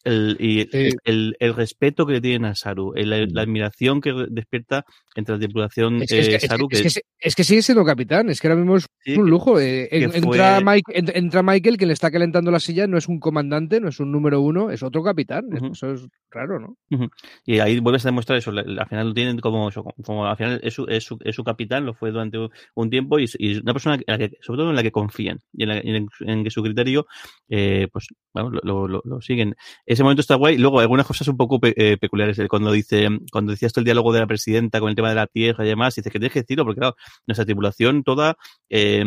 el, 0.06 0.38
y 0.40 0.62
sí. 0.72 0.90
el, 1.04 1.36
el, 1.40 1.54
respeto 1.54 2.06
que 2.06 2.14
le 2.14 2.22
tienen 2.22 2.46
a 2.46 2.56
Saru, 2.56 2.94
la 2.96 3.42
admiración 3.42 4.00
que 4.00 4.14
despierta 4.30 4.86
entre 5.16 5.36
la 5.36 5.40
tripulación 5.40 6.02
es 6.04 6.10
que, 6.10 6.20
es 6.20 6.28
que, 6.30 6.36
eh, 6.36 6.40
Saru. 6.40 6.68
Es 6.72 6.82
que, 6.82 6.88
es, 6.88 7.02
es 7.20 7.36
que, 7.36 7.44
sigue 7.44 7.62
siendo 7.62 7.84
capitán, 7.84 8.30
es 8.30 8.40
que 8.40 8.48
ahora 8.48 8.60
mismo 8.60 8.78
es 8.78 8.86
sí, 9.04 9.18
un 9.18 9.30
lujo. 9.30 9.60
Eh, 9.60 9.90
entra, 9.92 10.22
fue... 10.22 10.64
Mike, 10.64 10.92
entra, 10.96 11.44
Michael, 11.44 11.78
que 11.78 11.86
le 11.86 11.94
está 11.94 12.12
calentando 12.12 12.52
la 12.52 12.60
silla, 12.60 12.88
no 12.88 12.98
es 12.98 13.08
un 13.08 13.20
comandante, 13.20 13.82
no 13.82 13.90
es 13.90 14.00
un 14.00 14.12
número 14.12 14.42
uno, 14.42 14.70
es 14.70 14.84
otro 14.84 15.04
capitán. 15.04 15.46
Uh 15.46 15.58
-huh. 15.58 15.72
Eso 15.72 15.92
es 15.94 16.08
raro, 16.30 16.60
¿no? 16.60 16.78
Uh 16.92 17.04
-huh. 17.04 17.10
Y 17.46 17.60
ahí 17.60 17.80
vuelves 17.80 18.06
a 18.06 18.10
demostrar 18.10 18.38
eso. 18.38 18.52
Al 18.52 18.88
final 18.88 19.08
lo 19.08 19.14
tienen 19.14 19.40
como, 19.40 19.70
como 20.04 20.26
al 20.26 20.38
final 20.38 20.60
es 20.64 20.74
su, 20.74 20.86
es 20.86 21.04
su, 21.04 21.18
es 21.24 21.36
su 21.36 21.44
capitán, 21.44 21.86
lo 21.86 21.94
fue 21.94 22.12
durante 22.12 22.38
un 22.76 22.90
tiempo 22.90 23.20
y, 23.20 23.26
y 23.40 23.58
una 23.58 23.74
persona, 23.74 23.96
en 23.96 24.04
la 24.08 24.18
que, 24.18 24.38
sobre 24.42 24.60
todo 24.60 24.70
en 24.70 24.76
la 24.76 24.84
que 24.84 24.92
confían 24.92 25.40
y 25.54 25.64
en, 25.64 25.70
la, 25.70 25.78
en, 25.78 26.08
en 26.20 26.44
que 26.44 26.52
su 26.52 26.62
criterio, 26.62 27.08
eh, 27.50 27.88
pues, 27.92 28.08
bueno, 28.34 28.52
lo, 28.64 28.88
lo, 28.88 29.02
lo 29.04 29.22
siguen 29.22 29.56
ese 29.96 30.04
momento 30.04 30.22
está 30.22 30.36
guay. 30.36 30.58
Luego, 30.58 30.80
algunas 30.80 31.06
cosas 31.06 31.28
un 31.28 31.38
poco 31.38 31.60
pe 31.60 31.74
eh, 31.76 31.98
peculiares. 31.98 32.40
Cuando 32.48 32.72
dice, 32.72 33.08
cuando 33.32 33.52
decías 33.52 33.74
tú 33.74 33.80
el 33.80 33.86
diálogo 33.86 34.14
de 34.14 34.20
la 34.20 34.28
presidenta 34.28 34.80
con 34.80 34.90
el 34.90 34.96
tema 34.96 35.10
de 35.10 35.16
la 35.16 35.28
tierra 35.28 35.66
y 35.66 35.70
demás, 35.70 35.96
dice 35.96 36.10
que 36.10 36.20
tienes 36.20 36.34
que 36.34 36.42
decirlo, 36.42 36.64
porque 36.64 36.80
claro, 36.80 36.96
nuestra 37.28 37.46
tripulación 37.46 38.04
toda 38.04 38.38
eh, 38.70 39.04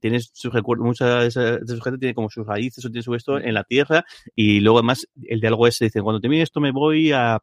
tiene 0.00 0.20
sus 0.20 0.52
recuerdos, 0.52 0.86
mucha 0.86 1.20
de 1.20 1.28
esa, 1.28 1.58
de 1.58 1.76
su 1.76 1.80
gente 1.80 1.98
tiene 1.98 2.14
como 2.14 2.28
sus 2.30 2.46
raíces 2.46 2.84
o 2.84 2.90
tiene 2.90 3.02
su 3.02 3.14
esto 3.14 3.38
en 3.38 3.54
la 3.54 3.64
tierra. 3.64 4.04
Y 4.34 4.60
luego, 4.60 4.78
además, 4.78 5.06
el 5.24 5.40
diálogo 5.40 5.66
ese 5.66 5.86
dice, 5.86 6.02
cuando 6.02 6.20
termine 6.20 6.42
esto 6.42 6.60
me 6.60 6.72
voy 6.72 7.12
a 7.12 7.38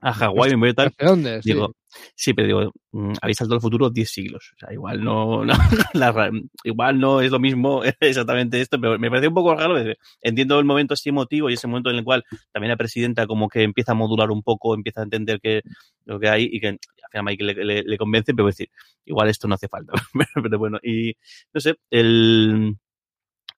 a 0.00 0.12
Hawái, 0.12 0.50
me 0.52 0.56
voy 0.56 0.68
a 0.70 0.74
tal. 0.74 0.94
dónde? 0.98 1.40
Digo, 1.42 1.74
sí. 1.88 2.00
sí, 2.14 2.34
pero 2.34 2.46
digo, 2.46 2.72
mmm, 2.92 3.12
habéis 3.20 3.38
saltado 3.38 3.56
al 3.56 3.60
futuro 3.60 3.90
10 3.90 4.10
siglos. 4.10 4.52
O 4.54 4.58
sea, 4.58 4.72
igual 4.72 5.02
no, 5.02 5.44
no 5.44 5.54
la, 5.94 6.30
igual 6.64 6.98
no 6.98 7.20
es 7.20 7.30
lo 7.30 7.38
mismo 7.38 7.82
exactamente 8.00 8.60
esto, 8.60 8.80
pero 8.80 8.98
me 8.98 9.08
parece 9.10 9.28
un 9.28 9.34
poco 9.34 9.54
raro. 9.54 9.76
Entiendo 10.20 10.58
el 10.58 10.64
momento 10.64 10.94
así 10.94 11.08
emotivo 11.08 11.50
y 11.50 11.54
ese 11.54 11.66
momento 11.66 11.90
en 11.90 11.96
el 11.96 12.04
cual 12.04 12.24
también 12.52 12.70
la 12.70 12.76
presidenta 12.76 13.26
como 13.26 13.48
que 13.48 13.62
empieza 13.62 13.92
a 13.92 13.96
modular 13.96 14.30
un 14.30 14.42
poco, 14.42 14.74
empieza 14.74 15.00
a 15.00 15.04
entender 15.04 15.40
que 15.40 15.62
lo 16.04 16.18
que 16.18 16.28
hay 16.28 16.48
y 16.50 16.60
que 16.60 16.68
al 16.68 16.78
final 17.10 17.24
Mike 17.24 17.44
le, 17.44 17.64
le, 17.64 17.82
le 17.82 17.98
convence, 17.98 18.34
pero 18.34 18.46
decir, 18.46 18.68
igual 19.04 19.28
esto 19.28 19.48
no 19.48 19.54
hace 19.54 19.68
falta. 19.68 19.92
pero 20.42 20.58
bueno, 20.58 20.78
y 20.82 21.14
no 21.52 21.60
sé, 21.60 21.76
el 21.90 22.76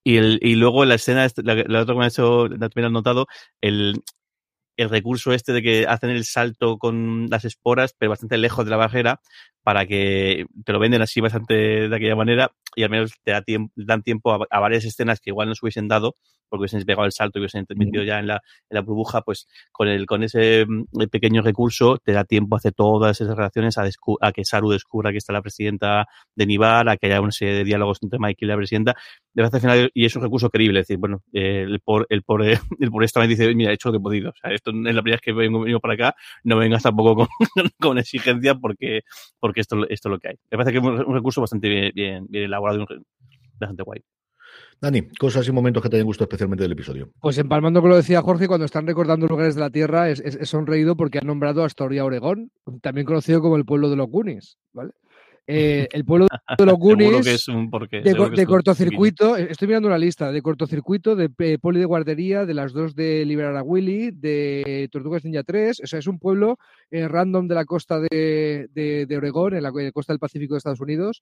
y, 0.03 0.17
el, 0.17 0.39
y 0.41 0.55
luego 0.55 0.83
la 0.85 0.95
escena, 0.95 1.27
la, 1.43 1.55
la 1.55 1.81
otra 1.81 1.93
que 1.93 1.99
me 1.99 2.05
ha 2.05 2.09
hecho, 2.09 2.49
también 2.49 2.85
has 2.85 2.91
notado, 2.91 3.27
el, 3.61 4.01
el 4.77 4.89
recurso 4.89 5.33
este 5.33 5.53
de 5.53 5.61
que 5.61 5.85
hacen 5.87 6.09
el 6.09 6.25
salto 6.25 6.77
con 6.77 7.27
las 7.29 7.45
esporas, 7.45 7.93
pero 7.97 8.11
bastante 8.11 8.37
lejos 8.37 8.65
de 8.65 8.71
la 8.71 8.77
barrera, 8.77 9.21
para 9.63 9.85
que 9.85 10.45
te 10.65 10.73
lo 10.73 10.79
venden 10.79 11.01
así 11.01 11.21
bastante 11.21 11.87
de 11.87 11.95
aquella 11.95 12.15
manera 12.15 12.51
y 12.75 12.83
al 12.83 12.89
menos 12.89 13.13
te 13.23 13.31
da 13.31 13.43
dan 13.75 14.03
tiempo 14.03 14.33
a, 14.33 14.45
a, 14.49 14.59
varias 14.59 14.85
escenas 14.85 15.19
que 15.19 15.29
igual 15.29 15.47
no 15.47 15.55
se 15.55 15.65
hubiesen 15.65 15.87
dado 15.87 16.15
porque 16.53 16.61
hubiesen 16.61 16.85
pegado 16.85 17.07
el 17.07 17.11
salto 17.11 17.39
y 17.39 17.41
hubiesen 17.41 17.65
metido 17.75 18.03
ya 18.03 18.19
en 18.19 18.27
la, 18.27 18.35
en 18.69 18.75
la 18.75 18.81
burbuja, 18.81 19.21
pues 19.21 19.47
con 19.71 19.87
el 19.87 20.05
con 20.05 20.21
ese 20.21 20.67
mm, 20.67 21.07
pequeño 21.09 21.41
recurso 21.41 21.97
te 21.97 22.11
da 22.11 22.25
tiempo 22.25 22.55
a 22.55 22.57
hacer 22.57 22.73
todas 22.73 23.19
esas 23.19 23.35
relaciones 23.35 23.75
a, 23.79 23.89
a 24.21 24.31
que 24.31 24.45
Saru 24.45 24.69
descubra 24.69 25.11
que 25.11 25.17
está 25.17 25.33
la 25.33 25.41
presidenta 25.41 26.05
de 26.35 26.45
Nibar, 26.45 26.87
a 26.89 26.97
que 26.97 27.07
haya 27.07 27.21
una 27.21 27.31
serie 27.31 27.55
de 27.55 27.63
diálogos 27.63 27.97
entre 28.03 28.19
Mike 28.19 28.45
y 28.45 28.47
la 28.47 28.55
presidenta. 28.55 28.95
De 29.33 29.41
al 29.41 29.49
final, 29.59 29.89
y 29.95 30.05
es 30.05 30.15
un 30.15 30.21
recurso 30.21 30.51
creíble, 30.51 30.81
es 30.81 30.87
decir, 30.87 30.99
bueno, 30.99 31.23
eh, 31.33 31.63
el 31.63 31.79
por 31.79 32.05
el 32.09 32.21
por 32.21 32.43
el 32.79 32.91
por 32.91 33.03
esta 33.03 33.19
vez 33.19 33.29
dice, 33.29 33.55
mira, 33.55 33.71
he 33.71 33.73
hecho 33.73 33.89
lo 33.89 33.93
que 33.93 33.97
he 33.97 34.01
podido. 34.01 34.29
O 34.29 34.35
sea, 34.39 34.51
esto 34.51 34.69
es 34.69 34.75
la 34.75 35.01
primera 35.01 35.15
vez 35.15 35.21
que 35.21 35.33
vengo, 35.33 35.61
vengo 35.61 35.79
para 35.79 35.95
acá, 35.95 36.15
no 36.43 36.57
vengas 36.57 36.83
tampoco 36.83 37.15
con, 37.15 37.27
con 37.79 37.97
exigencia 37.97 38.53
porque, 38.53 39.01
porque 39.39 39.61
esto, 39.61 39.89
esto 39.89 40.09
es 40.09 40.11
lo 40.11 40.19
que 40.19 40.27
hay. 40.27 40.35
Me 40.51 40.57
parece 40.59 40.71
que 40.71 40.77
es 40.77 40.83
un 40.83 41.15
recurso 41.15 41.41
bastante 41.41 41.67
bien, 41.67 41.91
bien, 41.95 42.27
bien 42.29 42.43
elaborado 42.43 42.83
y 42.83 42.85
bastante 43.59 43.81
guay. 43.81 44.03
Dani, 44.81 45.03
cosas 45.19 45.47
y 45.47 45.51
momentos 45.51 45.81
que 45.81 45.89
te 45.89 45.97
hayan 45.97 46.07
gustado 46.07 46.25
especialmente 46.25 46.63
del 46.63 46.73
episodio. 46.73 47.11
Pues 47.21 47.37
empalmando 47.37 47.81
con 47.81 47.89
lo 47.89 47.95
decía 47.95 48.21
Jorge, 48.21 48.47
cuando 48.47 48.65
están 48.65 48.87
recordando 48.87 49.27
lugares 49.27 49.55
de 49.55 49.61
la 49.61 49.69
Tierra, 49.69 50.09
es, 50.09 50.19
es, 50.19 50.35
es 50.35 50.49
sonreído 50.49 50.95
porque 50.95 51.19
han 51.19 51.27
nombrado 51.27 51.63
a 51.63 51.65
Astoria, 51.65 52.05
Oregón, 52.05 52.51
también 52.81 53.05
conocido 53.05 53.41
como 53.41 53.55
el 53.55 53.65
pueblo 53.65 53.89
de 53.89 53.95
los 53.95 54.09
Goonies, 54.09 54.57
¿vale? 54.73 54.91
Eh, 55.45 55.89
el 55.91 56.05
pueblo 56.05 56.27
de 56.57 56.65
los 56.65 56.75
Goonies 56.79 57.25
que 57.25 57.33
es 57.33 57.47
un 57.49 57.69
porque, 57.69 58.01
de, 58.01 58.13
de 58.13 58.41
es 58.41 58.47
cortocircuito, 58.47 59.35
estoy 59.35 59.67
mirando 59.67 59.89
una 59.89 59.97
lista 59.97 60.31
de 60.31 60.41
cortocircuito, 60.41 61.17
de 61.17 61.29
eh, 61.39 61.57
poli 61.59 61.79
de 61.79 61.85
guardería, 61.85 62.45
de 62.45 62.53
las 62.53 62.71
dos 62.71 62.95
de 62.95 63.25
Liberar 63.25 63.57
a 63.57 63.61
Willy, 63.61 64.11
de 64.11 64.87
Tortugas 64.89 65.25
Ninja 65.25 65.43
3, 65.43 65.81
o 65.83 65.87
sea, 65.87 65.99
es 65.99 66.07
un 66.07 66.17
pueblo 66.17 66.59
eh, 66.91 67.09
random 67.09 67.47
de 67.49 67.55
la 67.55 67.65
costa 67.65 67.99
de, 67.99 68.69
de, 68.71 69.05
de 69.05 69.17
Oregón, 69.17 69.55
en 69.55 69.63
la 69.63 69.71
costa 69.91 70.13
del 70.13 70.19
Pacífico 70.19 70.53
de 70.53 70.59
Estados 70.59 70.79
Unidos, 70.79 71.21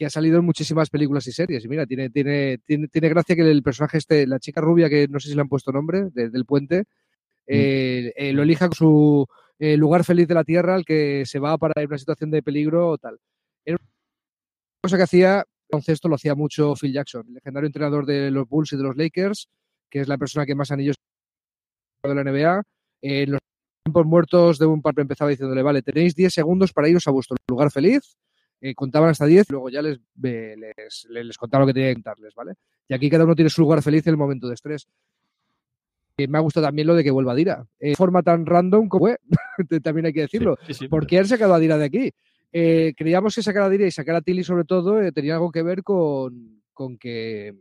que 0.00 0.06
ha 0.06 0.10
salido 0.10 0.38
en 0.38 0.46
muchísimas 0.46 0.88
películas 0.88 1.26
y 1.26 1.32
series. 1.32 1.62
Y 1.62 1.68
mira, 1.68 1.84
tiene, 1.84 2.08
tiene, 2.08 2.56
tiene, 2.64 2.88
tiene 2.88 3.10
gracia 3.10 3.36
que 3.36 3.42
el 3.42 3.62
personaje 3.62 3.98
este, 3.98 4.26
la 4.26 4.38
chica 4.38 4.62
rubia, 4.62 4.88
que 4.88 5.06
no 5.08 5.20
sé 5.20 5.28
si 5.28 5.34
le 5.34 5.42
han 5.42 5.48
puesto 5.50 5.72
nombre, 5.72 6.08
de, 6.14 6.30
del 6.30 6.46
puente, 6.46 6.84
eh, 7.46 8.10
eh, 8.16 8.32
lo 8.32 8.42
elija 8.42 8.68
con 8.68 8.76
su 8.76 9.26
eh, 9.58 9.76
lugar 9.76 10.02
feliz 10.04 10.26
de 10.26 10.32
la 10.32 10.42
tierra 10.42 10.74
al 10.74 10.86
que 10.86 11.24
se 11.26 11.38
va 11.38 11.58
para 11.58 11.74
una 11.84 11.98
situación 11.98 12.30
de 12.30 12.42
peligro 12.42 12.88
o 12.88 12.96
tal. 12.96 13.18
Era 13.62 13.76
una 13.78 13.90
cosa 14.84 14.96
que 14.96 15.02
hacía, 15.02 15.44
baloncesto 15.70 16.08
lo 16.08 16.14
hacía 16.14 16.34
mucho 16.34 16.72
Phil 16.76 16.94
Jackson, 16.94 17.26
el 17.28 17.34
legendario 17.34 17.66
entrenador 17.66 18.06
de 18.06 18.30
los 18.30 18.48
Bulls 18.48 18.72
y 18.72 18.78
de 18.78 18.82
los 18.82 18.96
Lakers, 18.96 19.50
que 19.90 20.00
es 20.00 20.08
la 20.08 20.16
persona 20.16 20.46
que 20.46 20.54
más 20.54 20.70
anillos 20.70 20.96
de 22.02 22.14
la 22.14 22.24
NBA, 22.24 22.62
en 23.02 23.32
los 23.32 23.40
tiempos 23.84 24.06
muertos 24.06 24.58
de 24.58 24.64
un 24.64 24.80
par 24.80 24.94
empezaba 24.96 25.28
diciéndole, 25.28 25.62
vale, 25.62 25.82
tenéis 25.82 26.14
10 26.14 26.32
segundos 26.32 26.72
para 26.72 26.88
iros 26.88 27.06
a 27.06 27.10
vuestro 27.10 27.36
lugar 27.50 27.70
feliz, 27.70 28.16
eh, 28.60 28.74
contaban 28.74 29.10
hasta 29.10 29.26
10, 29.26 29.50
luego 29.50 29.70
ya 29.70 29.80
les, 29.80 29.98
les, 30.20 31.06
les, 31.08 31.38
contaba 31.38 31.62
lo 31.62 31.66
que 31.66 31.74
tenía 31.74 31.88
que 31.88 31.94
contarles, 31.94 32.34
¿vale? 32.34 32.54
Y 32.88 32.94
aquí 32.94 33.08
cada 33.08 33.24
uno 33.24 33.34
tiene 33.34 33.48
su 33.48 33.62
lugar 33.62 33.82
feliz 33.82 34.06
en 34.06 34.12
el 34.12 34.16
momento 34.18 34.48
de 34.48 34.54
estrés. 34.54 34.86
Eh, 36.18 36.28
me 36.28 36.38
ha 36.38 36.40
gustado 36.42 36.66
también 36.66 36.86
lo 36.86 36.94
de 36.94 37.02
que 37.02 37.10
vuelva 37.10 37.32
a 37.32 37.34
Dira. 37.34 37.66
de 37.78 37.96
forma 37.96 38.22
tan 38.22 38.44
random 38.44 38.88
como 38.88 39.06
fue, 39.06 39.18
también 39.82 40.06
hay 40.06 40.12
que 40.12 40.22
decirlo. 40.22 40.58
¿Por 40.90 41.06
qué 41.06 41.18
han 41.18 41.26
sacado 41.26 41.54
a 41.54 41.58
Dira 41.58 41.78
de 41.78 41.84
aquí? 41.86 42.10
Eh, 42.52 42.92
creíamos 42.96 43.34
que 43.34 43.42
sacar 43.42 43.62
a 43.62 43.70
Dira 43.70 43.86
y 43.86 43.90
sacar 43.90 44.16
a 44.16 44.20
Tilly 44.20 44.44
sobre 44.44 44.64
todo 44.64 45.00
tenía 45.12 45.34
algo 45.34 45.50
que 45.50 45.62
ver 45.62 45.82
con, 45.82 46.62
con 46.74 46.98
que 46.98 47.54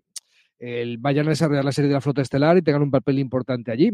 vayan 0.99 1.27
a 1.27 1.29
desarrollar 1.29 1.65
la 1.65 1.71
serie 1.71 1.87
de 1.87 1.93
la 1.93 2.01
flota 2.01 2.21
estelar 2.21 2.57
y 2.57 2.61
tengan 2.61 2.81
un 2.81 2.91
papel 2.91 3.19
importante 3.19 3.71
allí. 3.71 3.91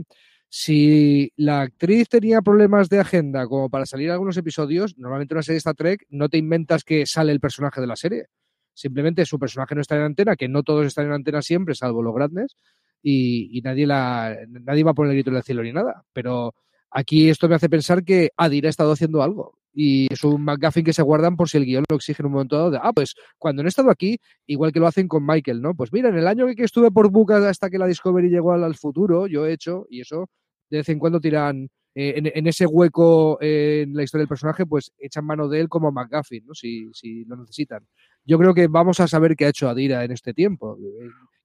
Si 0.49 1.31
la 1.35 1.61
actriz 1.61 2.07
tenía 2.07 2.41
problemas 2.41 2.89
de 2.89 2.99
agenda 2.99 3.47
como 3.47 3.69
para 3.69 3.85
salir 3.85 4.09
a 4.09 4.13
algunos 4.13 4.37
episodios, 4.37 4.97
normalmente 4.97 5.33
en 5.33 5.37
una 5.37 5.43
serie 5.43 5.55
de 5.55 5.59
Star 5.59 5.75
Trek 5.75 6.05
no 6.09 6.29
te 6.29 6.37
inventas 6.37 6.83
que 6.83 7.05
sale 7.05 7.31
el 7.31 7.39
personaje 7.39 7.81
de 7.81 7.87
la 7.87 7.95
serie. 7.95 8.27
Simplemente 8.73 9.25
su 9.25 9.39
personaje 9.39 9.75
no 9.75 9.81
está 9.81 9.95
en 9.95 10.03
antena, 10.03 10.35
que 10.35 10.47
no 10.47 10.63
todos 10.63 10.85
están 10.85 11.07
en 11.07 11.13
antena 11.13 11.41
siempre, 11.41 11.75
salvo 11.75 12.03
los 12.03 12.13
grandes, 12.13 12.55
y, 13.01 13.61
nadie, 13.63 13.85
la, 13.85 14.35
nadie 14.47 14.83
va 14.83 14.91
a 14.91 14.93
poner 14.93 15.11
el 15.11 15.17
grito 15.17 15.29
en 15.29 15.37
el 15.37 15.43
cielo 15.43 15.63
ni 15.63 15.71
nada. 15.71 16.03
Pero 16.13 16.55
aquí 16.89 17.29
esto 17.29 17.47
me 17.47 17.55
hace 17.55 17.69
pensar 17.69 18.03
que 18.03 18.31
Adira 18.35 18.67
ha 18.67 18.71
estado 18.71 18.91
haciendo 18.91 19.21
algo 19.21 19.57
y 19.75 20.07
es 20.11 20.23
un 20.23 20.41
McGuffin 20.43 20.85
que 20.85 20.93
se 20.93 21.01
guardan 21.01 21.35
por 21.35 21.49
si 21.49 21.57
el 21.57 21.65
guion 21.65 21.83
lo 21.89 21.97
exige 21.97 22.23
en 22.23 22.27
un 22.27 22.31
momento 22.31 22.55
dado 22.55 22.71
de, 22.71 22.79
ah, 22.81 22.93
pues 22.93 23.13
cuando 23.37 23.61
no 23.61 23.67
he 23.67 23.69
estado 23.69 23.91
aquí, 23.91 24.17
igual 24.47 24.71
que 24.71 24.79
lo 24.79 24.87
hacen 24.87 25.09
con 25.09 25.25
Michael, 25.25 25.61
¿no? 25.61 25.75
Pues 25.75 25.91
mira, 25.91 26.09
en 26.09 26.17
el 26.17 26.27
año 26.27 26.47
que 26.55 26.63
estuve 26.63 26.89
por 26.91 27.11
Bucas 27.11 27.43
hasta 27.43 27.69
que 27.69 27.77
la 27.77 27.85
Discovery 27.85 28.29
llegó 28.29 28.53
al, 28.53 28.75
futuro, 28.75 29.27
yo 29.27 29.45
he 29.45 29.53
hecho, 29.53 29.85
y 29.89 30.01
eso 30.01 30.29
de 30.69 30.77
vez 30.77 30.89
en 30.89 30.97
cuando 30.97 31.19
tiran 31.19 31.69
eh, 31.93 32.31
en, 32.33 32.47
ese 32.47 32.65
hueco 32.65 33.37
en 33.41 33.93
la 33.93 34.03
historia 34.03 34.21
del 34.21 34.29
personaje, 34.29 34.65
pues 34.65 34.91
echan 34.97 35.25
mano 35.25 35.47
de 35.49 35.59
él 35.59 35.69
como 35.69 35.91
McGuffin, 35.91 36.45
¿no? 36.45 36.53
Si, 36.53 36.89
si 36.93 37.25
lo 37.25 37.35
necesitan. 37.35 37.85
Yo 38.23 38.39
creo 38.39 38.53
que 38.53 38.67
vamos 38.67 38.99
a 39.01 39.07
saber 39.07 39.35
qué 39.35 39.45
ha 39.45 39.49
hecho 39.49 39.69
Adira 39.69 40.03
en 40.03 40.11
este 40.11 40.33
tiempo 40.33 40.77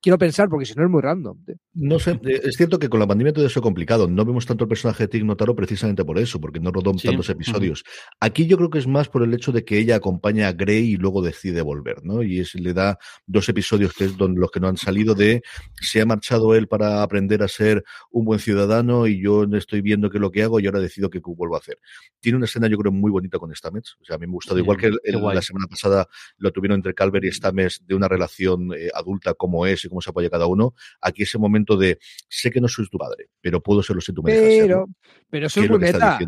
quiero 0.01 0.19
pensar, 0.19 0.49
porque 0.49 0.67
si 0.67 0.75
no 0.75 0.85
es 0.85 0.91
muy 0.91 1.03
random. 1.03 1.39
No 1.75 1.99
sé, 1.99 2.13
eh, 2.25 2.41
es 2.45 2.57
cierto 2.57 2.79
que 2.79 2.89
con 2.89 3.01
la 3.01 3.07
pandemia 3.07 3.33
todo 3.33 3.47
eso 3.47 3.61
es 3.61 3.63
complicado. 3.63 4.09
No 4.09 4.25
vemos 4.25 4.47
tanto 4.47 4.65
el 4.65 4.69
personaje 4.69 5.05
de 5.05 5.09
Tig 5.09 5.25
Notaro 5.25 5.55
precisamente 5.55 6.05
por 6.05 6.19
eso, 6.19 6.41
porque 6.41 6.61
no 6.61 6.71
rodó 6.71 6.93
tantos 6.95 7.29
episodios. 7.31 7.85
Aquí 8.19 8.47
yo 8.47 8.57
creo 8.57 8.71
que 8.71 8.79
es 8.79 8.87
más 8.87 9.09
por 9.09 9.23
el 9.23 9.33
hecho 9.35 9.53
de 9.53 9.65
que 9.65 9.79
ella 9.79 9.97
acompaña 9.97 10.49
a 10.49 10.53
Grey 10.53 10.93
y 10.93 10.97
luego 10.97 11.23
decide 11.23 11.63
volver, 11.63 12.05
¿no? 12.05 12.23
Y 12.23 12.41
es, 12.41 12.55
le 12.55 12.73
da 12.73 12.99
dos 13.27 13.49
episodios 13.49 13.95
que 13.95 14.05
es 14.05 14.17
donde 14.17 14.41
los 14.41 14.51
que 14.51 14.61
no 14.61 14.69
han 14.69 14.77
salido 14.77 15.15
de 15.15 15.43
se 15.81 16.01
ha 16.01 16.07
marchado 16.07 16.55
él 16.55 16.67
para 16.67 17.03
aprender 17.03 17.43
a 17.43 17.49
ser 17.49 17.85
un 18.11 18.25
buen 18.25 18.41
ciudadano 18.41 19.07
y 19.07 19.23
yo 19.23 19.45
estoy 19.53 19.83
viendo 19.83 20.11
qué 20.11 20.19
es 20.19 20.23
lo 20.23 20.31
que 20.31 20.43
hago 20.43 20.61
y 20.61 20.67
ahora 20.67 20.81
decido 20.81 21.11
qué 21.11 21.21
vuelvo 21.23 21.55
a 21.55 21.59
hacer. 21.59 21.79
Tiene 22.21 22.37
una 22.37 22.47
escena 22.47 22.69
yo 22.69 22.79
creo 22.79 22.93
muy 22.93 23.11
bonita 23.11 23.39
con 23.39 23.55
Stamets. 23.55 23.97
O 24.01 24.05
sea, 24.05 24.17
a 24.17 24.19
mí 24.19 24.27
me 24.27 24.33
ha 24.33 24.35
gustado, 24.35 24.59
igual 24.59 24.77
que 24.77 24.91
la 24.91 25.43
semana 25.43 25.67
pasada 25.69 26.07
lo 26.39 26.53
tuvieron 26.53 26.77
entre 26.77 26.95
Calvert 26.95 27.25
y 27.25 27.33
Stamets 27.33 27.87
de 27.87 27.95
una 27.95 28.09
relación 28.09 28.73
eh, 28.75 28.89
adulta 28.95 29.35
como 29.35 29.67
es 29.67 29.85
cómo 29.90 30.00
se 30.00 30.09
apoya 30.09 30.31
cada 30.31 30.46
uno. 30.46 30.74
Aquí 31.03 31.24
ese 31.24 31.37
momento 31.37 31.76
de, 31.76 31.98
sé 32.29 32.50
que 32.50 32.61
no 32.61 32.68
soy 32.68 32.88
tu 32.88 32.96
padre, 32.96 33.29
pero 33.42 33.61
puedo 33.61 33.83
serlo 33.83 34.00
si 34.00 34.14
tú 34.14 34.22
me 34.22 34.33
dejas 34.33 34.66
Pero, 34.66 34.87
pero 35.29 35.46
eso 35.46 35.61
es, 35.61 35.68
muy 35.68 35.79
meta. 35.79 36.18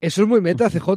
Eso 0.00 0.22
es 0.22 0.28
muy 0.28 0.40
meta, 0.40 0.68
CJ. 0.68 0.90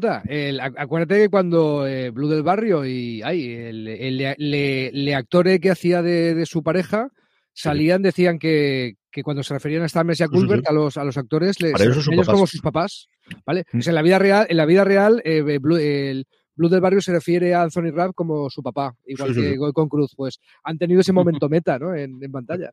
acuérdate 0.77 1.21
que 1.21 1.29
cuando 1.29 1.87
eh, 1.87 2.09
Blue 2.09 2.27
del 2.27 2.43
Barrio 2.43 2.85
y 2.85 3.21
ay, 3.21 3.53
el, 3.53 4.35
le, 4.37 5.15
actore 5.15 5.59
que 5.59 5.69
hacía 5.69 6.01
de, 6.01 6.45
su 6.45 6.63
pareja 6.63 7.09
salían, 7.53 8.01
decían 8.01 8.39
que, 8.39 8.95
cuando 9.23 9.43
se 9.43 9.53
referían 9.53 9.83
a 9.83 9.87
Stamets 9.87 10.19
y 10.19 10.23
a 10.23 10.27
Culbert, 10.27 10.67
a, 10.67 10.73
los, 10.73 10.97
a 10.97 11.03
los 11.05 11.17
actores, 11.17 11.61
les, 11.61 11.79
ellos 11.79 12.09
como 12.25 12.47
sus 12.47 12.61
papás. 12.61 13.07
¿vale? 13.45 13.65
Mm. 13.71 13.79
en 13.85 13.95
la 13.95 14.01
vida 14.01 14.19
real, 14.19 14.47
en 14.49 14.57
la 14.57 14.65
vida 14.65 14.83
real 14.83 15.21
eh, 15.23 15.43
el, 15.45 16.27
Blue 16.55 16.69
del 16.69 16.81
Barrio 16.81 17.01
se 17.01 17.11
refiere 17.11 17.53
a 17.53 17.63
Anthony 17.63 17.91
Rapp 17.91 18.13
como 18.15 18.49
su 18.49 18.63
papá, 18.63 18.95
igual 19.05 19.33
que 19.33 19.57
con 19.73 19.89
Cruz. 19.89 20.13
Pues 20.15 20.39
han 20.63 20.77
tenido 20.77 21.01
ese 21.01 21.13
momento 21.13 21.49
meta 21.49 21.77
¿no? 21.79 21.95
en, 21.95 22.23
en 22.23 22.31
pantalla. 22.31 22.71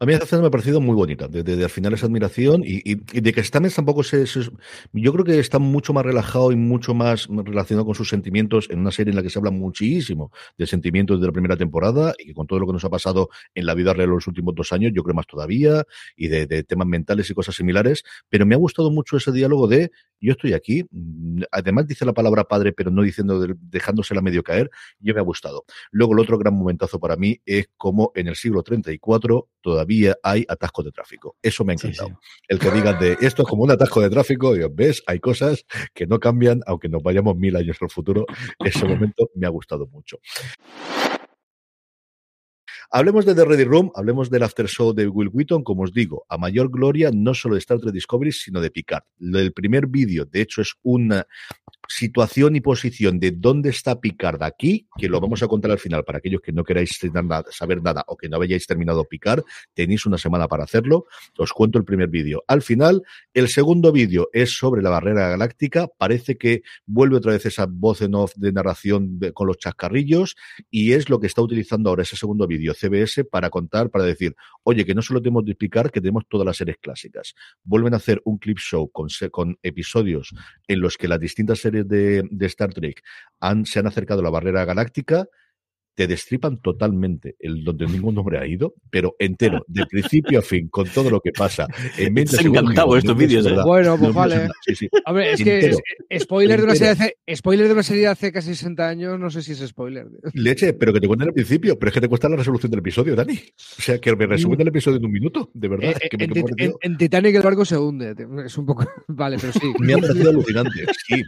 A 0.00 0.06
mí 0.06 0.12
esa 0.12 0.24
escena 0.24 0.42
me 0.42 0.48
ha 0.48 0.50
parecido 0.50 0.80
muy 0.80 0.96
bonita, 0.96 1.28
de, 1.28 1.62
al 1.62 1.70
final 1.70 1.94
esa 1.94 2.06
admiración 2.06 2.62
y, 2.64 2.96
de 2.96 3.32
que 3.32 3.44
Stamets 3.44 3.76
tampoco 3.76 4.02
se, 4.02 4.24
Yo 4.92 5.12
creo 5.12 5.24
que 5.24 5.38
está 5.38 5.60
mucho 5.60 5.92
más 5.92 6.04
relajado 6.04 6.50
y 6.50 6.56
mucho 6.56 6.94
más 6.94 7.28
relacionado 7.30 7.86
con 7.86 7.94
sus 7.94 8.08
sentimientos 8.08 8.68
en 8.70 8.80
una 8.80 8.90
serie 8.90 9.12
en 9.12 9.16
la 9.16 9.22
que 9.22 9.30
se 9.30 9.38
habla 9.38 9.52
muchísimo 9.52 10.32
de 10.58 10.66
sentimientos 10.66 11.20
de 11.20 11.26
la 11.28 11.32
primera 11.32 11.56
temporada 11.56 12.12
y 12.18 12.26
que 12.26 12.34
con 12.34 12.46
todo 12.46 12.58
lo 12.58 12.66
que 12.66 12.72
nos 12.72 12.84
ha 12.84 12.90
pasado 12.90 13.28
en 13.54 13.66
la 13.66 13.74
vida 13.74 13.94
real 13.94 14.10
los 14.10 14.26
últimos 14.26 14.54
dos 14.56 14.72
años, 14.72 14.90
yo 14.94 15.04
creo 15.04 15.14
más 15.14 15.26
todavía, 15.26 15.84
y 16.16 16.26
de, 16.28 16.64
temas 16.64 16.88
mentales 16.88 17.30
y 17.30 17.34
cosas 17.34 17.54
similares, 17.54 18.02
pero 18.28 18.46
me 18.46 18.56
ha 18.56 18.58
gustado 18.58 18.90
mucho 18.90 19.16
ese 19.16 19.30
diálogo 19.30 19.68
de 19.68 19.92
yo 20.24 20.32
estoy 20.32 20.54
aquí, 20.54 20.84
mm, 20.90 21.42
además 21.52 21.86
dice 21.86 22.04
la 22.04 22.12
palabra 22.12 22.44
padre, 22.44 22.72
pero 22.72 22.90
no 22.90 23.02
diciendo 23.02 23.46
dejándosela 23.60 24.22
medio 24.22 24.42
caer, 24.42 24.70
yo 24.98 25.14
me 25.14 25.20
ha 25.20 25.24
gustado. 25.24 25.64
Luego 25.90 26.14
el 26.14 26.20
otro 26.20 26.38
gran 26.38 26.54
momentazo 26.54 26.98
para 26.98 27.16
mí 27.16 27.40
es 27.46 27.68
como 27.76 28.10
en 28.14 28.28
el 28.28 28.36
siglo 28.36 28.62
34 28.62 29.48
todavía 29.60 29.84
todavía 29.84 30.16
hay 30.22 30.44
atascos 30.48 30.84
de 30.84 30.92
tráfico. 30.92 31.36
Eso 31.42 31.64
me 31.64 31.72
ha 31.72 31.74
encantado. 31.74 32.18
El 32.48 32.58
que 32.58 32.70
digan 32.70 32.98
de 32.98 33.16
esto 33.20 33.42
es 33.42 33.48
como 33.48 33.64
un 33.64 33.70
atasco 33.70 34.00
de 34.00 34.08
tráfico, 34.08 34.54
digo, 34.54 34.68
ves, 34.72 35.02
hay 35.06 35.20
cosas 35.20 35.64
que 35.92 36.06
no 36.06 36.18
cambian, 36.18 36.60
aunque 36.66 36.88
nos 36.88 37.02
vayamos 37.02 37.36
mil 37.36 37.56
años 37.56 37.76
al 37.80 37.90
futuro. 37.90 38.24
Ese 38.64 38.86
momento 38.86 39.30
me 39.34 39.46
ha 39.46 39.50
gustado 39.50 39.86
mucho. 39.86 40.18
Hablemos 42.96 43.26
de 43.26 43.34
The 43.34 43.44
Ready 43.44 43.64
Room, 43.64 43.90
hablemos 43.96 44.30
del 44.30 44.44
after 44.44 44.68
show 44.68 44.94
de 44.94 45.08
Will 45.08 45.28
Wheaton, 45.32 45.64
como 45.64 45.82
os 45.82 45.92
digo, 45.92 46.24
a 46.28 46.38
mayor 46.38 46.70
gloria 46.70 47.10
no 47.12 47.34
solo 47.34 47.56
de 47.56 47.58
Star 47.58 47.80
Trek 47.80 47.92
Discovery, 47.92 48.30
sino 48.30 48.60
de 48.60 48.70
Picard. 48.70 49.02
El 49.18 49.52
primer 49.52 49.88
vídeo, 49.88 50.24
de 50.26 50.40
hecho, 50.40 50.62
es 50.62 50.74
una 50.84 51.26
situación 51.88 52.56
y 52.56 52.60
posición 52.60 53.18
de 53.18 53.32
dónde 53.32 53.70
está 53.70 54.00
Picard 54.00 54.42
aquí, 54.42 54.86
que 54.96 55.08
lo 55.08 55.20
vamos 55.20 55.42
a 55.42 55.48
contar 55.48 55.70
al 55.70 55.78
final 55.78 56.04
para 56.04 56.18
aquellos 56.18 56.40
que 56.40 56.52
no 56.52 56.64
queráis 56.64 56.98
saber 57.50 57.82
nada 57.82 58.04
o 58.06 58.16
que 58.16 58.28
no 58.28 58.40
hayáis 58.40 58.66
terminado 58.66 59.04
Picard, 59.04 59.42
tenéis 59.74 60.06
una 60.06 60.18
semana 60.18 60.48
para 60.48 60.64
hacerlo. 60.64 61.06
Os 61.38 61.52
cuento 61.52 61.78
el 61.78 61.84
primer 61.84 62.08
vídeo. 62.08 62.44
Al 62.46 62.62
final, 62.62 63.02
el 63.32 63.48
segundo 63.48 63.92
vídeo 63.92 64.28
es 64.32 64.56
sobre 64.56 64.82
la 64.82 64.90
barrera 64.90 65.28
galáctica. 65.28 65.88
Parece 65.98 66.36
que 66.36 66.62
vuelve 66.86 67.16
otra 67.16 67.32
vez 67.32 67.46
esa 67.46 67.66
voz 67.68 68.02
en 68.02 68.14
off 68.14 68.32
de 68.36 68.52
narración 68.52 69.18
con 69.32 69.46
los 69.46 69.58
chascarrillos 69.58 70.36
y 70.70 70.92
es 70.92 71.08
lo 71.08 71.20
que 71.20 71.26
está 71.26 71.42
utilizando 71.42 71.90
ahora 71.90 72.02
ese 72.02 72.16
segundo 72.16 72.46
vídeo 72.46 72.74
CBS 72.74 73.24
para 73.24 73.50
contar, 73.50 73.90
para 73.90 74.04
decir, 74.04 74.34
oye, 74.62 74.84
que 74.84 74.94
no 74.94 75.02
solo 75.02 75.20
tenemos 75.20 75.44
de 75.44 75.52
explicar, 75.52 75.90
que 75.90 76.00
tenemos 76.00 76.24
todas 76.28 76.46
las 76.46 76.56
series 76.56 76.78
clásicas. 76.78 77.34
Vuelven 77.62 77.94
a 77.94 77.98
hacer 77.98 78.20
un 78.24 78.38
clip 78.38 78.58
show 78.58 78.90
con, 78.90 79.08
con 79.30 79.58
episodios 79.62 80.34
en 80.68 80.80
los 80.80 80.96
que 80.96 81.08
las 81.08 81.20
distintas 81.20 81.58
series 81.58 81.73
de, 81.82 82.46
Star 82.46 82.72
Trek 82.72 83.02
han, 83.40 83.66
se 83.66 83.80
han 83.80 83.86
acercado 83.86 84.20
a 84.20 84.22
la 84.22 84.30
barrera 84.30 84.64
galáctica, 84.64 85.26
te 85.94 86.06
destripan 86.06 86.60
totalmente 86.60 87.36
el 87.38 87.62
donde 87.62 87.86
ningún 87.86 88.18
hombre 88.18 88.38
ha 88.38 88.46
ido, 88.46 88.74
pero 88.90 89.14
entero, 89.18 89.64
de 89.68 89.86
principio 89.86 90.40
a 90.40 90.42
fin, 90.42 90.68
con 90.68 90.88
todo 90.88 91.10
lo 91.10 91.20
que 91.20 91.30
pasa. 91.32 91.66
En 91.96 92.18
encantado 92.18 92.96
estos 92.96 93.16
vídeos. 93.16 93.46
¿eh? 93.46 93.54
Bueno, 93.64 93.96
pues 93.98 94.12
vale. 94.12 94.48
Ver, 95.12 95.26
es 95.28 95.42
que 95.42 96.18
spoiler, 96.18 96.58
de 96.58 96.64
una 96.64 96.74
serie 96.74 96.90
hace, 96.90 97.16
spoiler 97.34 97.66
de 97.66 97.72
una 97.72 97.82
serie 97.82 98.06
hace 98.08 98.32
casi 98.32 98.48
60 98.48 98.88
años, 98.88 99.18
no 99.18 99.30
sé 99.30 99.42
si 99.42 99.52
es 99.52 99.60
spoiler. 99.60 100.06
Leche, 100.32 100.72
pero 100.72 100.92
que 100.92 101.00
te 101.00 101.06
cuenten 101.06 101.28
al 101.28 101.34
principio, 101.34 101.78
pero 101.78 101.90
es 101.90 101.94
que 101.94 102.00
te 102.00 102.08
cuesta 102.08 102.28
la 102.28 102.36
resolución 102.36 102.70
del 102.70 102.80
episodio, 102.80 103.14
Dani. 103.14 103.34
O 103.34 103.82
sea, 103.82 103.98
que 103.98 104.14
me 104.16 104.26
resumen 104.26 104.60
el 104.60 104.68
episodio 104.68 104.98
en 104.98 105.04
un 105.04 105.12
minuto, 105.12 105.50
de 105.54 105.68
verdad. 105.68 105.90
Eh, 106.00 106.08
en, 106.82 106.96
Titanic 106.96 107.36
el 107.36 107.42
barco 107.42 107.64
se 107.64 107.76
hunde. 107.76 108.14
Es 108.44 108.58
un 108.58 108.66
poco. 108.66 108.84
Vale, 109.08 109.36
pero 109.40 109.52
sí. 109.52 109.72
Me 109.78 109.94
ha 109.94 109.98
parecido 109.98 110.30
alucinante, 110.30 110.86
sí. 111.06 111.22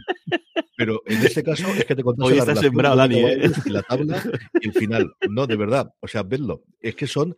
Pero 0.77 1.01
en 1.07 1.25
este 1.25 1.43
caso 1.43 1.67
es 1.75 1.85
que 1.85 1.95
te 1.95 2.03
contas 2.03 2.47
la 2.47 2.55
sembrado, 2.55 2.95
Dani, 2.95 3.17
¿eh? 3.17 3.51
y 3.65 3.69
la 3.71 3.81
tabla 3.81 4.23
y 4.61 4.67
el 4.67 4.73
final. 4.73 5.11
No, 5.27 5.47
de 5.47 5.55
verdad. 5.55 5.91
O 6.01 6.07
sea, 6.07 6.21
vedlo. 6.21 6.63
Es 6.79 6.93
que 6.93 7.07
son 7.07 7.35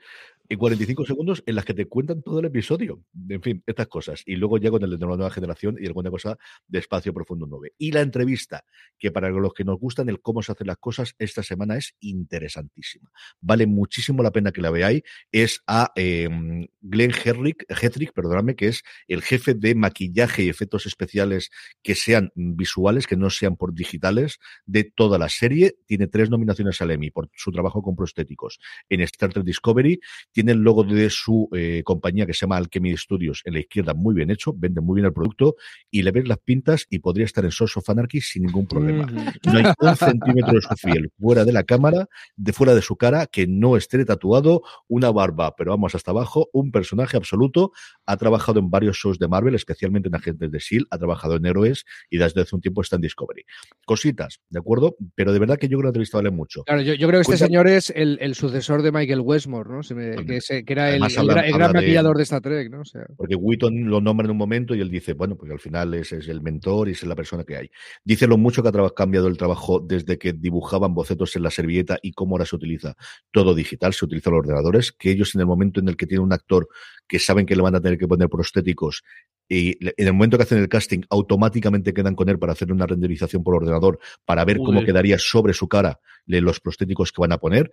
y 0.51 0.55
45 0.55 1.05
segundos 1.05 1.43
en 1.45 1.55
las 1.55 1.63
que 1.63 1.75
te 1.75 1.85
cuentan 1.85 2.23
todo 2.23 2.39
el 2.39 2.45
episodio. 2.45 3.03
En 3.29 3.41
fin, 3.43 3.63
estas 3.67 3.87
cosas. 3.87 4.23
Y 4.25 4.35
luego 4.35 4.57
ya 4.57 4.71
con 4.71 4.83
el 4.83 4.89
de 4.89 4.97
la 4.97 5.15
nueva 5.15 5.29
generación 5.29 5.77
y 5.79 5.85
alguna 5.85 6.09
cosa 6.09 6.39
de 6.67 6.79
Espacio 6.79 7.13
Profundo 7.13 7.45
9. 7.47 7.73
Y 7.77 7.91
la 7.91 8.01
entrevista, 8.01 8.65
que 8.97 9.11
para 9.11 9.29
los 9.29 9.53
que 9.53 9.63
nos 9.63 9.79
gustan 9.79 10.09
el 10.09 10.21
cómo 10.21 10.41
se 10.41 10.51
hacen 10.51 10.65
las 10.65 10.77
cosas, 10.77 11.13
esta 11.19 11.43
semana 11.43 11.77
es 11.77 11.95
interesantísima. 11.99 13.11
Vale 13.39 13.67
muchísimo 13.67 14.23
la 14.23 14.31
pena 14.31 14.51
que 14.51 14.61
la 14.61 14.71
veáis. 14.71 15.03
Es 15.31 15.61
a 15.67 15.91
em, 15.95 16.65
Glenn 16.81 17.13
Herrick, 17.23 17.65
Hedrick, 17.69 18.13
perdóname, 18.13 18.55
que 18.55 18.69
es 18.69 18.81
el 19.07 19.21
jefe 19.21 19.53
de 19.53 19.75
maquillaje 19.75 20.43
y 20.43 20.49
efectos 20.49 20.87
especiales 20.87 21.51
que 21.83 21.93
sean 21.93 22.31
visuales, 22.33 23.05
que 23.05 23.17
no 23.17 23.29
sean 23.29 23.55
por 23.55 23.75
digitales, 23.75 24.39
de 24.65 24.83
toda 24.83 25.19
la 25.19 25.29
serie. 25.29 25.75
Tiene 25.85 26.07
tres 26.07 26.31
nominaciones 26.31 26.81
al 26.81 26.89
Emmy 26.89 27.11
por 27.11 27.29
su 27.35 27.51
trabajo 27.51 27.83
con 27.83 27.95
prostéticos 27.95 28.59
en 28.89 29.01
Star 29.01 29.31
Trek 29.31 29.45
Discovery 29.45 29.99
tiene 30.39 30.53
el 30.53 30.59
logo 30.59 30.85
de 30.85 31.09
su 31.09 31.49
eh, 31.53 31.81
compañía 31.83 32.25
que 32.25 32.33
se 32.33 32.45
llama 32.45 32.55
Alchemy 32.55 32.95
Studios 32.95 33.41
en 33.43 33.55
la 33.55 33.59
izquierda 33.59 33.93
muy 33.93 34.15
bien 34.15 34.31
hecho, 34.31 34.53
vende 34.55 34.79
muy 34.79 34.95
bien 34.95 35.07
el 35.07 35.11
producto 35.11 35.57
y 35.91 36.01
le 36.01 36.11
ves 36.11 36.29
las 36.29 36.37
pintas 36.37 36.85
y 36.89 36.99
podría 36.99 37.25
estar 37.25 37.43
en 37.43 37.51
Source 37.51 37.77
of 37.77 37.89
Anarchy 37.89 38.21
sin 38.21 38.43
ningún 38.43 38.65
problema. 38.65 39.05
No 39.05 39.57
hay 39.57 39.65
un 39.77 39.95
centímetro 39.97 40.53
de 40.53 40.61
su 40.61 40.73
fiel 40.77 41.11
fuera 41.19 41.43
de 41.43 41.51
la 41.51 41.63
cámara, 41.63 42.07
de 42.37 42.53
fuera 42.53 42.73
de 42.73 42.81
su 42.81 42.95
cara, 42.95 43.27
que 43.27 43.47
no 43.47 43.75
esté 43.75 44.05
tatuado, 44.05 44.61
una 44.87 45.11
barba, 45.11 45.57
pero 45.57 45.71
vamos 45.71 45.93
hasta 45.93 46.11
abajo, 46.11 46.47
un 46.53 46.71
personaje 46.71 47.17
absoluto. 47.17 47.73
Ha 48.05 48.15
trabajado 48.15 48.61
en 48.61 48.69
varios 48.69 48.95
shows 48.95 49.19
de 49.19 49.27
Marvel, 49.27 49.55
especialmente 49.55 50.07
en 50.07 50.15
Agentes 50.15 50.49
de 50.49 50.57
S.H.I.E.L.D., 50.57 50.87
ha 50.89 50.97
trabajado 50.97 51.35
en 51.35 51.45
Héroes 51.47 51.83
y 52.09 52.17
desde 52.17 52.39
hace 52.39 52.55
un 52.55 52.61
tiempo 52.61 52.81
está 52.81 52.95
en 52.95 53.01
Discovery. 53.01 53.43
Cositas, 53.85 54.39
¿de 54.49 54.59
acuerdo? 54.59 54.95
Pero 55.15 55.33
de 55.33 55.39
verdad 55.39 55.57
que 55.57 55.67
yo 55.67 55.71
creo 55.71 55.81
que 55.81 55.83
la 55.83 55.89
entrevista 55.89 56.17
vale 56.17 56.31
mucho. 56.31 56.63
Claro, 56.63 56.81
yo, 56.81 56.95
creo 56.95 57.19
que 57.19 57.33
este 57.33 57.45
señor 57.45 57.67
es 57.67 57.91
el, 57.93 58.35
sucesor 58.35 58.83
de 58.83 58.93
Michael 58.93 59.19
Westmore, 59.19 59.69
¿no? 59.69 59.83
Que, 60.29 60.63
era 60.67 60.95
el, 60.95 61.01
gran 61.01 61.73
maquillador 61.73 62.17
de, 62.17 62.23
esta 62.23 62.39
Trek, 62.39 62.69
¿no? 62.69 62.83
porque 63.17 63.35
Wheaton 63.35 63.89
lo 63.89 64.01
nombra 64.01 64.25
en 64.25 64.31
un 64.31 64.37
momento 64.37 64.75
y 64.75 64.81
él 64.81 64.89
dice, 64.89 65.13
bueno, 65.13 65.35
porque 65.35 65.53
al 65.53 65.59
final 65.59 65.93
es, 65.93 66.11
es 66.11 66.27
el 66.27 66.41
mentor 66.41 66.89
y 66.89 66.91
es 66.91 67.03
la 67.03 67.15
persona 67.15 67.43
que 67.43 67.57
hay. 67.57 67.71
Dice 68.03 68.27
lo 68.27 68.37
mucho 68.37 68.63
que 68.63 68.69
ha 68.69 68.89
cambiado 68.91 69.27
el 69.27 69.37
trabajo 69.37 69.79
desde 69.79 70.17
que 70.17 70.33
dibujaban 70.33 70.93
bocetos 70.93 71.35
en 71.35 71.43
la 71.43 71.51
servilleta 71.51 71.99
y 72.01 72.11
cómo 72.11 72.35
ahora 72.35 72.45
se 72.45 72.55
utiliza 72.55 72.95
todo 73.31 73.53
digital, 73.53 73.93
se 73.93 74.05
utilizan 74.05 74.33
los 74.33 74.39
ordenadores, 74.39 74.91
que 74.91 75.11
ellos 75.11 75.35
en 75.35 75.41
el 75.41 75.47
momento 75.47 75.79
en 75.79 75.89
el 75.89 75.97
que 75.97 76.07
tiene 76.07 76.23
un 76.23 76.33
actor 76.33 76.69
que 77.07 77.19
saben 77.19 77.45
que 77.45 77.55
le 77.55 77.61
van 77.61 77.75
a 77.75 77.81
tener 77.81 77.97
que 77.97 78.07
poner 78.07 78.29
prostéticos 78.29 79.03
y 79.49 79.77
en 79.83 80.07
el 80.07 80.13
momento 80.13 80.37
que 80.37 80.43
hacen 80.43 80.59
el 80.59 80.69
casting 80.69 81.01
automáticamente 81.09 81.93
quedan 81.93 82.15
con 82.15 82.29
él 82.29 82.37
para 82.37 82.53
hacer 82.53 82.71
una 82.71 82.85
renderización 82.85 83.43
por 83.43 83.55
ordenador 83.55 83.99
para 84.23 84.45
ver 84.45 84.57
cómo 84.57 84.83
quedaría 84.85 85.17
sobre 85.17 85.53
su 85.53 85.67
cara 85.67 85.99
los 86.27 86.59
prostéticos 86.59 87.11
que 87.11 87.21
van 87.21 87.31
a 87.31 87.39
poner. 87.39 87.71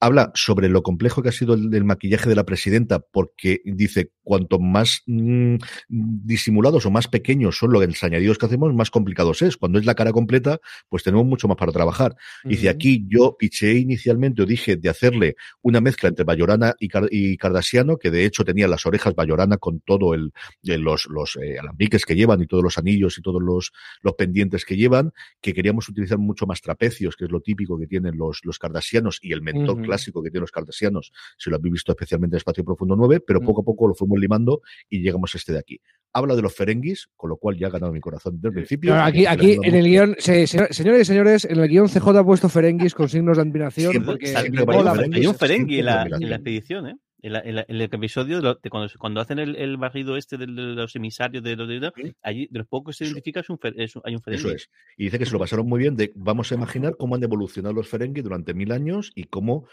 Habla 0.00 0.30
sobre 0.34 0.68
lo 0.68 0.82
complejo 0.82 1.22
que 1.22 1.30
ha 1.30 1.32
sido 1.32 1.54
el, 1.54 1.84
maquillaje 1.84 2.28
de 2.28 2.36
la 2.36 2.44
presidenta 2.44 3.00
porque 3.00 3.60
dice 3.64 4.12
cuanto 4.22 4.60
más 4.60 5.02
mm, 5.06 5.56
disimulados 5.88 6.86
o 6.86 6.90
más 6.90 7.08
pequeños 7.08 7.58
son 7.58 7.72
los 7.72 8.04
añadidos 8.04 8.38
que 8.38 8.46
hacemos, 8.46 8.72
más 8.74 8.90
complicados 8.90 9.42
es. 9.42 9.56
Cuando 9.56 9.80
es 9.80 9.86
la 9.86 9.96
cara 9.96 10.12
completa, 10.12 10.60
pues 10.88 11.02
tenemos 11.02 11.26
mucho 11.26 11.48
más 11.48 11.56
para 11.56 11.72
trabajar. 11.72 12.14
Dice 12.44 12.68
aquí 12.68 13.04
yo 13.08 13.36
piché 13.36 13.72
inicialmente 13.72 14.42
o 14.42 14.46
dije 14.46 14.76
de 14.76 14.88
hacerle 14.88 15.34
una 15.62 15.80
mezcla 15.80 16.10
entre 16.10 16.24
Bayorana 16.24 16.74
y, 16.78 16.88
y 17.10 17.36
Cardassiano, 17.36 17.96
que 17.96 18.10
de 18.10 18.24
hecho 18.24 18.44
tenía 18.44 18.68
las 18.68 18.86
orejas 18.86 19.14
Bayorana 19.14 19.56
con 19.56 19.80
todo 19.80 20.14
el, 20.14 20.32
los 20.62 21.07
los 21.08 21.36
eh, 21.36 21.58
alambiques 21.58 22.04
que 22.04 22.14
llevan 22.14 22.40
y 22.42 22.46
todos 22.46 22.62
los 22.62 22.78
anillos 22.78 23.18
y 23.18 23.22
todos 23.22 23.42
los, 23.42 23.72
los 24.02 24.14
pendientes 24.14 24.64
que 24.64 24.76
llevan, 24.76 25.12
que 25.40 25.54
queríamos 25.54 25.88
utilizar 25.88 26.18
mucho 26.18 26.46
más 26.46 26.60
trapecios, 26.60 27.16
que 27.16 27.24
es 27.24 27.30
lo 27.30 27.40
típico 27.40 27.78
que 27.78 27.86
tienen 27.86 28.16
los, 28.16 28.40
los 28.44 28.58
cardasianos 28.58 29.18
y 29.22 29.32
el 29.32 29.42
mentor 29.42 29.82
clásico 29.82 30.22
que 30.22 30.30
tienen 30.30 30.42
los 30.42 30.52
cardasianos, 30.52 31.12
si 31.36 31.50
lo 31.50 31.56
habéis 31.56 31.72
visto 31.72 31.92
especialmente 31.92 32.36
en 32.36 32.38
Espacio 32.38 32.64
Profundo 32.64 32.96
9, 32.96 33.20
pero 33.20 33.40
mm. 33.40 33.44
poco 33.44 33.60
a 33.62 33.64
poco 33.64 33.88
lo 33.88 33.94
fuimos 33.94 34.18
limando 34.18 34.62
y 34.88 35.00
llegamos 35.00 35.34
a 35.34 35.38
este 35.38 35.52
de 35.52 35.58
aquí. 35.58 35.80
Habla 36.12 36.36
de 36.36 36.42
los 36.42 36.54
Ferengis, 36.54 37.08
con 37.16 37.30
lo 37.30 37.36
cual 37.36 37.56
ya 37.58 37.66
ha 37.66 37.70
ganado 37.70 37.92
mi 37.92 38.00
corazón 38.00 38.36
desde 38.36 38.48
el 38.48 38.54
principio. 38.54 38.94
aquí, 38.94 39.26
aquí 39.26 39.58
en 39.62 39.74
el 39.74 39.86
guion, 39.86 40.16
señores 40.18 41.00
y 41.00 41.04
señores, 41.04 41.44
en 41.44 41.58
el 41.58 41.68
guion 41.68 41.88
CJ 41.88 42.08
ha 42.08 42.24
puesto 42.24 42.48
Ferengis 42.48 42.94
con 42.94 43.08
signos 43.08 43.36
de 43.36 43.42
admiración. 43.42 44.04
porque 44.04 44.34
hay 44.34 45.26
un 45.26 45.34
Ferengi 45.34 45.78
en 45.80 45.84
la, 45.84 46.04
en 46.04 46.30
la 46.30 46.36
expedición, 46.36 46.86
¿eh? 46.88 46.96
El, 47.20 47.64
el, 47.66 47.80
episodio 47.80 48.40
de, 48.40 48.70
cuando, 48.70 48.92
cuando, 48.98 49.20
hacen 49.20 49.40
el, 49.40 49.56
el 49.56 49.76
barrido 49.76 50.16
este 50.16 50.36
de, 50.36 50.46
los 50.46 50.94
emisarios 50.94 51.42
de 51.42 51.56
los 51.56 51.68
de, 51.68 52.14
allí 52.22 52.46
de 52.48 52.58
los 52.60 52.68
pocos 52.68 52.96
que 52.96 53.04
se 53.04 53.10
identifica 53.10 53.40
es 53.40 53.50
un, 53.50 53.58
hay 54.04 54.14
un 54.14 54.22
Ferengi. 54.22 54.46
Eso 54.46 54.54
es. 54.54 54.70
Y 54.96 55.04
dice 55.04 55.18
que 55.18 55.26
se 55.26 55.32
lo 55.32 55.40
pasaron 55.40 55.66
muy 55.68 55.80
bien 55.80 55.96
de 55.96 56.12
vamos 56.14 56.52
a 56.52 56.54
imaginar 56.54 56.96
cómo 56.96 57.16
han 57.16 57.22
evolucionado 57.22 57.74
los 57.74 57.88
Ferengi 57.88 58.20
durante 58.20 58.54
mil 58.54 58.70
años 58.70 59.10
y 59.16 59.24
cómo 59.24 59.66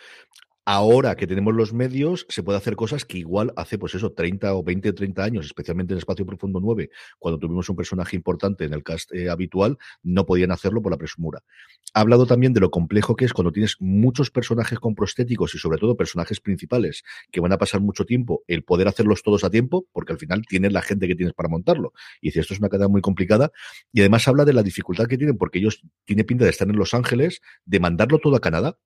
ahora 0.65 1.15
que 1.15 1.27
tenemos 1.27 1.53
los 1.53 1.73
medios, 1.73 2.25
se 2.27 2.41
puede 2.41 2.57
hacer 2.57 2.75
cosas 2.75 3.05
que 3.05 3.19
igual 3.19 3.53
hace, 3.55 3.77
pues 3.77 3.93
eso, 3.93 4.11
30 4.11 4.53
o 4.55 4.63
20 4.63 4.89
o 4.89 4.93
30 4.95 5.23
años, 5.23 5.45
especialmente 5.45 5.93
en 5.93 5.99
Espacio 5.99 6.25
Profundo 6.25 6.59
9, 6.59 6.89
cuando 7.19 7.39
tuvimos 7.39 7.69
un 7.69 7.75
personaje 7.75 8.15
importante 8.15 8.65
en 8.65 8.73
el 8.73 8.83
cast 8.83 9.13
eh, 9.13 9.29
habitual, 9.29 9.77
no 10.01 10.25
podían 10.25 10.51
hacerlo 10.51 10.81
por 10.81 10.91
la 10.91 10.97
presumura. 10.97 11.43
Ha 11.93 12.01
hablado 12.01 12.25
también 12.25 12.51
de 12.53 12.59
lo 12.59 12.71
complejo 12.71 13.15
que 13.15 13.25
es 13.25 13.33
cuando 13.33 13.51
tienes 13.51 13.77
muchos 13.79 14.31
personajes 14.31 14.79
con 14.79 14.95
prostéticos 14.95 15.53
y 15.53 15.59
sobre 15.59 15.77
todo 15.77 15.95
personajes 15.95 16.41
principales 16.41 17.03
que 17.31 17.39
van 17.39 17.53
a 17.53 17.57
pasar 17.57 17.81
mucho 17.81 18.05
tiempo, 18.05 18.43
el 18.47 18.63
poder 18.63 18.87
hacerlos 18.87 19.21
todos 19.21 19.43
a 19.43 19.51
tiempo, 19.51 19.85
porque 19.91 20.13
al 20.13 20.19
final 20.19 20.41
tienes 20.47 20.73
la 20.73 20.81
gente 20.81 21.07
que 21.07 21.15
tienes 21.15 21.35
para 21.35 21.47
montarlo. 21.47 21.93
Y 22.21 22.29
dice, 22.29 22.39
esto 22.39 22.55
es 22.55 22.59
una 22.59 22.69
cadena 22.69 22.87
muy 22.87 23.01
complicada. 23.01 23.51
Y 23.93 23.99
además 23.99 24.27
habla 24.27 24.45
de 24.45 24.53
la 24.53 24.63
dificultad 24.63 25.05
que 25.05 25.17
tienen, 25.17 25.37
porque 25.37 25.59
ellos 25.59 25.83
tienen 26.05 26.25
pinta 26.25 26.43
de 26.43 26.49
estar 26.49 26.67
en 26.67 26.75
Los 26.75 26.95
Ángeles, 26.95 27.41
de 27.65 27.79
mandarlo 27.79 28.17
todo 28.19 28.35
a 28.35 28.41
Canadá, 28.41 28.77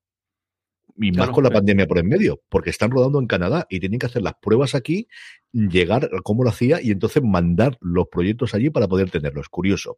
y 1.00 1.12
más 1.12 1.30
con 1.30 1.44
la 1.44 1.50
pandemia 1.50 1.86
por 1.86 1.98
en 1.98 2.08
medio, 2.08 2.42
porque 2.48 2.70
están 2.70 2.90
rodando 2.90 3.18
en 3.18 3.26
Canadá 3.26 3.66
y 3.70 3.80
tienen 3.80 3.98
que 3.98 4.06
hacer 4.06 4.20
las 4.20 4.34
pruebas 4.40 4.74
aquí, 4.74 5.08
llegar 5.52 6.10
como 6.22 6.44
lo 6.44 6.50
hacía 6.50 6.80
y 6.82 6.90
entonces 6.90 7.22
mandar 7.22 7.78
los 7.80 8.08
proyectos 8.08 8.54
allí 8.54 8.68
para 8.70 8.86
poder 8.86 9.10
tenerlos. 9.10 9.48
Curioso. 9.48 9.96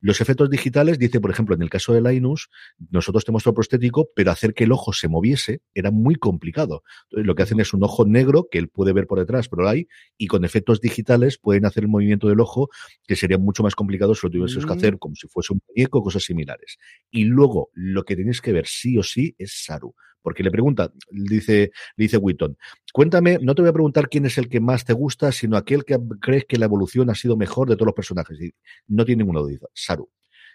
Los 0.00 0.20
efectos 0.20 0.48
digitales, 0.50 0.98
dice, 0.98 1.20
por 1.20 1.30
ejemplo, 1.30 1.54
en 1.56 1.62
el 1.62 1.70
caso 1.70 1.92
de 1.92 2.00
Linus, 2.00 2.50
nosotros 2.90 3.24
tenemos 3.24 3.42
todo 3.42 3.54
prostético, 3.54 4.08
pero 4.14 4.30
hacer 4.30 4.54
que 4.54 4.64
el 4.64 4.72
ojo 4.72 4.92
se 4.92 5.08
moviese 5.08 5.62
era 5.74 5.90
muy 5.90 6.14
complicado. 6.14 6.84
Entonces, 7.04 7.26
lo 7.26 7.34
que 7.34 7.42
hacen 7.42 7.58
es 7.58 7.74
un 7.74 7.82
ojo 7.82 8.06
negro 8.06 8.46
que 8.48 8.58
él 8.58 8.68
puede 8.68 8.92
ver 8.92 9.06
por 9.06 9.18
detrás, 9.18 9.48
pero 9.48 9.68
hay, 9.68 9.88
y 10.16 10.28
con 10.28 10.44
efectos 10.44 10.80
digitales 10.80 11.38
pueden 11.38 11.66
hacer 11.66 11.82
el 11.82 11.88
movimiento 11.88 12.28
del 12.28 12.40
ojo 12.40 12.68
que 13.06 13.16
sería 13.16 13.38
mucho 13.38 13.64
más 13.64 13.74
complicado 13.74 14.14
si 14.14 14.26
lo 14.26 14.30
tuvieses 14.30 14.64
que 14.64 14.72
mm. 14.72 14.76
hacer 14.76 14.98
como 14.98 15.16
si 15.16 15.26
fuese 15.26 15.52
un 15.52 15.60
muñeco, 15.68 16.02
cosas 16.02 16.22
similares. 16.22 16.78
Y 17.10 17.24
luego, 17.24 17.70
lo 17.72 18.04
que 18.04 18.14
tenéis 18.14 18.40
que 18.40 18.52
ver 18.52 18.66
sí 18.66 18.96
o 18.98 19.02
sí 19.02 19.34
es 19.38 19.64
Saru 19.64 19.94
porque 20.24 20.42
le 20.42 20.50
pregunta, 20.50 20.90
dice, 21.10 21.70
dice 21.98 22.16
Witton, 22.16 22.56
cuéntame, 22.94 23.38
no 23.42 23.54
te 23.54 23.60
voy 23.60 23.68
a 23.68 23.74
preguntar 23.74 24.08
quién 24.08 24.24
es 24.24 24.38
el 24.38 24.48
que 24.48 24.58
más 24.58 24.86
te 24.86 24.94
gusta, 24.94 25.30
sino 25.32 25.58
aquel 25.58 25.84
que 25.84 25.98
crees 26.18 26.46
que 26.46 26.56
la 26.56 26.64
evolución 26.64 27.10
ha 27.10 27.14
sido 27.14 27.36
mejor 27.36 27.68
de 27.68 27.76
todos 27.76 27.88
los 27.88 27.94
personajes. 27.94 28.40
Y 28.40 28.54
no 28.88 29.04
tiene 29.04 29.22
ninguna 29.22 29.40
duda. 29.40 29.68
Saru. 29.74 30.10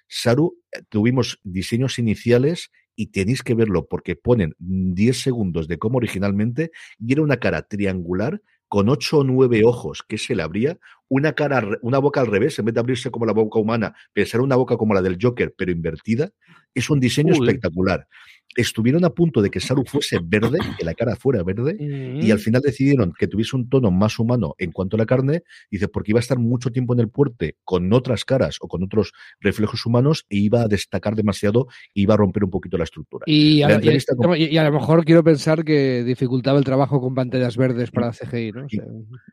Saru, 0.07 0.57
eh, 0.72 0.82
tuvimos 0.89 1.39
diseños 1.43 1.99
iniciales 1.99 2.72
y 2.95 3.11
tenéis 3.11 3.43
que 3.43 3.53
verlo 3.53 3.88
porque 3.88 4.15
ponen 4.15 4.55
10 4.57 5.22
segundos 5.22 5.67
de 5.67 5.78
cómo 5.78 5.97
originalmente 5.97 6.72
y 6.97 7.13
era 7.13 7.22
una 7.22 7.38
cara 7.38 7.61
triangular 7.61 8.41
con 8.67 8.89
ocho 8.89 9.20
o 9.20 9.24
nueve 9.24 9.63
ojos 9.63 10.03
que 10.07 10.17
se 10.17 10.36
le 10.36 10.43
abría, 10.43 10.80
una 11.07 11.34
cara, 11.34 11.78
una 11.82 11.99
boca 11.99 12.22
al 12.22 12.28
revés, 12.28 12.57
en 12.57 12.65
vez 12.65 12.74
de 12.74 12.80
abrirse 12.80 13.09
como 13.11 13.26
la 13.26 13.34
boca 13.34 13.59
humana, 13.59 13.95
pensar 14.13 14.41
una 14.41 14.55
boca 14.55 14.78
como 14.78 14.93
la 14.93 15.01
del 15.01 15.17
Joker, 15.20 15.53
pero 15.57 15.72
invertida, 15.72 16.32
es 16.74 16.89
un 16.89 16.99
diseño 16.99 17.34
espectacular 17.34 18.07
estuvieron 18.56 19.06
a 19.06 19.12
punto 19.12 19.41
de 19.41 19.50
que 19.50 19.60
Saru 19.60 19.84
fuese 19.88 20.20
verde, 20.22 20.60
que 20.78 20.86
la 20.86 20.93
cara 20.93 21.16
fuera 21.16 21.43
verde, 21.43 21.78
y 21.80 22.32
al 22.32 22.38
mm. 22.38 22.41
final 22.41 22.62
decidieron 22.62 23.14
que 23.18 23.28
tuviese 23.28 23.56
un 23.56 23.70
tono 23.70 23.91
más 23.91 24.20
humano 24.20 24.56
en 24.58 24.72
cuanto 24.72 24.97
a 24.97 25.00
la 25.00 25.06
carne, 25.06 25.43
dice, 25.72 25.88
porque 25.88 26.12
iba 26.12 26.20
a 26.20 26.22
estar 26.22 26.38
mucho 26.38 26.72
tiempo 26.72 26.93
en 26.93 27.00
el 27.00 27.10
puerto 27.10 27.30
con 27.64 27.91
otras 27.93 28.26
caras 28.26 28.58
o 28.62 28.68
con 28.68 28.84
otros 28.84 29.14
reflejos 29.39 29.86
humanos 29.86 30.26
e 30.30 30.38
iba 30.38 30.62
a 30.62 30.68
destacar 30.68 31.16
demasiado 31.16 31.68
e 31.93 32.02
iba 32.02 32.14
a 32.14 32.18
romper 32.18 32.43
un 32.43 32.50
poquito 32.50 32.78
la 32.78 32.84
estructura. 32.84 33.24
Y 33.28 33.62
a, 33.62 33.70
lo 33.70 34.72
mejor 34.72 35.06
quiero 35.06 35.24
pensar 35.24 35.64
que 35.64 36.04
dificultaba 36.04 36.58
el 36.58 36.66
trabajo 36.66 37.02
con 37.02 37.14
pantallas 37.14 37.58
verdes 37.58 37.91
para 37.91 38.12
CGI, 38.12 38.52
¿no? 38.52 38.68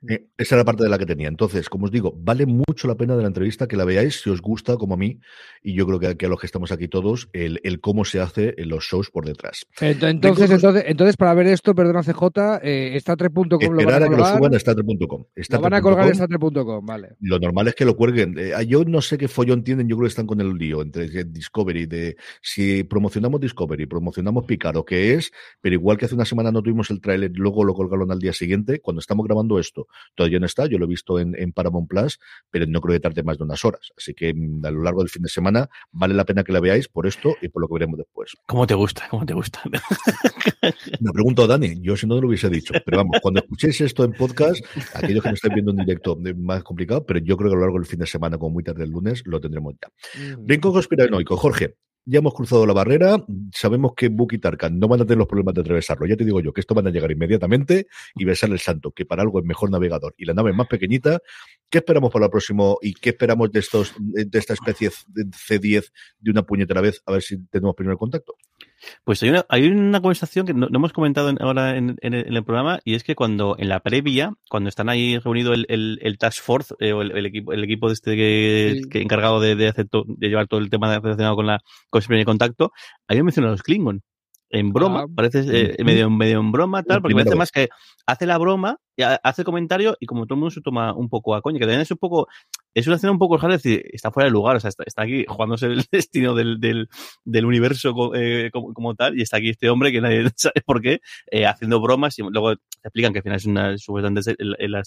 Eh, 0.08 0.26
esa 0.36 0.54
era 0.54 0.62
la 0.62 0.64
parte 0.64 0.84
de 0.84 0.88
la 0.88 0.98
que 0.98 1.06
tenía. 1.06 1.28
Entonces, 1.28 1.68
como 1.68 1.86
os 1.86 1.90
digo, 1.90 2.14
vale 2.16 2.46
mucho 2.46 2.88
la 2.88 2.96
pena 2.96 3.16
de 3.16 3.22
la 3.22 3.28
entrevista 3.28 3.66
que 3.66 3.76
la 3.76 3.84
veáis 3.84 4.20
si 4.20 4.30
os 4.30 4.40
gusta, 4.40 4.76
como 4.76 4.94
a 4.94 4.96
mí, 4.96 5.18
y 5.62 5.74
yo 5.74 5.86
creo 5.86 6.16
que, 6.16 6.26
a 6.26 6.28
los 6.28 6.40
que 6.40 6.46
estamos 6.46 6.72
aquí 6.72 6.88
todos, 6.88 7.28
el, 7.32 7.60
el 7.64 7.80
cómo 7.80 8.04
se 8.04 8.20
hace 8.20 8.54
en 8.58 8.68
los 8.68 8.84
shows 8.84 9.05
por 9.10 9.26
detrás. 9.26 9.66
Entonces, 9.80 10.50
entonces, 10.50 10.84
entonces, 10.86 11.16
para 11.16 11.34
ver 11.34 11.46
esto, 11.48 11.74
perdona 11.74 12.02
CJ, 12.02 12.60
eh, 12.62 12.96
está 12.96 13.16
3.com 13.16 13.74
lo 13.74 13.84
van 13.84 14.02
a, 14.02 14.08
que 14.08 14.16
lo 14.16 14.24
suban 14.24 14.54
a 14.54 14.58
3.com. 14.58 15.24
Lo 15.48 15.60
van 15.60 15.74
a 15.74 15.80
colgar 15.80 16.08
en 16.08 16.14
3.com, 16.14 16.86
vale. 16.86 17.16
Lo 17.20 17.38
normal 17.38 17.68
es 17.68 17.74
que 17.74 17.84
lo 17.84 17.96
cuelguen. 17.96 18.36
Eh, 18.38 18.52
yo 18.66 18.84
no 18.84 19.00
sé 19.00 19.18
qué 19.18 19.28
follón 19.28 19.62
tienen, 19.62 19.88
yo 19.88 19.96
creo 19.96 20.06
que 20.06 20.10
están 20.10 20.26
con 20.26 20.40
el 20.40 20.54
lío 20.54 20.82
entre 20.82 21.06
Discovery, 21.24 21.86
de 21.86 22.16
si 22.40 22.84
promocionamos 22.84 23.40
Discovery, 23.40 23.86
promocionamos 23.86 24.44
Picaro, 24.44 24.84
que 24.84 25.14
es, 25.14 25.32
pero 25.60 25.74
igual 25.74 25.96
que 25.96 26.06
hace 26.06 26.14
una 26.14 26.24
semana 26.24 26.52
no 26.52 26.62
tuvimos 26.62 26.90
el 26.90 27.00
tráiler, 27.00 27.32
luego 27.34 27.64
lo 27.64 27.74
colgaron 27.74 28.10
al 28.10 28.18
día 28.18 28.32
siguiente, 28.32 28.80
cuando 28.80 29.00
estamos 29.00 29.26
grabando 29.26 29.58
esto, 29.58 29.88
todavía 30.14 30.38
no 30.38 30.46
está, 30.46 30.66
yo 30.66 30.78
lo 30.78 30.84
he 30.86 30.88
visto 30.88 31.18
en, 31.18 31.34
en 31.36 31.52
Paramount 31.52 31.88
Plus, 31.88 32.18
pero 32.50 32.66
no 32.66 32.80
creo 32.80 32.94
que 32.94 33.00
tarde 33.00 33.22
más 33.22 33.38
de 33.38 33.44
unas 33.44 33.64
horas. 33.64 33.92
Así 33.96 34.14
que 34.14 34.32
mm, 34.34 34.64
a 34.64 34.70
lo 34.70 34.82
largo 34.82 35.00
del 35.00 35.10
fin 35.10 35.22
de 35.22 35.28
semana 35.28 35.68
vale 35.92 36.14
la 36.14 36.24
pena 36.24 36.44
que 36.44 36.52
la 36.52 36.60
veáis 36.60 36.88
por 36.88 37.06
esto 37.06 37.36
y 37.40 37.48
por 37.48 37.62
lo 37.62 37.68
que 37.68 37.74
veremos 37.74 37.98
después. 37.98 38.32
¿Cómo 38.46 38.66
te 38.66 38.74
gusta? 38.74 38.95
¿Cómo 39.10 39.26
te 39.26 39.34
gusta? 39.34 39.60
Me 41.00 41.12
pregunto 41.12 41.44
a 41.44 41.46
Dani, 41.46 41.80
yo 41.80 41.96
si 41.96 42.06
no 42.06 42.20
lo 42.20 42.28
hubiese 42.28 42.48
dicho. 42.50 42.74
Pero 42.84 42.98
vamos, 42.98 43.18
cuando 43.22 43.40
escuchéis 43.40 43.80
esto 43.80 44.04
en 44.04 44.12
podcast, 44.12 44.64
aquellos 44.94 45.22
que 45.22 45.28
me 45.30 45.34
estén 45.34 45.54
viendo 45.54 45.72
en 45.72 45.78
directo, 45.78 46.18
es 46.24 46.36
más 46.36 46.62
complicado, 46.62 47.04
pero 47.04 47.20
yo 47.20 47.36
creo 47.36 47.50
que 47.50 47.54
a 47.54 47.56
lo 47.56 47.62
largo 47.62 47.78
del 47.78 47.86
fin 47.86 48.00
de 48.00 48.06
semana, 48.06 48.38
como 48.38 48.54
muy 48.54 48.64
tarde 48.64 48.84
el 48.84 48.90
lunes, 48.90 49.22
lo 49.26 49.40
tendremos 49.40 49.74
ya. 49.74 50.36
Brinco 50.38 50.72
conspiranoico, 50.72 51.36
Jorge. 51.36 51.76
Ya 52.08 52.20
hemos 52.20 52.34
cruzado 52.34 52.64
la 52.66 52.72
barrera, 52.72 53.16
sabemos 53.52 53.94
que 53.96 54.08
Book 54.08 54.32
y 54.32 54.38
Tarkan 54.38 54.78
no 54.78 54.86
van 54.86 55.00
a 55.00 55.04
tener 55.04 55.18
los 55.18 55.26
problemas 55.26 55.54
de 55.54 55.62
atravesarlo. 55.62 56.06
Ya 56.06 56.16
te 56.16 56.24
digo 56.24 56.40
yo 56.40 56.52
que 56.52 56.60
esto 56.60 56.72
van 56.72 56.86
a 56.86 56.90
llegar 56.90 57.10
inmediatamente 57.10 57.88
y 58.14 58.24
besar 58.24 58.50
el 58.50 58.60
santo, 58.60 58.92
que 58.92 59.04
para 59.04 59.22
algo 59.22 59.40
es 59.40 59.44
mejor 59.44 59.72
navegador. 59.72 60.14
Y 60.16 60.24
la 60.24 60.32
nave 60.32 60.52
es 60.52 60.56
más 60.56 60.68
pequeñita. 60.68 61.18
¿Qué 61.68 61.78
esperamos 61.78 62.12
para 62.12 62.26
el 62.26 62.30
próximo 62.30 62.78
y 62.80 62.94
qué 62.94 63.10
esperamos 63.10 63.50
de 63.50 63.58
estos 63.58 63.92
de 63.98 64.38
esta 64.38 64.52
especie 64.52 64.90
de 65.08 65.24
C10 65.24 65.90
de 66.20 66.30
una 66.30 66.44
puñetera 66.44 66.80
vez? 66.80 67.02
A 67.06 67.12
ver 67.12 67.22
si 67.22 67.44
tenemos 67.48 67.74
primero 67.74 67.94
el 67.94 67.98
contacto. 67.98 68.36
Pues 69.04 69.22
hay 69.22 69.30
una, 69.30 69.46
hay 69.48 69.68
una 69.68 70.00
conversación 70.00 70.46
que 70.46 70.54
no, 70.54 70.68
hemos 70.72 70.92
comentado 70.92 71.32
ahora 71.40 71.76
en, 71.76 71.96
el, 72.00 72.44
programa 72.44 72.80
y 72.84 72.94
es 72.94 73.04
que 73.04 73.14
cuando 73.14 73.56
en 73.58 73.68
la 73.68 73.80
previa, 73.80 74.34
cuando 74.48 74.68
están 74.68 74.88
ahí 74.88 75.18
reunido 75.18 75.54
el, 75.54 75.66
el, 75.68 76.18
Task 76.18 76.42
Force 76.42 76.74
eh, 76.80 76.92
o 76.92 77.02
el, 77.02 77.26
equipo 77.26 77.52
el 77.52 77.64
equipo 77.64 77.88
de 77.88 77.94
este 77.94 78.16
que, 78.16 78.82
que 78.90 79.02
encargado 79.02 79.40
de, 79.40 79.56
de, 79.56 79.68
hacer 79.68 79.86
de 79.90 80.28
llevar 80.28 80.46
todo 80.46 80.60
el 80.60 80.70
tema 80.70 80.98
relacionado 80.98 81.36
con 81.36 81.46
la 81.46 81.60
con 81.90 82.00
ese 82.00 82.08
primer 82.08 82.26
contacto, 82.26 82.72
ahí 83.08 83.22
mencionado 83.22 83.52
los 83.52 83.62
Klingon 83.62 84.02
en 84.50 84.72
broma, 84.72 85.02
ah, 85.02 85.06
parece 85.14 85.44
eh, 85.46 85.84
medio, 85.84 86.10
medio 86.10 86.40
en 86.40 86.52
broma, 86.52 86.82
tal, 86.82 87.02
porque 87.02 87.14
parece 87.14 87.34
más 87.34 87.50
que 87.50 87.68
hace 88.06 88.26
la 88.26 88.38
broma, 88.38 88.78
hace 89.04 89.44
comentario 89.44 89.96
y 90.00 90.06
como 90.06 90.26
todo 90.26 90.34
el 90.34 90.40
mundo 90.40 90.50
se 90.50 90.60
toma 90.60 90.94
un 90.94 91.08
poco 91.08 91.34
a 91.34 91.42
coña, 91.42 91.58
que 91.58 91.64
también 91.64 91.82
es 91.82 91.90
un 91.90 91.98
poco, 91.98 92.28
es 92.74 92.86
una 92.86 92.96
escena 92.96 93.12
un 93.12 93.18
poco 93.18 93.36
rara, 93.36 93.54
decir, 93.54 93.82
está 93.92 94.10
fuera 94.10 94.26
de 94.26 94.32
lugar, 94.32 94.56
o 94.56 94.60
sea, 94.60 94.70
está, 94.70 95.02
aquí 95.02 95.24
jugándose 95.28 95.66
el 95.66 95.84
destino 95.92 96.34
del, 96.34 96.60
del, 96.60 96.88
del 97.24 97.44
universo 97.44 98.14
eh, 98.14 98.50
como, 98.52 98.72
como, 98.72 98.94
tal, 98.94 99.18
y 99.18 99.22
está 99.22 99.36
aquí 99.38 99.50
este 99.50 99.68
hombre 99.68 99.92
que 99.92 100.00
nadie 100.00 100.24
sabe 100.36 100.62
por 100.64 100.80
qué, 100.80 101.00
eh, 101.30 101.46
haciendo 101.46 101.80
bromas, 101.80 102.18
y 102.18 102.22
luego 102.22 102.56
te 102.56 102.62
explican 102.84 103.12
que 103.12 103.18
al 103.18 103.22
final 103.22 103.36
es 103.36 103.46
una, 103.46 103.78
supuestamente 103.78 104.34
el, 104.38 104.56
el, 104.58 104.82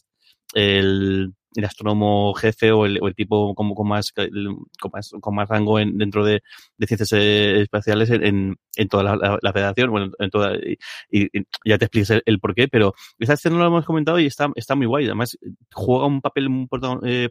el 0.53 1.33
el 1.55 1.65
astrónomo 1.65 2.33
jefe 2.33 2.71
o 2.71 2.85
el, 2.85 2.99
tipo 3.15 3.53
con, 3.55 3.73
con, 3.73 3.87
más, 3.87 4.11
con, 4.11 4.91
más, 4.91 5.11
con 5.19 5.35
más 5.35 5.49
rango 5.49 5.79
en, 5.79 5.97
dentro 5.97 6.23
de, 6.23 6.41
de 6.77 6.87
ciencias 6.87 7.11
eh, 7.13 7.61
espaciales 7.61 8.09
en, 8.11 8.55
en 8.75 8.87
toda 8.87 9.03
la, 9.03 9.39
la, 9.41 9.53
federación, 9.53 9.91
bueno, 9.91 10.11
en 10.19 10.29
toda, 10.29 10.55
y, 10.55 10.77
y, 11.11 11.29
ya 11.65 11.77
te 11.77 11.85
expliques 11.85 12.11
el, 12.11 12.23
el, 12.25 12.39
por 12.39 12.53
qué, 12.53 12.67
pero 12.67 12.93
esta 13.17 13.33
escena 13.33 13.55
no 13.55 13.63
lo 13.63 13.67
hemos 13.67 13.85
comentado 13.85 14.19
y 14.19 14.25
está, 14.25 14.49
está 14.55 14.75
muy 14.75 14.85
guay, 14.85 15.05
además 15.05 15.37
juega 15.73 16.05
un 16.05 16.21
papel 16.21 16.49
muy 16.49 16.67
eh, 17.03 17.29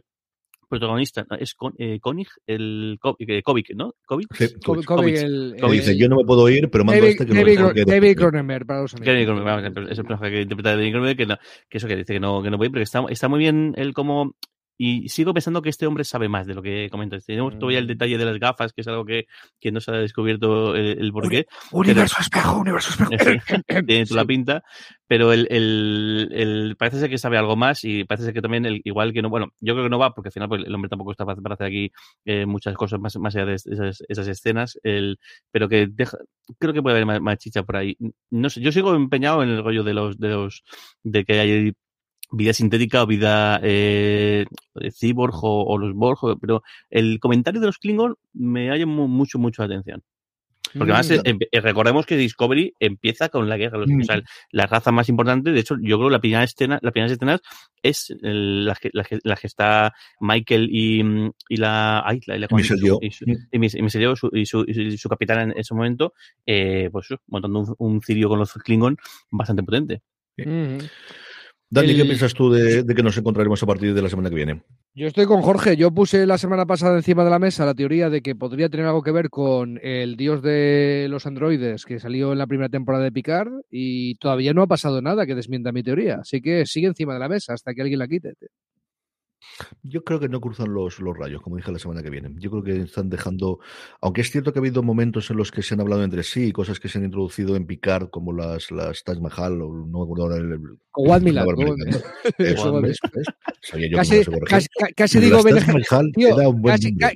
protagonista 0.69 1.25
es 1.39 1.53
con, 1.55 1.73
eh, 1.77 1.99
Koenig, 1.99 2.29
el 2.47 2.99
eh, 3.19 3.41
Kovic, 3.41 3.75
¿no? 3.75 3.95
Kovic. 4.05 4.33
Sí, 4.35 4.47
Kovic, 4.63 5.17
el, 5.17 5.55
Dice, 5.71 5.97
yo 5.97 6.07
no 6.07 6.17
me 6.17 6.23
puedo 6.23 6.47
ir, 6.49 6.69
pero 6.69 6.85
mando 6.85 7.05
este 7.05 7.25
que 7.25 7.33
David, 7.33 7.59
no 7.59 7.71
David 7.73 8.17
Cronenberg, 8.17 8.65
para 8.65 8.81
los 8.81 8.93
amigos. 8.95 9.25
Cronenberg, 9.25 9.91
es 9.91 9.97
el 9.97 10.05
personaje 10.05 10.35
que 10.35 10.41
interpreta 10.41 10.69
a 10.69 10.75
David 10.75 10.91
Cronenberg, 10.91 11.17
que, 11.17 11.25
no, 11.25 11.37
que 11.69 11.77
eso 11.77 11.87
que 11.87 11.95
dice 11.95 12.13
que 12.13 12.19
no, 12.19 12.41
que 12.41 12.49
no 12.49 12.57
puede 12.57 12.67
ir, 12.67 12.71
pero 12.71 12.83
está, 12.83 13.03
está 13.09 13.27
muy 13.27 13.39
bien 13.39 13.73
él 13.75 13.93
como 13.93 14.35
y 14.81 15.09
sigo 15.09 15.33
pensando 15.33 15.61
que 15.61 15.67
este 15.67 15.85
hombre 15.85 16.05
sabe 16.05 16.29
más 16.29 16.47
de 16.47 16.53
lo 16.53 16.61
que 16.61 16.87
comentas. 16.89 17.25
Tenemos 17.25 17.59
todavía 17.59 17.79
el 17.79 17.83
mm. 17.83 17.89
detalle 17.89 18.17
de 18.17 18.23
las 18.23 18.39
gafas, 18.39 18.71
que 18.71 18.79
es 18.79 18.87
algo 18.87 19.03
que, 19.03 19.25
que 19.59 19.73
no 19.73 19.81
se 19.81 19.91
ha 19.91 19.95
descubierto 19.95 20.73
el, 20.73 20.97
el 20.99 21.11
porqué. 21.11 21.47
Universo 21.73 22.15
espejo, 22.21 22.59
universo 22.59 22.91
espejo. 22.91 23.41
Tiene 23.85 24.05
toda 24.05 24.21
la 24.21 24.25
pinta, 24.25 24.63
pero 25.05 25.33
el, 25.33 25.47
el, 25.51 26.29
el, 26.31 26.75
parece 26.77 26.97
ser 26.97 27.09
que 27.09 27.17
sabe 27.17 27.37
algo 27.37 27.57
más 27.57 27.83
y 27.83 28.05
parece 28.05 28.23
ser 28.23 28.33
que 28.33 28.41
también, 28.41 28.65
el, 28.65 28.79
igual 28.85 29.11
que 29.11 29.21
no, 29.21 29.29
bueno, 29.29 29.51
yo 29.59 29.73
creo 29.73 29.83
que 29.83 29.89
no 29.89 29.99
va 29.99 30.13
porque 30.13 30.29
al 30.29 30.33
final 30.33 30.47
pues, 30.47 30.63
el 30.65 30.73
hombre 30.73 30.87
tampoco 30.87 31.11
está 31.11 31.25
para 31.25 31.55
hacer 31.55 31.67
aquí 31.67 31.91
eh, 32.23 32.45
muchas 32.45 32.73
cosas 32.75 33.01
más, 33.01 33.17
más 33.17 33.35
allá 33.35 33.47
de 33.47 33.55
esas, 33.55 34.01
esas 34.07 34.27
escenas, 34.29 34.79
el, 34.83 35.19
pero 35.51 35.67
que 35.67 35.87
deja, 35.87 36.17
creo 36.57 36.71
que 36.71 36.81
puede 36.81 36.95
haber 36.95 37.05
más, 37.05 37.19
más, 37.19 37.37
chicha 37.37 37.63
por 37.63 37.75
ahí. 37.75 37.97
No 38.31 38.49
sé, 38.49 38.61
yo 38.61 38.71
sigo 38.71 38.95
empeñado 38.95 39.43
en 39.43 39.49
el 39.49 39.61
rollo 39.61 39.83
de 39.83 39.93
los, 39.93 40.17
de 40.17 40.29
los, 40.29 40.63
de 41.03 41.25
que 41.25 41.37
hay 41.37 41.73
vida 42.31 42.53
sintética 42.53 43.03
o 43.03 43.07
vida 43.07 43.59
eh, 43.63 44.45
cyborg 44.99 45.35
o, 45.41 45.77
los 45.77 45.93
Borg, 45.93 46.37
pero 46.39 46.63
el 46.89 47.19
comentario 47.19 47.59
de 47.59 47.67
los 47.67 47.77
Klingon 47.77 48.15
me 48.33 48.71
ha 48.71 48.77
llamado 48.77 49.07
mucho, 49.07 49.39
mucho 49.39 49.61
la 49.61 49.67
atención. 49.67 50.03
Porque 50.77 50.93
además, 50.93 51.23
mm. 51.25 51.37
eh, 51.51 51.61
recordemos 51.61 52.05
que 52.05 52.15
Discovery 52.15 52.73
empieza 52.79 53.29
con 53.29 53.49
la 53.49 53.57
guerra, 53.57 53.79
los, 53.79 53.89
o 53.89 54.03
sea, 54.03 54.17
mm. 54.17 54.23
la 54.51 54.67
raza 54.67 54.91
más 54.91 55.09
importante, 55.09 55.51
de 55.51 55.59
hecho, 55.59 55.75
yo 55.81 55.97
creo 55.97 56.09
que 56.09 56.13
la 56.13 56.19
primera 56.19 56.43
escena, 56.43 56.77
las 56.83 56.91
primeras 56.91 57.11
escenas 57.11 57.41
es 57.81 58.13
la, 58.21 58.75
que, 58.75 58.91
la, 58.93 59.03
que, 59.03 59.17
la, 59.23 59.35
que, 59.35 59.47
está 59.47 59.93
Michael 60.19 60.69
y, 60.71 61.01
y 61.49 61.57
la, 61.57 62.03
ay, 62.05 62.19
la, 62.27 62.37
la 62.37 62.47
y, 62.51 62.63
su, 62.63 62.75
y, 62.75 62.77
su, 62.77 62.99
y, 63.01 64.45
su, 64.45 64.63
y, 64.67 64.97
su, 64.97 65.09
capitán 65.09 65.51
en 65.51 65.57
ese 65.57 65.73
momento, 65.73 66.13
eh, 66.45 66.89
pues 66.91 67.07
montando 67.27 67.59
un, 67.61 67.75
un 67.79 68.01
cirio 68.01 68.29
con 68.29 68.37
los 68.37 68.53
Klingon 68.53 68.95
bastante 69.31 69.63
potente. 69.63 70.03
Mm. 70.37 70.77
Dani, 71.71 71.95
¿qué 71.95 72.03
piensas 72.03 72.33
tú 72.33 72.49
de, 72.51 72.83
que 72.95 73.03
nos 73.03 73.15
encontraremos 73.17 73.61
a 73.61 73.67
partir 73.67 73.93
de 73.93 74.01
la 74.01 74.09
semana 74.09 74.29
que 74.29 74.35
viene? 74.35 74.63
Yo 74.95 75.05
estoy 75.05 75.25
con 75.25 75.41
Jorge. 75.41 75.77
Yo 75.77 75.91
puse 75.91 76.25
la 76.25 76.39
semana 76.39 76.65
pasada 76.65 76.97
encima 76.97 77.23
de 77.23 77.29
la 77.29 77.37
mesa 77.37 77.65
la 77.65 77.75
teoría 77.75 78.09
de 78.09 78.21
que 78.21 78.35
podría 78.35 78.69
tener 78.69 78.87
algo 78.87 79.03
que 79.03 79.11
ver 79.11 79.29
con 79.29 79.79
el 79.83 80.15
dios 80.15 80.41
de 80.41 81.05
los 81.09 81.27
androides 81.27 81.85
que 81.85 81.99
salió 81.99 82.31
en 82.31 82.39
la 82.39 82.47
primera 82.47 82.69
temporada 82.69 83.03
de 83.03 83.11
Picard 83.11 83.49
y 83.69 84.15
todavía 84.15 84.53
no 84.53 84.63
ha 84.63 84.67
pasado 84.67 84.99
nada 85.01 85.27
que 85.27 85.35
desmienta 85.35 85.71
mi 85.71 85.83
teoría. 85.83 86.19
Así 86.21 86.41
que 86.41 86.65
sigue 86.65 86.87
encima 86.87 87.13
de 87.13 87.19
la 87.19 87.29
mesa 87.29 87.53
hasta 87.53 87.75
que 87.75 87.83
alguien 87.83 87.99
la 87.99 88.07
quite. 88.07 88.33
Yo 89.83 90.03
creo 90.03 90.19
que 90.19 90.29
no 90.29 90.39
cruzan 90.41 90.73
los, 90.73 90.99
los 90.99 91.17
rayos, 91.17 91.41
como 91.41 91.55
dije 91.57 91.71
la 91.71 91.79
semana 91.79 92.01
que 92.03 92.09
viene. 92.09 92.29
Yo 92.37 92.49
creo 92.51 92.63
que 92.63 92.81
están 92.83 93.09
dejando, 93.09 93.59
aunque 94.01 94.21
es 94.21 94.31
cierto 94.31 94.53
que 94.53 94.59
ha 94.59 94.61
habido 94.61 94.83
momentos 94.83 95.29
en 95.29 95.37
los 95.37 95.51
que 95.51 95.61
se 95.63 95.73
han 95.73 95.81
hablado 95.81 96.03
entre 96.03 96.23
sí, 96.23 96.51
cosas 96.51 96.79
que 96.79 96.89
se 96.89 96.97
han 96.97 97.05
introducido 97.05 97.55
en 97.55 97.65
Picard, 97.65 98.09
como 98.09 98.33
las, 98.33 98.71
las 98.71 99.03
Taj 99.03 99.19
Mahal, 99.19 99.61
o 99.61 99.73
no 99.73 99.99
me 99.99 100.03
acuerdo 100.03 100.23
ahora 100.23 100.37
el. 100.37 100.59
One 100.93 101.23
Milan. 101.23 101.47
Casi, 104.95 105.17
digo 105.17 105.43
Ben 105.43 105.57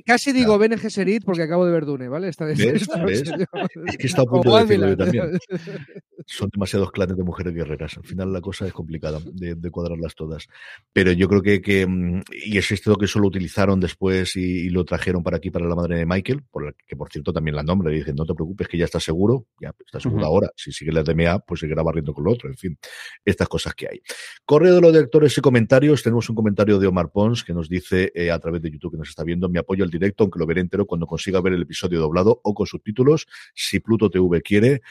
casi, 0.06 1.02
digo 1.02 1.24
porque 1.24 1.42
acabo 1.42 1.66
de 1.66 1.72
ver 1.72 1.84
Dune, 1.84 2.08
¿vale? 2.08 2.28
Esta 2.28 2.44
vez, 2.44 2.58
¿Ves? 2.58 2.86
¿Ves? 3.04 3.22
es 3.86 3.96
que 3.96 4.06
está 4.06 4.22
a 4.22 4.26
punto 4.26 4.56
de 4.56 4.64
decirlo 4.64 4.96
también. 4.96 5.38
Son 6.26 6.48
demasiados 6.52 6.90
clanes 6.92 7.16
de 7.16 7.22
mujeres 7.22 7.54
guerreras. 7.54 7.96
Al 7.96 8.04
final 8.04 8.32
la 8.32 8.40
cosa 8.40 8.66
es 8.66 8.72
complicada 8.72 9.20
de, 9.32 9.54
de 9.54 9.70
cuadrarlas 9.70 10.14
todas. 10.14 10.48
Pero 10.92 11.12
yo 11.12 11.28
creo 11.28 11.42
que, 11.42 11.60
que 11.60 11.86
mm, 11.86 12.22
y 12.44 12.58
es 12.58 12.70
esto 12.70 12.96
que 12.96 13.06
solo 13.06 13.28
utilizaron 13.28 13.80
después 13.80 14.36
y, 14.36 14.68
lo 14.70 14.84
trajeron 14.84 15.22
para 15.22 15.36
aquí, 15.36 15.50
para 15.50 15.66
la 15.66 15.74
madre 15.74 15.98
de 15.98 16.06
Michael, 16.06 16.42
por 16.50 16.64
la 16.64 16.72
que 16.86 16.96
por 16.96 17.10
cierto 17.10 17.32
también 17.32 17.54
la 17.54 17.62
nombre, 17.62 17.94
y 17.94 17.98
dicen, 17.98 18.16
no 18.16 18.24
te 18.24 18.34
preocupes 18.34 18.68
que 18.68 18.76
ya 18.78 18.84
está 18.84 18.98
seguro, 18.98 19.46
ya 19.60 19.72
está 19.84 20.00
seguro 20.00 20.24
ahora, 20.24 20.50
si 20.56 20.72
sigue 20.72 20.92
la 20.92 21.02
DMA, 21.02 21.38
pues 21.40 21.60
seguirá 21.60 21.82
barriendo 21.82 22.12
con 22.12 22.24
lo 22.24 22.32
otro, 22.32 22.48
en 22.48 22.56
fin, 22.56 22.78
estas 23.24 23.48
cosas 23.48 23.74
que 23.74 23.88
hay. 23.88 24.00
Correo 24.44 24.74
de 24.74 24.80
los 24.80 24.92
lectores 24.92 25.36
y 25.38 25.40
comentarios, 25.40 26.02
tenemos 26.02 26.28
un 26.28 26.36
comentario 26.36 26.78
de 26.78 26.86
Omar 26.86 27.10
Pons 27.12 27.44
que 27.44 27.52
nos 27.52 27.68
dice 27.68 28.12
eh, 28.14 28.30
a 28.30 28.38
través 28.38 28.62
de 28.62 28.70
YouTube 28.70 28.92
que 28.92 28.98
nos 28.98 29.08
está 29.08 29.22
viendo, 29.22 29.48
mi 29.48 29.58
apoyo 29.58 29.84
al 29.84 29.90
directo, 29.90 30.24
aunque 30.24 30.38
lo 30.38 30.46
veré 30.46 30.60
entero 30.60 30.86
cuando 30.86 31.06
consiga 31.06 31.40
ver 31.40 31.52
el 31.52 31.62
episodio 31.62 32.00
doblado 32.00 32.40
o 32.42 32.54
con 32.54 32.66
subtítulos, 32.66 33.26
si 33.54 33.80
Pluto 33.80 34.10
TV 34.10 34.42
quiere, 34.42 34.82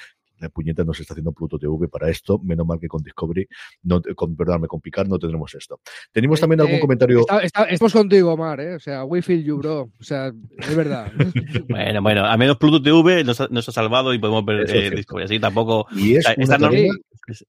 la 0.44 0.50
puñeta 0.50 0.84
nos 0.84 1.00
está 1.00 1.14
haciendo 1.14 1.32
Pluto 1.32 1.58
TV 1.58 1.88
para 1.88 2.10
esto. 2.10 2.40
Menos 2.40 2.66
mal 2.66 2.80
que 2.80 2.88
con 2.88 3.02
Discovery, 3.02 3.48
no, 3.84 4.02
con, 4.16 4.36
perdóname, 4.36 4.68
con 4.68 4.82
Picard 4.82 5.08
no 5.08 5.18
tendremos 5.18 5.54
esto. 5.56 5.80
Tenemos 6.12 6.40
también 6.40 6.62
algún 6.62 6.80
comentario. 6.80 7.26
estamos 7.70 7.94
contigo, 7.94 8.34
Omar, 8.34 8.60
¿eh? 8.60 8.76
O 8.76 8.80
sea, 8.80 9.06
we 9.06 9.22
feel 9.22 9.44
you, 9.44 9.58
bro. 9.58 9.92
O 10.00 10.04
sea, 10.04 10.32
es 10.58 10.76
verdad. 10.76 11.12
bueno, 11.70 12.02
bueno, 12.02 12.26
a 12.26 12.38
menos 12.38 12.58
Pluto 12.58 12.82
TV 12.82 13.24
nos 13.24 13.40
ha, 13.42 13.48
nos 13.50 13.68
ha 13.70 13.72
salvado 13.72 14.14
y 14.14 14.20
podemos 14.20 14.46
ver 14.46 14.70
eh, 14.70 14.92
Discovery. 14.92 15.26
Así 15.26 15.40
tampoco. 15.40 15.88
Y 15.96 16.16
es 16.16 16.26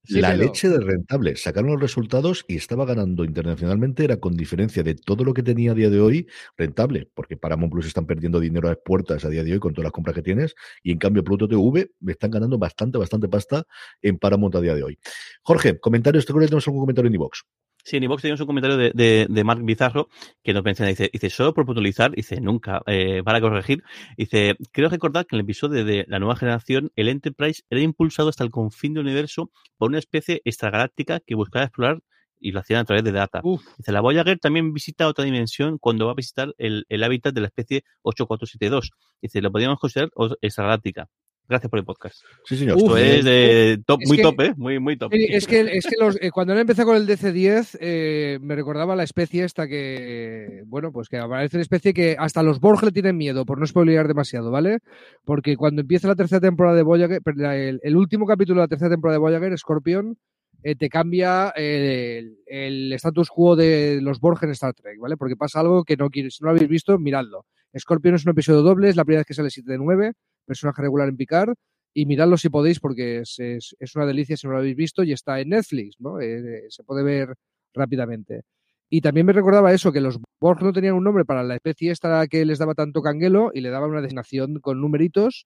la 0.05 0.35
leche 0.35 0.69
de 0.69 0.79
rentable. 0.79 1.35
Sacaron 1.35 1.71
los 1.71 1.81
resultados 1.81 2.45
y 2.47 2.55
estaba 2.55 2.85
ganando 2.85 3.25
internacionalmente, 3.25 4.03
era 4.03 4.17
con 4.17 4.35
diferencia 4.35 4.83
de 4.83 4.95
todo 4.95 5.23
lo 5.23 5.33
que 5.33 5.43
tenía 5.43 5.71
a 5.71 5.75
día 5.75 5.89
de 5.89 5.99
hoy, 5.99 6.27
rentable, 6.57 7.09
porque 7.13 7.35
Paramount 7.35 7.73
Plus 7.73 7.87
están 7.87 8.05
perdiendo 8.05 8.39
dinero 8.39 8.69
a 8.69 8.75
puertas 8.75 9.25
a 9.25 9.29
día 9.29 9.43
de 9.43 9.53
hoy 9.53 9.59
con 9.59 9.73
todas 9.73 9.85
las 9.85 9.91
compras 9.91 10.15
que 10.15 10.21
tienes, 10.21 10.55
y 10.81 10.91
en 10.91 10.97
cambio 10.97 11.23
Pluto 11.23 11.47
TV 11.47 11.91
me 11.99 12.13
están 12.13 12.31
ganando 12.31 12.57
bastante, 12.57 12.84
bastante 12.91 13.27
pasta 13.27 13.63
en 14.01 14.17
Paramount 14.17 14.55
a 14.55 14.61
día 14.61 14.75
de 14.75 14.83
hoy. 14.83 14.99
Jorge, 15.41 15.79
comentarios, 15.79 16.25
¿te 16.25 16.31
acuerdas 16.31 16.47
que 16.47 16.51
tenemos 16.51 16.67
algún 16.67 16.81
comentario 16.81 17.07
en 17.07 17.15
iVox? 17.15 17.43
Sí, 17.83 17.97
en 17.97 18.03
iVox 18.03 18.23
tenemos 18.23 18.41
un 18.41 18.47
comentario 18.47 18.77
de, 18.77 18.91
de, 18.95 19.27
de, 19.29 19.43
Mark 19.43 19.61
Bizarro 19.63 20.09
que 20.43 20.53
nos 20.53 20.63
menciona, 20.63 20.89
dice, 20.89 21.07
dice, 21.13 21.29
solo 21.29 21.53
por 21.53 21.67
puntualizar, 21.67 22.11
dice, 22.15 22.41
nunca, 22.41 22.81
eh, 22.87 23.21
para 23.23 23.39
corregir, 23.39 23.83
dice, 24.17 24.55
creo 24.71 24.89
recordar 24.89 25.27
que 25.27 25.35
en 25.35 25.41
el 25.41 25.43
episodio 25.43 25.85
de 25.85 26.03
la 26.07 26.17
nueva 26.17 26.35
generación, 26.35 26.91
el 26.95 27.09
Enterprise 27.09 27.61
era 27.69 27.81
impulsado 27.81 28.29
hasta 28.29 28.43
el 28.43 28.49
confín 28.49 28.95
del 28.95 29.05
universo 29.05 29.51
por 29.77 29.89
una 29.89 29.99
especie 29.99 30.41
extragaláctica 30.45 31.19
que 31.19 31.35
buscaba 31.35 31.65
explorar 31.65 31.99
y 32.39 32.53
lo 32.53 32.59
hacían 32.59 32.79
a 32.79 32.85
través 32.85 33.03
de 33.03 33.11
data. 33.11 33.41
Uf. 33.43 33.63
Dice, 33.77 33.91
la 33.91 34.01
Voyager 34.01 34.39
también 34.39 34.73
visita 34.73 35.07
otra 35.07 35.25
dimensión 35.25 35.77
cuando 35.77 36.07
va 36.07 36.13
a 36.13 36.15
visitar 36.15 36.55
el, 36.57 36.85
el 36.89 37.03
hábitat 37.03 37.35
de 37.35 37.41
la 37.41 37.47
especie 37.47 37.83
8472. 38.01 38.91
Dice, 39.21 39.41
lo 39.41 39.51
podríamos 39.51 39.79
considerar 39.79 40.09
extragaláctica. 40.41 41.07
Gracias 41.47 41.69
por 41.69 41.77
el 41.77 41.85
podcast. 41.85 42.23
Sí, 42.43 42.57
señor. 42.57 42.77
Esto 42.77 42.97
es 42.97 43.23
de 43.23 43.81
top, 43.85 43.99
muy 44.07 44.17
que, 44.17 44.23
top, 44.23 44.41
¿eh? 44.41 44.53
Muy, 44.57 44.79
muy 44.79 44.97
top. 44.97 45.13
Es 45.13 45.45
que, 45.45 45.61
es 45.61 45.85
que 45.85 45.95
los, 45.99 46.17
eh, 46.19 46.31
cuando 46.31 46.53
él 46.53 46.59
empezó 46.59 46.85
con 46.85 46.95
el 46.95 47.07
DC-10, 47.07 47.77
eh, 47.79 48.39
me 48.41 48.55
recordaba 48.55 48.95
la 48.95 49.03
especie 49.03 49.43
esta 49.43 49.67
que, 49.67 50.63
bueno, 50.65 50.91
pues 50.91 51.07
que 51.07 51.17
aparece 51.17 51.57
una 51.57 51.61
especie 51.61 51.93
que 51.93 52.15
hasta 52.17 52.41
los 52.41 52.59
Borg 52.59 52.83
le 52.83 52.91
tienen 52.91 53.15
miedo, 53.15 53.45
por 53.45 53.59
no 53.59 53.67
spoilear 53.67 54.07
demasiado, 54.07 54.49
¿vale? 54.49 54.79
Porque 55.23 55.55
cuando 55.55 55.81
empieza 55.81 56.07
la 56.07 56.15
tercera 56.15 56.41
temporada 56.41 56.75
de 56.75 56.83
Voyager, 56.83 57.21
el, 57.25 57.79
el 57.83 57.95
último 57.95 58.25
capítulo 58.25 58.61
de 58.61 58.63
la 58.63 58.69
tercera 58.69 58.89
temporada 58.89 59.15
de 59.15 59.19
Voyager, 59.19 59.57
Scorpion, 59.57 60.17
eh, 60.63 60.75
te 60.75 60.89
cambia 60.89 61.49
el, 61.55 62.39
el, 62.47 62.91
status 62.93 63.29
quo 63.29 63.55
de 63.55 63.99
los 64.01 64.19
Borg 64.19 64.43
en 64.43 64.49
Star 64.49 64.73
Trek, 64.73 64.97
¿vale? 64.99 65.15
Porque 65.15 65.35
pasa 65.35 65.59
algo 65.59 65.83
que 65.83 65.95
no 65.95 66.09
quieres, 66.09 66.37
si 66.37 66.43
no 66.43 66.47
lo 66.47 66.55
habéis 66.55 66.69
visto, 66.69 66.97
miradlo. 66.97 67.45
Scorpion 67.77 68.15
es 68.15 68.25
un 68.25 68.31
episodio 68.31 68.63
doble, 68.63 68.89
es 68.89 68.95
la 68.95 69.05
primera 69.05 69.19
vez 69.19 69.27
que 69.27 69.35
sale 69.35 69.51
7 69.51 69.71
de 69.71 69.77
9 69.77 70.13
personaje 70.45 70.81
regular 70.81 71.09
en 71.09 71.17
Picard. 71.17 71.55
Y 71.93 72.05
miradlo 72.05 72.37
si 72.37 72.49
podéis, 72.49 72.79
porque 72.79 73.19
es, 73.19 73.39
es, 73.39 73.95
una 73.95 74.05
delicia 74.05 74.35
si 74.35 74.47
no 74.47 74.53
lo 74.53 74.59
habéis 74.59 74.75
visto 74.75 75.03
y 75.03 75.13
está 75.13 75.39
en 75.39 75.49
Netflix, 75.49 75.95
¿no? 75.99 76.19
Eh, 76.19 76.65
se 76.69 76.83
puede 76.83 77.03
ver 77.03 77.35
rápidamente. 77.73 78.41
Y 78.89 79.01
también 79.01 79.25
me 79.25 79.33
recordaba 79.33 79.73
eso, 79.73 79.91
que 79.91 80.01
los 80.01 80.19
Borg 80.39 80.61
no 80.61 80.73
tenían 80.73 80.95
un 80.95 81.03
nombre 81.03 81.25
para 81.25 81.43
la 81.43 81.55
especie 81.55 81.91
esta 81.91 82.27
que 82.27 82.45
les 82.45 82.59
daba 82.59 82.75
tanto 82.75 83.01
canguelo 83.01 83.51
y 83.53 83.61
le 83.61 83.69
daban 83.69 83.89
una 83.91 84.01
designación 84.01 84.59
con 84.59 84.81
numeritos 84.81 85.45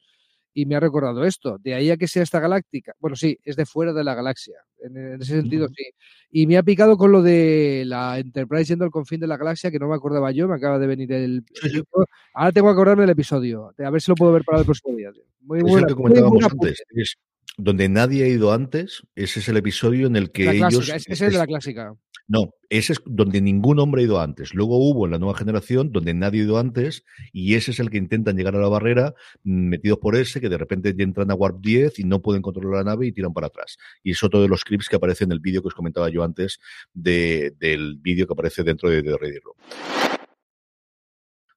y 0.53 0.65
me 0.65 0.75
ha 0.75 0.79
recordado 0.79 1.23
esto. 1.25 1.57
De 1.59 1.73
ahí 1.73 1.89
a 1.91 1.97
que 1.97 2.07
sea 2.07 2.23
esta 2.23 2.39
galáctica. 2.39 2.93
Bueno, 2.99 3.15
sí, 3.15 3.37
es 3.43 3.55
de 3.55 3.65
fuera 3.65 3.93
de 3.93 4.03
la 4.03 4.15
galaxia. 4.15 4.55
En, 4.81 5.21
ese 5.21 5.35
sentido, 5.35 5.67
sí. 5.69 5.83
Y 6.31 6.47
me 6.47 6.57
ha 6.57 6.63
picado 6.63 6.97
con 6.97 7.11
lo 7.11 7.21
de 7.21 7.83
la 7.85 8.19
Enterprise 8.19 8.65
yendo 8.65 8.85
al 8.85 8.91
confín 8.91 9.19
de 9.19 9.27
la 9.27 9.37
galaxia, 9.37 9.71
que 9.71 9.79
no 9.79 9.87
me 9.87 9.95
acordaba 9.95 10.31
yo, 10.31 10.47
me 10.47 10.55
acaba 10.55 10.79
de 10.79 10.87
venir 10.87 11.11
el. 11.13 11.43
Ahora 12.33 12.51
tengo 12.51 12.67
que 12.67 12.73
acordarme 12.73 13.03
del 13.03 13.11
episodio. 13.11 13.73
A 13.77 13.89
ver 13.89 14.01
si 14.01 14.11
lo 14.11 14.15
puedo 14.15 14.31
ver 14.31 14.43
para 14.43 14.59
el 14.59 14.65
próximo 14.65 14.95
día. 14.95 15.11
Muy 15.41 15.61
bueno. 15.61 15.87
que 15.87 15.95
comentábamos 15.95 16.43
antes. 16.43 16.83
Es 16.89 17.17
donde 17.57 17.89
nadie 17.89 18.23
ha 18.23 18.27
ido 18.27 18.53
antes, 18.53 19.03
ese 19.15 19.39
es 19.39 19.49
el 19.49 19.57
episodio 19.57 20.07
en 20.07 20.15
el 20.15 20.31
que 20.31 20.45
la 20.45 20.53
ellos. 20.53 20.89
Ese 20.89 21.13
es 21.13 21.21
el 21.21 21.31
de 21.33 21.37
la 21.37 21.47
clásica. 21.47 21.93
No, 22.29 22.53
ese 22.69 22.93
es 22.93 23.01
donde 23.07 23.41
ningún 23.41 23.79
hombre 23.79 24.03
ha 24.03 24.05
ido 24.05 24.21
antes. 24.21 24.53
Luego 24.53 24.77
hubo 24.77 25.05
en 25.05 25.11
la 25.11 25.17
nueva 25.17 25.35
generación 25.35 25.91
donde 25.91 26.13
nadie 26.13 26.41
ha 26.41 26.43
ido 26.43 26.59
antes 26.59 27.03
y 27.33 27.55
ese 27.55 27.71
es 27.71 27.79
el 27.79 27.89
que 27.89 27.97
intentan 27.97 28.37
llegar 28.37 28.55
a 28.55 28.59
la 28.59 28.67
barrera 28.67 29.15
metidos 29.43 29.97
por 29.97 30.15
ese 30.15 30.39
que 30.39 30.47
de 30.47 30.59
repente 30.59 30.93
entran 30.99 31.31
a 31.31 31.33
Warp 31.33 31.59
10 31.59 31.97
y 31.97 32.03
no 32.03 32.21
pueden 32.21 32.43
controlar 32.43 32.85
la 32.85 32.91
nave 32.91 33.07
y 33.07 33.11
tiran 33.11 33.33
para 33.33 33.47
atrás. 33.47 33.77
Y 34.03 34.11
es 34.11 34.23
otro 34.23 34.43
de 34.43 34.47
los 34.47 34.63
clips 34.63 34.87
que 34.87 34.97
aparece 34.97 35.23
en 35.23 35.31
el 35.31 35.39
vídeo 35.39 35.63
que 35.63 35.69
os 35.69 35.73
comentaba 35.73 36.07
yo 36.09 36.23
antes 36.23 36.59
de, 36.93 37.51
del 37.59 37.97
vídeo 37.97 38.27
que 38.27 38.33
aparece 38.33 38.61
dentro 38.61 38.91
de, 38.91 39.01
de 39.01 39.11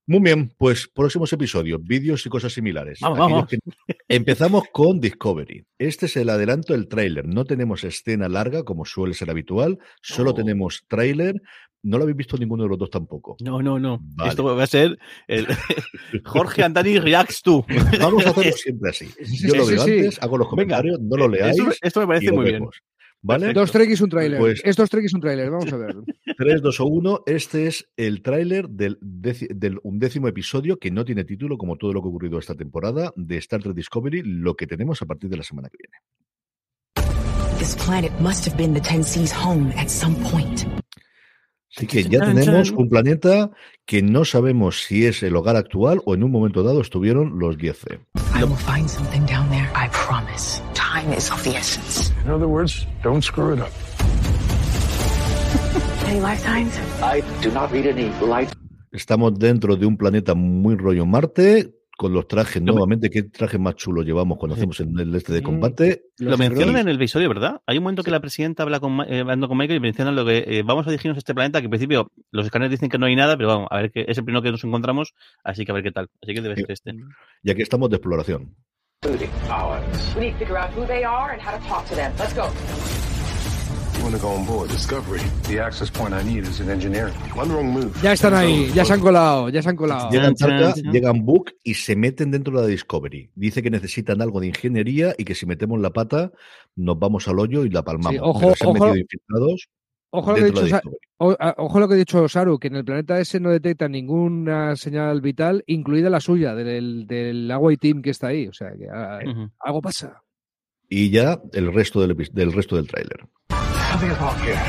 muy 0.07 0.21
bien, 0.21 0.53
pues 0.59 0.89
próximos 0.93 1.33
episodios, 1.33 1.81
vídeos 1.83 2.27
y 2.27 2.29
cosas 2.29 2.53
similares. 2.53 3.01
Empezamos 4.09 4.65
con 4.73 5.01
Discovery. 5.01 5.65
Este 5.79 6.07
es 6.07 6.17
el 6.17 6.29
adelanto 6.29 6.73
del 6.73 6.89
tráiler. 6.89 7.27
No 7.27 7.45
tenemos 7.45 7.85
escena 7.85 8.29
larga, 8.29 8.65
como 8.65 8.85
suele 8.85 9.15
ser 9.15 9.31
habitual, 9.31 9.79
solo 10.01 10.35
tenemos 10.35 10.85
tráiler. 10.89 11.41
No 11.85 11.99
lo 11.99 12.05
habéis 12.05 12.17
visto 12.17 12.37
ninguno 12.37 12.63
de 12.63 12.69
los 12.69 12.79
dos 12.79 12.91
tampoco. 12.91 13.37
No, 13.43 13.61
no, 13.61 13.79
no. 13.79 14.01
Esto 14.25 14.45
va 14.45 14.63
a 14.63 14.67
ser 14.69 14.99
el 15.27 15.47
Jorge 16.25 16.63
Andani 16.63 16.99
Reacts 16.99 17.43
tú. 17.43 17.65
Vamos 18.01 18.25
a 18.25 18.31
hacerlo 18.31 18.53
siempre 18.57 18.91
así. 18.91 19.09
Yo 19.45 19.55
lo 19.55 19.67
veo 19.67 19.83
antes, 19.83 20.23
hago 20.23 20.39
los 20.39 20.49
comentarios, 20.49 21.01
no 21.01 21.17
lo 21.17 21.29
leáis. 21.29 21.61
Esto, 21.81 22.01
me 22.01 22.07
parece 22.07 22.31
muy 22.31 22.45
bien. 22.45 22.65
¿Vale? 23.23 23.53
Dos 23.53 23.71
Trek 23.71 23.89
un 24.03 24.11
tráiler. 24.11 24.41
Pues, 24.41 24.61
Estos 24.65 24.91
Trek 24.91 25.05
es 25.05 25.15
un 25.15 25.21
tráiler, 25.21 25.49
vamos 25.49 25.73
a 25.73 25.77
ver. 25.77 25.95
3, 26.37 26.61
2 26.61 26.81
o 26.81 26.87
1. 26.87 27.23
Este 27.27 27.69
es 27.69 27.89
el 27.97 28.21
tráiler 28.21 28.69
del, 28.69 28.99
del, 29.01 29.79
undécimo 29.85 30.27
episodio 30.27 30.79
que 30.79 30.91
no 30.91 31.05
tiene 31.05 31.25
título, 31.25 31.57
como 31.57 31.77
todo 31.77 31.93
lo 31.93 32.03
que 32.03 32.09
ha 32.09 32.11
ocurrido 32.11 32.39
esta 32.39 32.57
temporada, 32.57 33.13
de 33.15 33.37
Star 33.39 33.63
Trek 33.63 33.77
Discovery, 33.77 34.23
lo 34.25 34.57
que 34.57 34.67
tenemos 34.67 35.01
a 35.03 35.07
partir 35.07 35.31
de 35.31 35.37
la 35.37 35.45
semana 35.45 35.69
que 35.69 35.79
viene. 35.79 35.97
This 37.59 37.77
planet 37.77 38.13
must 38.19 38.49
have 38.49 38.57
been 38.57 38.75
the 38.75 38.81
Ten 38.81 39.05
Seas 39.05 39.33
home 39.33 39.73
at 39.77 39.87
some 39.87 40.17
point. 40.29 40.65
Así 41.75 41.87
que 41.87 42.03
ya 42.03 42.19
tenemos 42.21 42.71
un 42.73 42.89
planeta 42.89 43.51
que 43.87 44.03
no 44.03 44.25
sabemos 44.25 44.83
si 44.83 45.07
es 45.07 45.23
el 45.23 45.37
hogar 45.37 45.57
actual 45.57 46.03
o 46.05 46.15
en 46.15 46.25
un 46.25 46.31
momento 46.31 46.63
dado 46.63 46.81
estuvieron 46.81 47.39
los 47.39 47.57
10C. 47.57 48.01
I 48.35 48.43
will 48.43 48.57
find 48.57 48.89
something 48.89 49.25
down 49.27 49.49
there, 49.49 49.71
I 49.75 49.89
promise. 50.07 50.61
Time 50.93 51.17
is 51.17 51.31
of 51.31 51.43
the 51.43 51.57
essence. 51.57 52.13
In 52.23 52.31
other 52.31 52.47
words, 52.47 52.87
don't 53.03 53.25
screw 53.25 53.55
it 53.55 53.61
up. 53.61 53.73
Any 56.07 56.21
lifetimes? 56.21 56.77
I 57.01 57.23
do 57.41 57.51
not 57.51 57.73
read 57.73 57.87
any 57.87 58.11
life. 58.21 58.53
Estamos 58.93 59.39
dentro 59.39 59.77
de 59.77 59.87
un 59.87 59.97
planeta 59.97 60.35
muy 60.35 60.77
rollo 60.77 61.07
Marte, 61.07 61.73
con 61.97 62.13
los 62.13 62.29
trajes 62.29 62.61
nuevamente. 62.61 63.09
¿Qué 63.09 63.23
traje 63.23 63.59
más 63.59 63.77
chulo 63.77 64.03
llevamos 64.03 64.37
cuando 64.37 64.55
hacemos 64.55 64.81
el 64.81 65.15
este 65.15 65.33
de 65.33 65.41
mm, 65.41 65.45
combate? 65.45 66.03
Lo 66.19 66.37
mencionan 66.37 66.77
en 66.77 66.89
el 66.89 66.97
episodio, 66.97 67.31
¿verdad? 67.31 67.63
Hay 67.65 67.79
un 67.79 67.85
momento 67.85 68.03
que 68.03 68.11
la 68.11 68.21
presidenta 68.21 68.63
habla 68.63 68.79
con, 68.79 69.01
eh, 69.09 69.21
hablando 69.21 69.49
con 69.49 69.57
Michael 69.57 69.79
y 69.79 69.81
mencionan 69.81 70.15
lo 70.15 70.27
que 70.27 70.45
eh, 70.47 70.63
vamos 70.63 70.87
a 70.87 70.91
dirigirnos 70.91 71.17
a 71.17 71.21
este 71.21 71.35
planeta, 71.35 71.61
que 71.61 71.67
en 71.67 71.71
principio 71.71 72.13
los 72.33 72.45
escáneres 72.45 72.71
dicen 72.71 72.91
que 72.91 72.99
no 72.99 73.07
hay 73.07 73.17
nada, 73.17 73.39
pero 73.39 73.49
vamos, 73.49 73.69
a 73.71 73.77
ver 73.79 73.93
que 73.93 74.05
es 74.07 74.19
el 74.19 74.25
primero 74.25 74.43
que 74.43 74.51
nos 74.51 74.63
encontramos, 74.63 75.15
así 75.43 75.65
que 75.65 75.73
a 75.73 75.75
ver 75.75 75.85
qué 75.85 75.93
tal. 75.93 76.11
Así 76.21 76.35
que 76.35 76.43
debe 76.43 76.57
ser 76.57 76.71
este. 76.71 76.93
Y 77.43 77.51
aquí 77.51 77.63
estamos 77.63 77.89
de 77.89 77.97
exploración. 77.97 78.55
Ya 88.01 88.13
están 88.13 88.35
ahí, 88.35 88.71
ya 88.73 88.85
se 88.85 88.93
han 88.93 89.01
colado, 89.01 89.49
ya 89.49 89.61
se 89.61 89.71
han 89.71 89.77
colado. 89.77 90.09
Llegan 90.11 90.37
cerca, 90.37 90.75
llegan 90.75 91.25
Book 91.25 91.53
y 91.65 91.75
se 91.75 91.97
meten 91.97 92.31
dentro 92.31 92.57
de 92.57 92.63
la 92.63 92.69
Discovery. 92.69 93.31
Dice 93.35 93.61
que 93.61 93.71
necesitan 93.71 94.23
algo 94.23 94.41
de 94.41 94.47
ingeniería 94.47 95.15
y 95.19 95.25
que 95.25 95.35
si 95.35 95.47
metemos 95.47 95.81
la 95.81 95.91
pata 95.91 96.31
nos 96.77 96.99
vamos 96.99 97.27
al 97.27 97.41
hoyo 97.41 97.65
y 97.65 97.71
la 97.71 97.83
palmamos. 97.83 98.21
ojo, 98.23 98.55
ojo, 98.67 98.95
Ojo 100.15 100.33
lo, 100.33 100.37
que 100.37 100.45
dicho, 100.45 100.81
ojo 101.17 101.81
lo 101.81 101.89
que 101.89 101.95
ha 101.95 101.97
dicho 101.97 102.29
Saru, 102.29 102.59
que 102.59 102.69
en 102.69 102.77
el 102.77 102.85
planeta 102.85 103.19
ese 103.19 103.41
no 103.41 103.49
detecta 103.49 103.89
ninguna 103.89 104.77
señal 104.77 105.23
vital, 105.23 105.65
incluida 105.67 106.11
la 106.11 106.21
suya, 106.21 106.55
del, 106.55 107.07
del 107.07 107.51
agua 107.51 107.73
y 107.73 107.79
team 107.79 108.03
que 108.03 108.11
está 108.11 108.27
ahí. 108.27 108.47
O 108.47 108.53
sea, 108.53 108.73
que 108.77 108.89
ah, 108.93 109.21
algo 109.61 109.81
pasa. 109.81 110.23
Y 110.91 111.09
ya 111.09 111.41
el 111.55 111.73
resto 111.73 112.03
del, 112.03 112.15
del 112.31 112.53
resto 112.53 112.77
del 112.77 112.87
tráiler. 112.89 113.27
Something 113.91 114.11
is 114.11 114.19
wrong 114.19 114.37
here. 114.41 114.61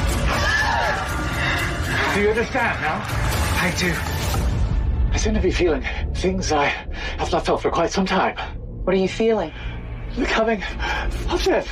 Do 2.16 2.22
you 2.22 2.30
understand 2.30 2.82
now? 2.82 3.02
I 3.60 3.74
do. 3.78 3.92
I 5.14 5.18
seem 5.18 5.34
to 5.34 5.42
be 5.42 5.52
feeling 5.52 5.84
things 6.14 6.54
I 6.54 6.68
have 7.18 7.32
not 7.34 7.46
felt 7.46 7.62
for 7.62 7.70
quite 7.70 7.92
some 7.92 8.06
time. 8.06 8.36
What 8.86 8.96
are 8.96 9.00
you 9.00 9.10
feeling? 9.10 9.52
The 10.18 10.26
coming 10.26 10.64
of 11.30 11.44
death. 11.44 11.68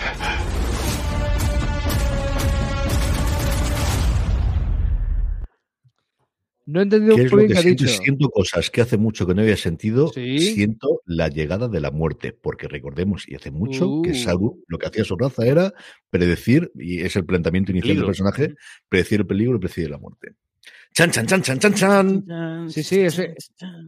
No 6.72 6.80
he 6.80 6.84
entendido 6.84 7.18
¿Qué 7.18 7.24
es 7.24 7.32
lo 7.32 7.38
que, 7.38 7.48
que 7.48 7.62
dicho. 7.62 7.88
Siento 7.88 8.30
cosas 8.30 8.70
que 8.70 8.80
hace 8.80 8.98
mucho 8.98 9.28
que 9.28 9.34
no 9.34 9.42
había 9.42 9.58
sentido. 9.58 10.08
¿Sí? 10.08 10.40
Siento 10.40 11.02
la 11.06 11.28
llegada 11.28 11.68
de 11.68 11.82
la 11.82 11.92
muerte, 11.92 12.32
porque 12.32 12.70
recordemos, 12.70 13.28
y 13.28 13.36
hace 13.36 13.52
mucho, 13.52 13.90
uh. 13.90 14.02
que 14.02 14.14
Saru 14.14 14.64
lo 14.68 14.78
que 14.78 14.88
hacía 14.88 15.04
su 15.04 15.18
raza 15.18 15.46
era 15.46 15.74
predecir, 16.10 16.72
y 16.76 17.02
es 17.02 17.18
el 17.18 17.26
planteamiento 17.26 17.72
inicial 17.74 17.98
del 17.98 18.06
personaje, 18.06 18.56
predecir 18.88 19.20
el 19.20 19.28
peligro 19.28 19.58
y 19.58 19.60
predecir 19.60 19.90
la 19.90 19.98
muerte. 19.98 20.36
Chan, 20.94 21.12
chan, 21.12 21.26
chan, 21.26 21.42
chan, 21.42 21.60
chan, 21.60 21.74
chan. 21.74 22.70
Sí, 22.70 22.84
sí, 22.84 23.02
es, 23.02 23.22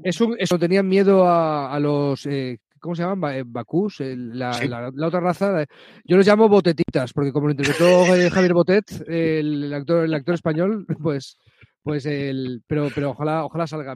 es 0.04 0.22
un, 0.22 0.36
eso 0.38 0.60
tenían 0.60 0.88
miedo 0.88 1.26
a, 1.26 1.74
a 1.74 1.80
los 1.80 2.26
eh, 2.26 2.60
¿cómo 2.84 2.96
se 2.96 3.04
llaman? 3.04 3.34
Eh, 3.34 3.44
Bacús, 3.46 4.02
la, 4.02 4.54
sí. 4.54 4.68
la, 4.68 4.92
la, 4.94 5.08
otra 5.08 5.22
raza. 5.22 5.66
Yo 6.04 6.18
los 6.18 6.28
llamo 6.28 6.50
botetitas, 6.50 7.14
porque 7.14 7.32
como 7.32 7.48
lo 7.48 7.54
interpretó 7.54 8.04
Javier 8.32 8.54
Botet, 8.54 9.08
el 9.08 9.74
actor, 9.74 10.04
el 10.04 10.14
actor 10.14 10.36
español, 10.36 10.86
pues 11.02 11.38
pues 11.84 12.06
el, 12.06 12.64
pero, 12.66 12.90
pero 12.94 13.12
ojalá, 13.12 13.46
ojalá 13.46 13.68
salga. 13.68 13.94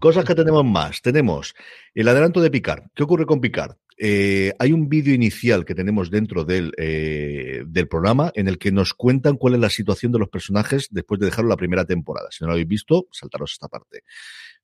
Cosas 0.00 0.24
que 0.24 0.34
tenemos 0.34 0.64
más. 0.64 1.00
Tenemos 1.00 1.54
el 1.94 2.08
adelanto 2.08 2.40
de 2.40 2.50
Picard. 2.50 2.84
¿Qué 2.94 3.04
ocurre 3.04 3.26
con 3.26 3.40
Picard? 3.40 3.76
Eh, 3.96 4.52
hay 4.58 4.72
un 4.72 4.88
vídeo 4.88 5.14
inicial 5.14 5.64
que 5.64 5.74
tenemos 5.74 6.10
dentro 6.10 6.44
del, 6.44 6.72
eh, 6.76 7.64
del 7.66 7.88
programa 7.88 8.30
en 8.34 8.46
el 8.46 8.58
que 8.58 8.70
nos 8.70 8.94
cuentan 8.94 9.36
cuál 9.36 9.54
es 9.54 9.60
la 9.60 9.70
situación 9.70 10.12
de 10.12 10.18
los 10.18 10.28
personajes 10.28 10.88
después 10.90 11.18
de 11.18 11.26
dejarlo 11.26 11.48
la 11.48 11.56
primera 11.56 11.84
temporada. 11.84 12.28
Si 12.30 12.42
no 12.42 12.48
lo 12.48 12.52
habéis 12.52 12.68
visto, 12.68 13.06
saltaros 13.12 13.52
esta 13.52 13.68
parte. 13.68 14.02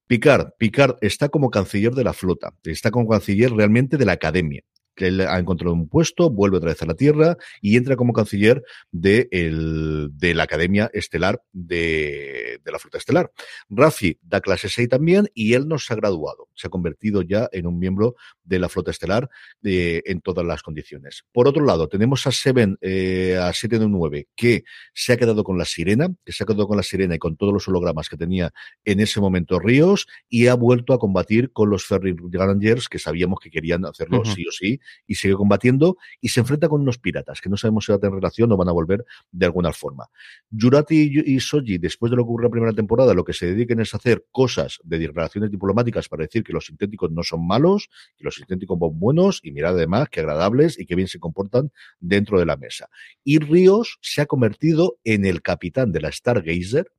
Picard, 0.06 0.50
Picard 0.58 0.96
está 1.00 1.30
como 1.30 1.50
canciller 1.50 1.94
de 1.94 2.04
la 2.04 2.12
flota, 2.12 2.54
está 2.62 2.90
como 2.90 3.08
canciller 3.08 3.52
realmente 3.52 3.96
de 3.96 4.04
la 4.04 4.12
academia 4.12 4.62
que 4.94 5.08
él 5.08 5.20
ha 5.20 5.38
encontrado 5.38 5.74
un 5.74 5.88
puesto, 5.88 6.30
vuelve 6.30 6.58
otra 6.58 6.70
vez 6.70 6.82
a 6.82 6.86
la 6.86 6.94
Tierra 6.94 7.36
y 7.60 7.76
entra 7.76 7.96
como 7.96 8.12
canciller 8.12 8.62
de, 8.90 9.28
el, 9.30 10.10
de 10.12 10.34
la 10.34 10.44
Academia 10.44 10.90
Estelar 10.92 11.42
de, 11.52 12.60
de, 12.64 12.72
la 12.72 12.78
Flota 12.78 12.98
Estelar. 12.98 13.30
Rafi 13.68 14.18
da 14.22 14.40
clase 14.40 14.68
6 14.68 14.88
también 14.88 15.28
y 15.34 15.54
él 15.54 15.68
no 15.68 15.78
se 15.78 15.92
ha 15.92 15.96
graduado, 15.96 16.48
se 16.54 16.66
ha 16.68 16.70
convertido 16.70 17.22
ya 17.22 17.48
en 17.52 17.66
un 17.66 17.78
miembro 17.78 18.14
de 18.42 18.58
la 18.58 18.68
Flota 18.68 18.90
Estelar 18.90 19.28
de, 19.60 20.02
en 20.06 20.20
todas 20.20 20.44
las 20.46 20.62
condiciones. 20.62 21.24
Por 21.32 21.48
otro 21.48 21.64
lado, 21.64 21.88
tenemos 21.88 22.26
a 22.26 22.32
Seven, 22.32 22.78
eh, 22.80 23.36
a 23.40 23.52
799, 23.52 24.28
que 24.34 24.64
se 24.92 25.12
ha 25.12 25.16
quedado 25.16 25.44
con 25.44 25.58
la 25.58 25.64
sirena, 25.64 26.08
que 26.24 26.32
se 26.32 26.44
ha 26.44 26.46
quedado 26.46 26.66
con 26.68 26.76
la 26.76 26.82
sirena 26.82 27.14
y 27.14 27.18
con 27.18 27.36
todos 27.36 27.52
los 27.52 27.68
hologramas 27.68 28.08
que 28.08 28.16
tenía 28.16 28.52
en 28.84 29.00
ese 29.00 29.20
momento 29.20 29.58
Ríos 29.58 30.06
y 30.28 30.46
ha 30.46 30.54
vuelto 30.54 30.92
a 30.92 30.98
combatir 30.98 31.52
con 31.52 31.70
los 31.70 31.84
Ferry 31.84 32.14
Rangers 32.32 32.88
que 32.88 32.98
sabíamos 32.98 33.40
que 33.40 33.50
querían 33.50 33.84
hacerlo 33.84 34.18
uh 34.18 34.22
-huh. 34.22 34.34
sí 34.34 34.46
o 34.46 34.52
sí 34.52 34.80
y 35.06 35.14
sigue 35.14 35.34
combatiendo 35.34 35.96
y 36.20 36.28
se 36.28 36.40
enfrenta 36.40 36.68
con 36.68 36.80
unos 36.80 36.98
piratas 36.98 37.40
que 37.40 37.48
no 37.48 37.56
sabemos 37.56 37.84
si 37.84 37.92
van 37.92 37.98
a 37.98 38.00
tener 38.00 38.14
relación 38.14 38.52
o 38.52 38.56
van 38.56 38.68
a 38.68 38.72
volver 38.72 39.04
de 39.30 39.46
alguna 39.46 39.72
forma. 39.72 40.08
Yurati 40.50 41.22
y 41.24 41.40
Soji, 41.40 41.78
después 41.78 42.10
de 42.10 42.16
lo 42.16 42.22
que 42.24 42.28
ocurrió 42.28 42.46
en 42.46 42.50
la 42.50 42.52
primera 42.52 42.72
temporada, 42.72 43.14
lo 43.14 43.24
que 43.24 43.32
se 43.32 43.46
dediquen 43.46 43.80
es 43.80 43.94
a 43.94 43.98
hacer 43.98 44.26
cosas 44.30 44.80
de 44.84 45.06
relaciones 45.08 45.50
diplomáticas 45.50 46.08
para 46.08 46.22
decir 46.22 46.44
que 46.44 46.52
los 46.52 46.66
sintéticos 46.66 47.10
no 47.10 47.22
son 47.22 47.46
malos, 47.46 47.88
que 48.16 48.24
los 48.24 48.34
sintéticos 48.36 48.78
son 48.78 48.98
buenos 48.98 49.40
y 49.42 49.52
mirar 49.52 49.74
además 49.74 50.08
que 50.08 50.20
agradables 50.20 50.78
y 50.78 50.86
que 50.86 50.94
bien 50.94 51.08
se 51.08 51.18
comportan 51.18 51.70
dentro 52.00 52.38
de 52.38 52.46
la 52.46 52.56
mesa. 52.56 52.88
Y 53.22 53.38
Ríos 53.38 53.98
se 54.00 54.20
ha 54.20 54.26
convertido 54.26 54.98
en 55.04 55.24
el 55.24 55.42
capitán 55.42 55.92
de 55.92 56.00
la 56.00 56.12
Stargazer, 56.12 56.90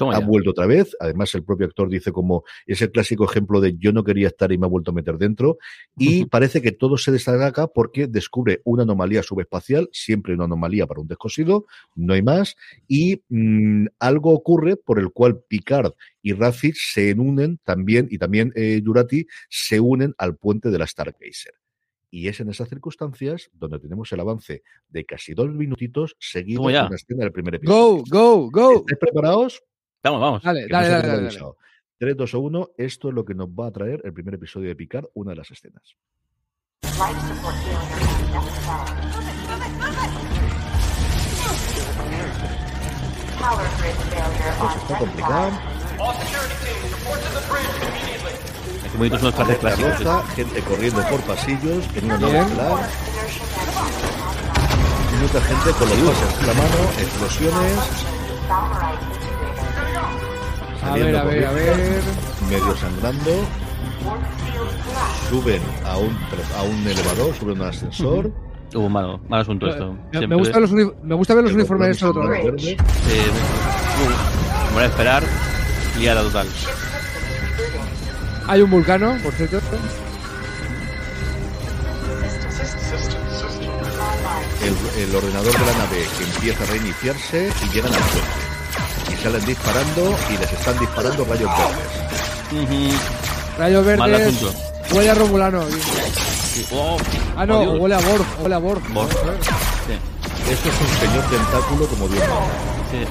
Toma 0.00 0.16
ha 0.16 0.20
ya. 0.20 0.26
vuelto 0.26 0.50
otra 0.50 0.66
vez. 0.66 0.96
Además, 0.98 1.34
el 1.34 1.44
propio 1.44 1.66
actor 1.66 1.90
dice 1.90 2.10
como 2.10 2.42
es 2.64 2.80
el 2.80 2.90
clásico 2.90 3.26
ejemplo 3.26 3.60
de 3.60 3.76
yo 3.76 3.92
no 3.92 4.02
quería 4.02 4.28
estar 4.28 4.50
y 4.50 4.56
me 4.56 4.64
ha 4.64 4.68
vuelto 4.70 4.92
a 4.92 4.94
meter 4.94 5.18
dentro. 5.18 5.58
Y 5.94 6.24
parece 6.24 6.62
que 6.62 6.72
todo 6.72 6.96
se 6.96 7.12
destaca 7.12 7.66
porque 7.66 8.06
descubre 8.06 8.62
una 8.64 8.84
anomalía 8.84 9.22
subespacial, 9.22 9.90
siempre 9.92 10.32
una 10.32 10.44
anomalía 10.44 10.86
para 10.86 11.02
un 11.02 11.06
descosido, 11.06 11.66
no 11.94 12.14
hay 12.14 12.22
más. 12.22 12.56
Y 12.88 13.22
mmm, 13.28 13.88
algo 13.98 14.32
ocurre 14.32 14.78
por 14.78 14.98
el 14.98 15.10
cual 15.10 15.42
Picard 15.46 15.92
y 16.22 16.32
Rafi 16.32 16.72
se 16.74 17.12
unen 17.12 17.60
también, 17.62 18.08
y 18.10 18.16
también 18.16 18.52
eh, 18.56 18.80
Jurati 18.82 19.26
se 19.50 19.80
unen 19.80 20.14
al 20.16 20.36
puente 20.36 20.70
de 20.70 20.78
la 20.78 20.86
Stargazer. 20.86 21.52
Y 22.10 22.28
es 22.28 22.40
en 22.40 22.48
esas 22.48 22.70
circunstancias 22.70 23.50
donde 23.52 23.78
tenemos 23.78 24.10
el 24.12 24.20
avance 24.20 24.62
de 24.88 25.04
casi 25.04 25.34
dos 25.34 25.50
minutitos 25.50 26.16
seguido 26.18 26.66
de 26.66 26.68
una 26.68 26.96
escena 26.96 27.24
del 27.24 27.32
primer 27.32 27.56
episodio. 27.56 28.02
Go, 28.08 28.48
go, 28.48 28.50
go. 28.50 28.78
¿Estáis 28.80 28.98
preparados? 28.98 29.62
Vamos, 30.02 30.20
vamos. 30.20 30.42
Dale, 30.42 30.66
dale, 30.68 30.88
dale, 30.88 31.02
dale, 31.02 31.08
dale. 31.08 31.28
avisado. 31.28 31.56
3, 31.98 32.16
2 32.16 32.34
o 32.34 32.40
1, 32.40 32.68
esto 32.78 33.08
es 33.08 33.14
lo 33.14 33.24
que 33.24 33.34
nos 33.34 33.48
va 33.48 33.66
a 33.66 33.70
traer 33.70 34.00
el 34.04 34.14
primer 34.14 34.34
episodio 34.34 34.68
de 34.68 34.76
Picard, 34.76 35.06
una 35.14 35.32
de 35.32 35.36
las 35.36 35.50
escenas. 35.50 35.96
Pues 44.58 44.76
está 44.76 44.98
complicado. 44.98 45.50
Bonitos 48.96 49.20
son 49.20 49.26
los 49.26 49.34
trajes 49.34 49.58
clásicos. 49.58 50.24
Gente 50.34 50.62
corriendo 50.62 51.02
por 51.08 51.20
pasillos 51.22 51.84
en 51.94 52.04
una 52.06 52.18
nave 52.18 52.40
estelar. 52.40 52.88
Mucha 55.20 55.40
gente 55.42 55.70
con 55.78 55.88
los 55.88 55.98
en 56.40 56.46
la 56.46 56.54
mano, 56.54 56.76
explosiones. 56.98 58.00
A 60.82 60.88
saliendo 60.88 61.24
ver, 61.24 61.44
a 61.46 61.52
ver, 61.52 61.68
a 61.68 61.76
ver. 61.76 62.02
medio 62.50 62.76
sangrando. 62.76 63.30
Suben 65.28 65.62
a 65.84 65.98
un, 65.98 66.16
a 66.56 66.62
un 66.62 66.86
elevador, 66.86 67.34
suben 67.34 67.58
a 67.58 67.62
un 67.62 67.68
ascensor. 67.68 68.32
Hubo 68.74 68.86
un 68.86 68.92
malo, 68.92 69.20
mal 69.28 69.40
asunto 69.40 69.66
esto. 69.66 69.96
Me, 70.12 70.26
me 70.26 70.36
gusta 70.36 70.60
los 70.60 70.70
me 70.72 71.14
gusta 71.14 71.34
ver 71.34 71.42
los 71.44 71.52
el 71.52 71.58
uniformes 71.58 71.98
de 72.00 72.06
botón 72.06 72.32
esto 72.32 72.42
otra 72.42 72.52
vez. 72.52 72.64
Eh, 72.68 72.76
uh, 74.70 74.74
voy 74.74 74.82
a 74.82 74.86
esperar. 74.86 75.22
Liada 75.98 76.22
total. 76.22 76.46
Hay 78.46 78.62
un 78.62 78.70
vulcano, 78.70 79.16
por 79.22 79.32
cierto. 79.32 79.60
el, 84.62 85.02
el 85.02 85.14
ordenador 85.14 85.52
de 85.52 85.66
la 85.66 85.78
nave 85.78 86.06
que 86.18 86.24
empieza 86.24 86.64
a 86.64 86.66
reiniciarse 86.66 87.50
y 87.64 87.74
llegan 87.74 87.92
al 87.92 88.00
puente. 88.00 88.49
Salen 89.22 89.44
disparando 89.44 90.16
y 90.30 90.38
les 90.38 90.52
están 90.52 90.78
disparando 90.78 91.24
rayos 91.24 91.50
verdes. 91.50 92.88
Rayos 93.58 93.84
verdes. 93.84 94.42
Huele 94.92 95.10
a 95.10 95.14
Romulano. 95.14 95.62
Sí. 95.68 96.66
Oh, 96.72 96.96
Ah, 97.36 97.46
no, 97.46 97.60
oh, 97.60 97.72
huele 97.76 97.94
a 97.94 97.98
Borg. 97.98 98.24
Huele 98.42 98.54
a 98.54 98.58
Borg. 98.58 98.82
Borg. 98.92 99.10
Sí, 99.10 100.50
Esto 100.50 100.68
es 100.68 100.80
un 100.80 100.88
señor 101.08 101.24
tentáculo 101.24 101.86
como 101.86 102.08
Dios 102.08 102.24
sí. 102.90 103.04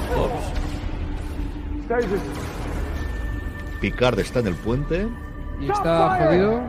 Picard 3.80 4.18
está 4.18 4.40
en 4.40 4.48
el 4.48 4.54
puente. 4.56 5.08
Y 5.60 5.70
está 5.70 6.18
jodido. 6.26 6.60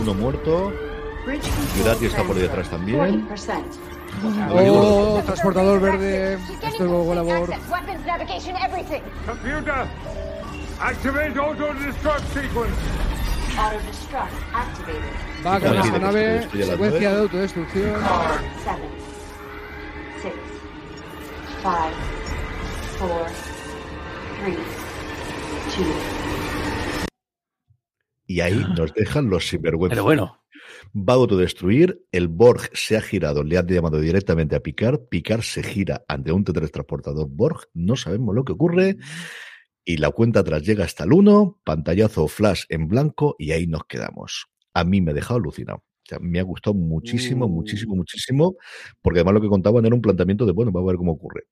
Uno 0.00 0.14
muerto. 0.14 0.72
Yurati 1.78 2.06
está 2.06 2.22
por 2.24 2.36
detrás 2.36 2.68
también. 2.70 3.28
40%. 4.22 4.70
Oh, 4.72 5.22
transportador 5.24 5.80
verde. 5.80 6.34
Esto 6.62 6.68
es. 6.68 6.80
Computer, 9.26 9.86
activate 10.80 11.38
auto-destruct 11.38 12.32
sequence. 12.32 12.74
Activated. 13.58 15.30
Va 15.46 15.54
a 15.56 15.60
que 15.60 15.82
se 15.82 15.98
nave. 15.98 16.48
la 16.52 16.64
Secuencia 16.66 17.10
de 17.10 17.18
autodestrucción. 17.20 18.00
Y 28.26 28.40
ahí 28.40 28.64
nos 28.76 28.94
dejan 28.94 29.28
los 29.28 29.48
sinvergüenzas. 29.48 29.96
Pero 29.96 30.04
bueno. 30.04 30.40
Va 30.94 31.12
a 31.12 31.16
autodestruir. 31.16 32.02
El 32.10 32.28
Borg 32.28 32.70
se 32.72 32.96
ha 32.96 33.00
girado. 33.00 33.44
Le 33.44 33.58
ha 33.58 33.64
llamado 33.66 34.00
directamente 34.00 34.56
a 34.56 34.60
Picard. 34.60 35.00
Picard 35.08 35.42
se 35.42 35.62
gira 35.62 36.04
ante 36.08 36.32
un 36.32 36.44
teletransportador 36.44 37.28
Borg. 37.28 37.60
No 37.74 37.96
sabemos 37.96 38.34
lo 38.34 38.44
que 38.44 38.52
ocurre. 38.52 38.96
Y 39.84 39.96
la 39.98 40.10
cuenta 40.10 40.40
atrás 40.40 40.62
llega 40.62 40.84
hasta 40.84 41.04
el 41.04 41.12
1. 41.12 41.60
Pantallazo 41.64 42.26
flash 42.28 42.64
en 42.68 42.88
blanco. 42.88 43.36
Y 43.38 43.52
ahí 43.52 43.66
nos 43.66 43.84
quedamos. 43.84 44.46
A 44.74 44.84
mí 44.84 45.00
me 45.00 45.12
ha 45.12 45.14
dejado 45.14 45.38
alucinado. 45.38 45.84
Me 46.20 46.40
ha 46.40 46.42
gustado 46.42 46.74
muchísimo, 46.74 47.46
Uh. 47.46 47.48
muchísimo, 47.48 47.94
muchísimo. 47.94 48.56
Porque 49.00 49.20
además 49.20 49.34
lo 49.34 49.40
que 49.42 49.48
contaban 49.48 49.86
era 49.86 49.94
un 49.94 50.02
planteamiento 50.02 50.44
de, 50.44 50.52
bueno, 50.52 50.72
vamos 50.72 50.88
a 50.88 50.92
ver 50.92 50.96
cómo 50.96 51.12
ocurre. 51.12 51.44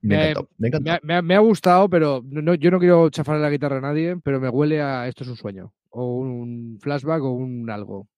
Me 0.00 0.14
ha 0.14 0.18
Me- 0.18 0.24
encantado. 0.30 0.48
Me 0.56 0.56
ha 0.56 0.56
Me 0.58 0.68
encantado. 0.68 0.96
ha, 0.96 1.00
me 1.06 1.14
ha- 1.16 1.22
me 1.22 1.34
ha 1.34 1.38
gustado, 1.40 1.90
pero 1.90 2.22
no, 2.24 2.54
yo 2.54 2.70
no 2.70 2.78
quiero 2.78 3.10
chafarle 3.10 3.42
la 3.42 3.50
guitarra 3.50 3.76
a 3.76 3.80
nadie, 3.82 4.16
pero 4.24 4.40
me 4.40 4.48
huele 4.48 4.80
a 4.80 5.06
esto 5.06 5.24
es 5.24 5.28
un 5.30 5.36
sueño. 5.36 5.74
O 5.90 6.16
un 6.20 6.78
flashback 6.80 7.22
o 7.22 7.30
un 7.32 7.68
algo. 7.68 8.08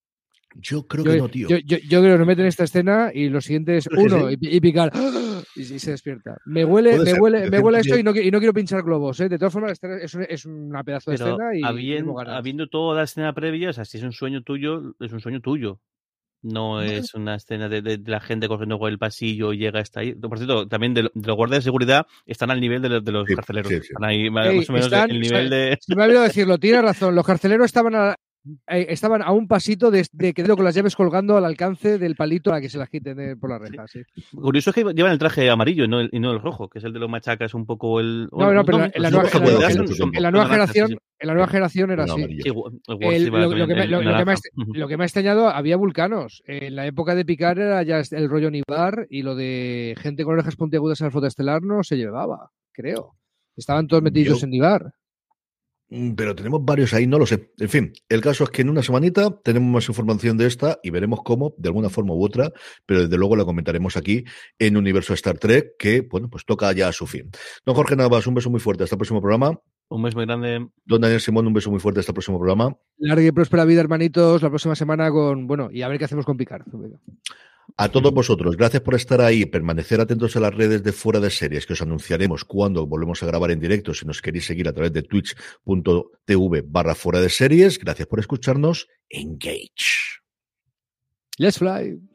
Yo 0.55 0.87
creo 0.87 1.05
Yo, 1.05 1.11
que 1.13 1.19
no, 1.19 1.29
tío. 1.29 1.49
yo, 1.49 1.57
yo- 1.59 1.79
yo 1.79 2.01
creo 2.01 2.13
que 2.15 2.19
nos 2.19 2.27
meten 2.27 2.47
esta 2.47 2.65
escena 2.65 3.11
y 3.15 3.29
lo 3.29 3.41
siguiente 3.41 3.77
es 3.79 3.87
uno 3.87 4.29
sí. 4.29 4.37
y, 4.41 4.57
y 4.57 4.61
picar 4.61 4.91
¡ah! 4.95 5.41
y, 5.57 5.61
y 5.61 5.79
se 5.79 5.93
despierta. 5.93 6.37
Me 6.45 6.65
huele, 6.65 6.99
me 6.99 7.05
ser, 7.07 7.21
huele, 7.21 7.51
me 7.51 7.59
huele 7.59 7.79
esto 7.81 7.99
y 7.99 8.03
no, 8.03 8.15
y 8.15 8.31
no 8.31 8.39
quiero 8.39 8.53
pinchar 8.53 8.83
globos, 8.83 9.19
¿eh? 9.21 9.29
De 9.29 9.39
todas 9.39 9.53
formas, 9.53 9.79
es, 9.83 10.15
es 10.29 10.45
una 10.47 10.85
pedazo 10.85 11.11
de 11.11 11.17
Pero 11.19 11.31
escena 11.31 11.57
y 11.57 11.63
habien- 11.63 11.99
tengo 12.05 12.15
ganas. 12.15 12.37
habiendo 12.37 12.69
toda 12.69 12.97
la 12.97 13.05
escena 13.05 13.33
previa, 13.33 13.71
o 13.71 13.73
sea, 13.73 13.85
si 13.85 13.97
es 13.99 14.05
un 14.05 14.13
sueño 14.13 14.43
tuyo, 14.43 14.95
es 15.01 15.13
un 15.13 15.21
sueño 15.21 15.41
tuyo. 15.41 15.81
No 16.45 16.83
es 16.83 17.15
una 17.15 17.37
escena 17.37 17.69
de, 17.69 17.83
de- 17.83 17.99
de 17.99 18.11
la 18.11 18.19
gente 18.21 18.49
corriendo 18.49 18.77
por 18.77 18.91
el 18.91 18.99
pasillo 18.99 19.53
y 19.53 19.59
llega 19.59 19.79
hasta 19.79 20.01
ahí. 20.01 20.13
Por 20.15 20.39
cierto, 20.39 20.67
también 20.67 20.93
de, 20.93 21.03
de 21.03 21.27
los 21.29 21.37
guardias 21.37 21.61
de 21.61 21.63
seguridad 21.69 22.05
están 22.27 22.51
al 22.51 22.61
nivel 22.61 22.83
de, 22.83 22.89
los- 22.89 23.05
de 23.05 23.13
los 23.13 23.29
Sí, 23.29 23.35
carceleros. 23.37 23.69
sí, 23.71 23.77
sí. 23.79 23.87
Están 23.93 24.05
ahí 24.05 24.29
más 24.29 24.49
Ey, 24.49 24.59
o 24.69 24.73
menos 24.73 24.87
están- 24.87 25.11
el 25.13 25.21
nivel 25.21 25.49
de. 25.49 25.79
Se 25.81 25.95
me 25.95 26.03
ha 26.03 26.07
olvidado 26.07 26.25
decirlo, 26.27 26.59
tiene 26.59 26.83
razón. 26.83 27.15
Los 27.15 27.25
carceleros 27.25 27.67
estaban 27.67 27.95
a, 27.95 28.17
eh, 28.69 28.87
estaban 28.89 29.23
a 29.23 29.31
un 29.33 29.47
pasito 29.47 29.91
de, 29.91 30.05
de 30.13 30.35
quedarlo 30.35 30.57
con 30.57 30.65
las 30.65 30.75
llaves 30.75 30.97
colgando 30.97 31.37
al 31.37 31.45
alcance 31.45 31.99
del 31.99 32.17
palito 32.17 32.51
para 32.51 32.61
que 32.61 32.69
se 32.69 32.79
las 32.79 32.89
quiten 32.89 33.19
eh, 33.21 33.37
por 33.37 33.51
la 33.51 33.59
reja. 33.59 33.87
Sí. 33.87 34.01
Curioso 34.35 34.71
es 34.71 34.75
que 34.75 34.85
llevan 34.95 35.13
el 35.13 35.19
traje 35.19 35.49
amarillo 35.51 35.87
no 35.87 36.01
el- 36.01 36.09
y 36.13 36.19
no 36.21 36.33
el 36.33 36.41
rojo, 36.41 36.69
que 36.69 36.79
es 36.79 36.85
el 36.85 36.93
de 36.93 36.99
los 36.99 37.09
machacas 37.09 37.55
un 37.55 37.67
poco 37.67 38.01
el. 38.01 38.29
No, 38.33 38.53
no, 38.53 38.65
pero 38.65 38.79
en 38.79 38.83
la- 38.85 38.91
en 38.95 39.03
la 39.03 39.11
nueva- 39.11 39.29
en 39.33 40.23
la 40.23 40.31
la 40.31 40.47
generación, 40.47 40.91
en 41.21 41.27
la 41.29 41.35
nueva 41.35 41.47
generación 41.49 41.91
era 41.93 42.05
así. 42.05 42.21
lo, 42.21 43.67
que 43.67 43.75
me, 43.75 43.83
ha 43.83 43.87
naranja. 43.87 44.35
lo 44.75 44.89
que 44.89 44.97
me 44.97 45.05
ha 45.05 45.07
extrañado, 45.07 45.49
había 45.49 45.77
vulcanos. 45.77 46.43
En 46.47 46.75
la 46.75 46.87
época 46.87 47.15
de 47.15 47.25
Picard 47.25 47.59
era 47.59 47.83
ya 47.85 48.01
el 48.11 48.29
rollo 48.29 48.51
Nibar 48.51 49.07
y 49.09 49.23
lo 49.23 49.35
de 49.37 49.95
gente 49.99 50.25
con 50.25 50.35
orejas 50.35 50.57
puntiagudas 50.57 51.01
en 51.01 51.07
el 51.07 51.13
fotoestelar 51.13 51.63
no 51.63 51.85
se 51.85 51.97
llevaba, 51.97 52.51
creo. 52.73 53.15
Estaban 53.57 53.87
todos 53.87 54.03
metidos 54.03 54.41
Yo- 54.41 54.47
en 54.47 54.51
Nibar. 54.51 54.95
Mm, 55.93 56.15
Pero 56.15 56.35
tenemos 56.35 56.65
varios 56.65 56.95
ahí, 56.95 57.07
no 57.07 57.19
lo 57.19 57.27
sé. 57.27 57.51
En 57.59 57.69
fin, 57.69 57.93
el 58.09 58.23
caso 58.23 58.45
es 58.45 58.51
que 58.51 58.63
en 58.63 58.71
una 58.71 58.83
semanita 58.83 59.39
tenemos 59.45 59.71
más 59.71 59.89
información 59.89 60.39
de 60.39 60.47
esta 60.47 60.79
y 60.83 60.89
veremos 60.89 61.21
cómo, 61.23 61.55
de 61.59 61.69
alguna 61.69 61.91
forma 61.91 62.15
u 62.15 62.25
otra, 62.25 62.51
pero 62.87 63.03
desde 63.03 63.19
luego 63.19 63.37
la 63.37 63.45
comentaremos 63.45 63.99
aquí 63.99 64.25
en 64.59 64.79
Universo 64.79 65.13
Star 65.13 65.37
Trek, 65.37 65.77
que, 65.79 66.01
bueno, 66.01 66.31
pues 66.31 66.47
toca 66.47 66.73
ya 66.73 66.89
a 66.89 66.93
su 66.93 67.07
fin. 67.07 67.31
Don 67.67 67.75
Jorge 67.75 67.95
Navas, 67.95 68.27
un 68.27 68.35
beso 68.35 68.49
muy 68.49 68.59
fuerte. 68.61 68.85
Hasta 68.85 68.95
el 68.95 68.99
próximo 68.99 69.21
programa. 69.21 69.61
Un 69.89 70.01
mes 70.01 70.15
muy 70.15 70.25
grande. 70.25 70.67
Don 70.87 71.03
Daniel 71.03 71.21
Simón, 71.21 71.47
un 71.47 71.53
beso 71.53 71.71
muy 71.71 71.79
fuerte. 71.79 72.01
Hasta 72.01 72.13
el 72.13 72.15
próximo 72.15 72.39
programa. 72.39 72.75
Larga 72.97 73.27
y 73.27 73.33
próspera 73.33 73.67
vida, 73.67 73.81
hermanitos, 73.81 74.41
la 74.41 74.49
próxima 74.49 74.75
semana 74.75 75.11
con, 75.11 75.47
bueno, 75.47 75.69
y 75.71 75.83
a 75.83 75.89
ver 75.89 75.99
qué 75.99 76.07
hacemos 76.07 76.25
con 76.25 76.39
Picard. 76.39 76.63
A 77.77 77.89
todos 77.89 78.13
vosotros, 78.13 78.57
gracias 78.57 78.83
por 78.83 78.95
estar 78.95 79.21
ahí, 79.21 79.47
permanecer 79.47 80.01
atentos 80.01 80.37
a 80.37 80.41
las 80.41 80.55
redes 80.55 80.83
de 80.83 80.93
Fuera 80.93 81.21
de 81.21 81.31
Series, 81.31 81.67
que 81.67 81.73
os 81.73 81.83
anunciaremos 81.83 82.45
cuando 82.45 82.87
volvemos 82.87 83.23
a 83.23 83.27
grabar 83.27 83.51
en 83.51 83.61
directo, 83.61 83.95
si 83.95 84.05
nos 84.05 84.21
queréis 84.21 84.47
seguir 84.47 84.69
a 84.69 84.73
través 84.73 84.93
de 84.93 85.03
twitch.tv 85.03 86.63
barra 86.67 86.95
Fuera 86.95 87.21
de 87.21 87.31
Series. 87.31 87.79
Gracias 87.79 88.07
por 88.07 88.21
escucharnos. 88.21 88.89
Engage. 89.09 90.21
Let's 91.39 91.59
fly. 91.59 92.12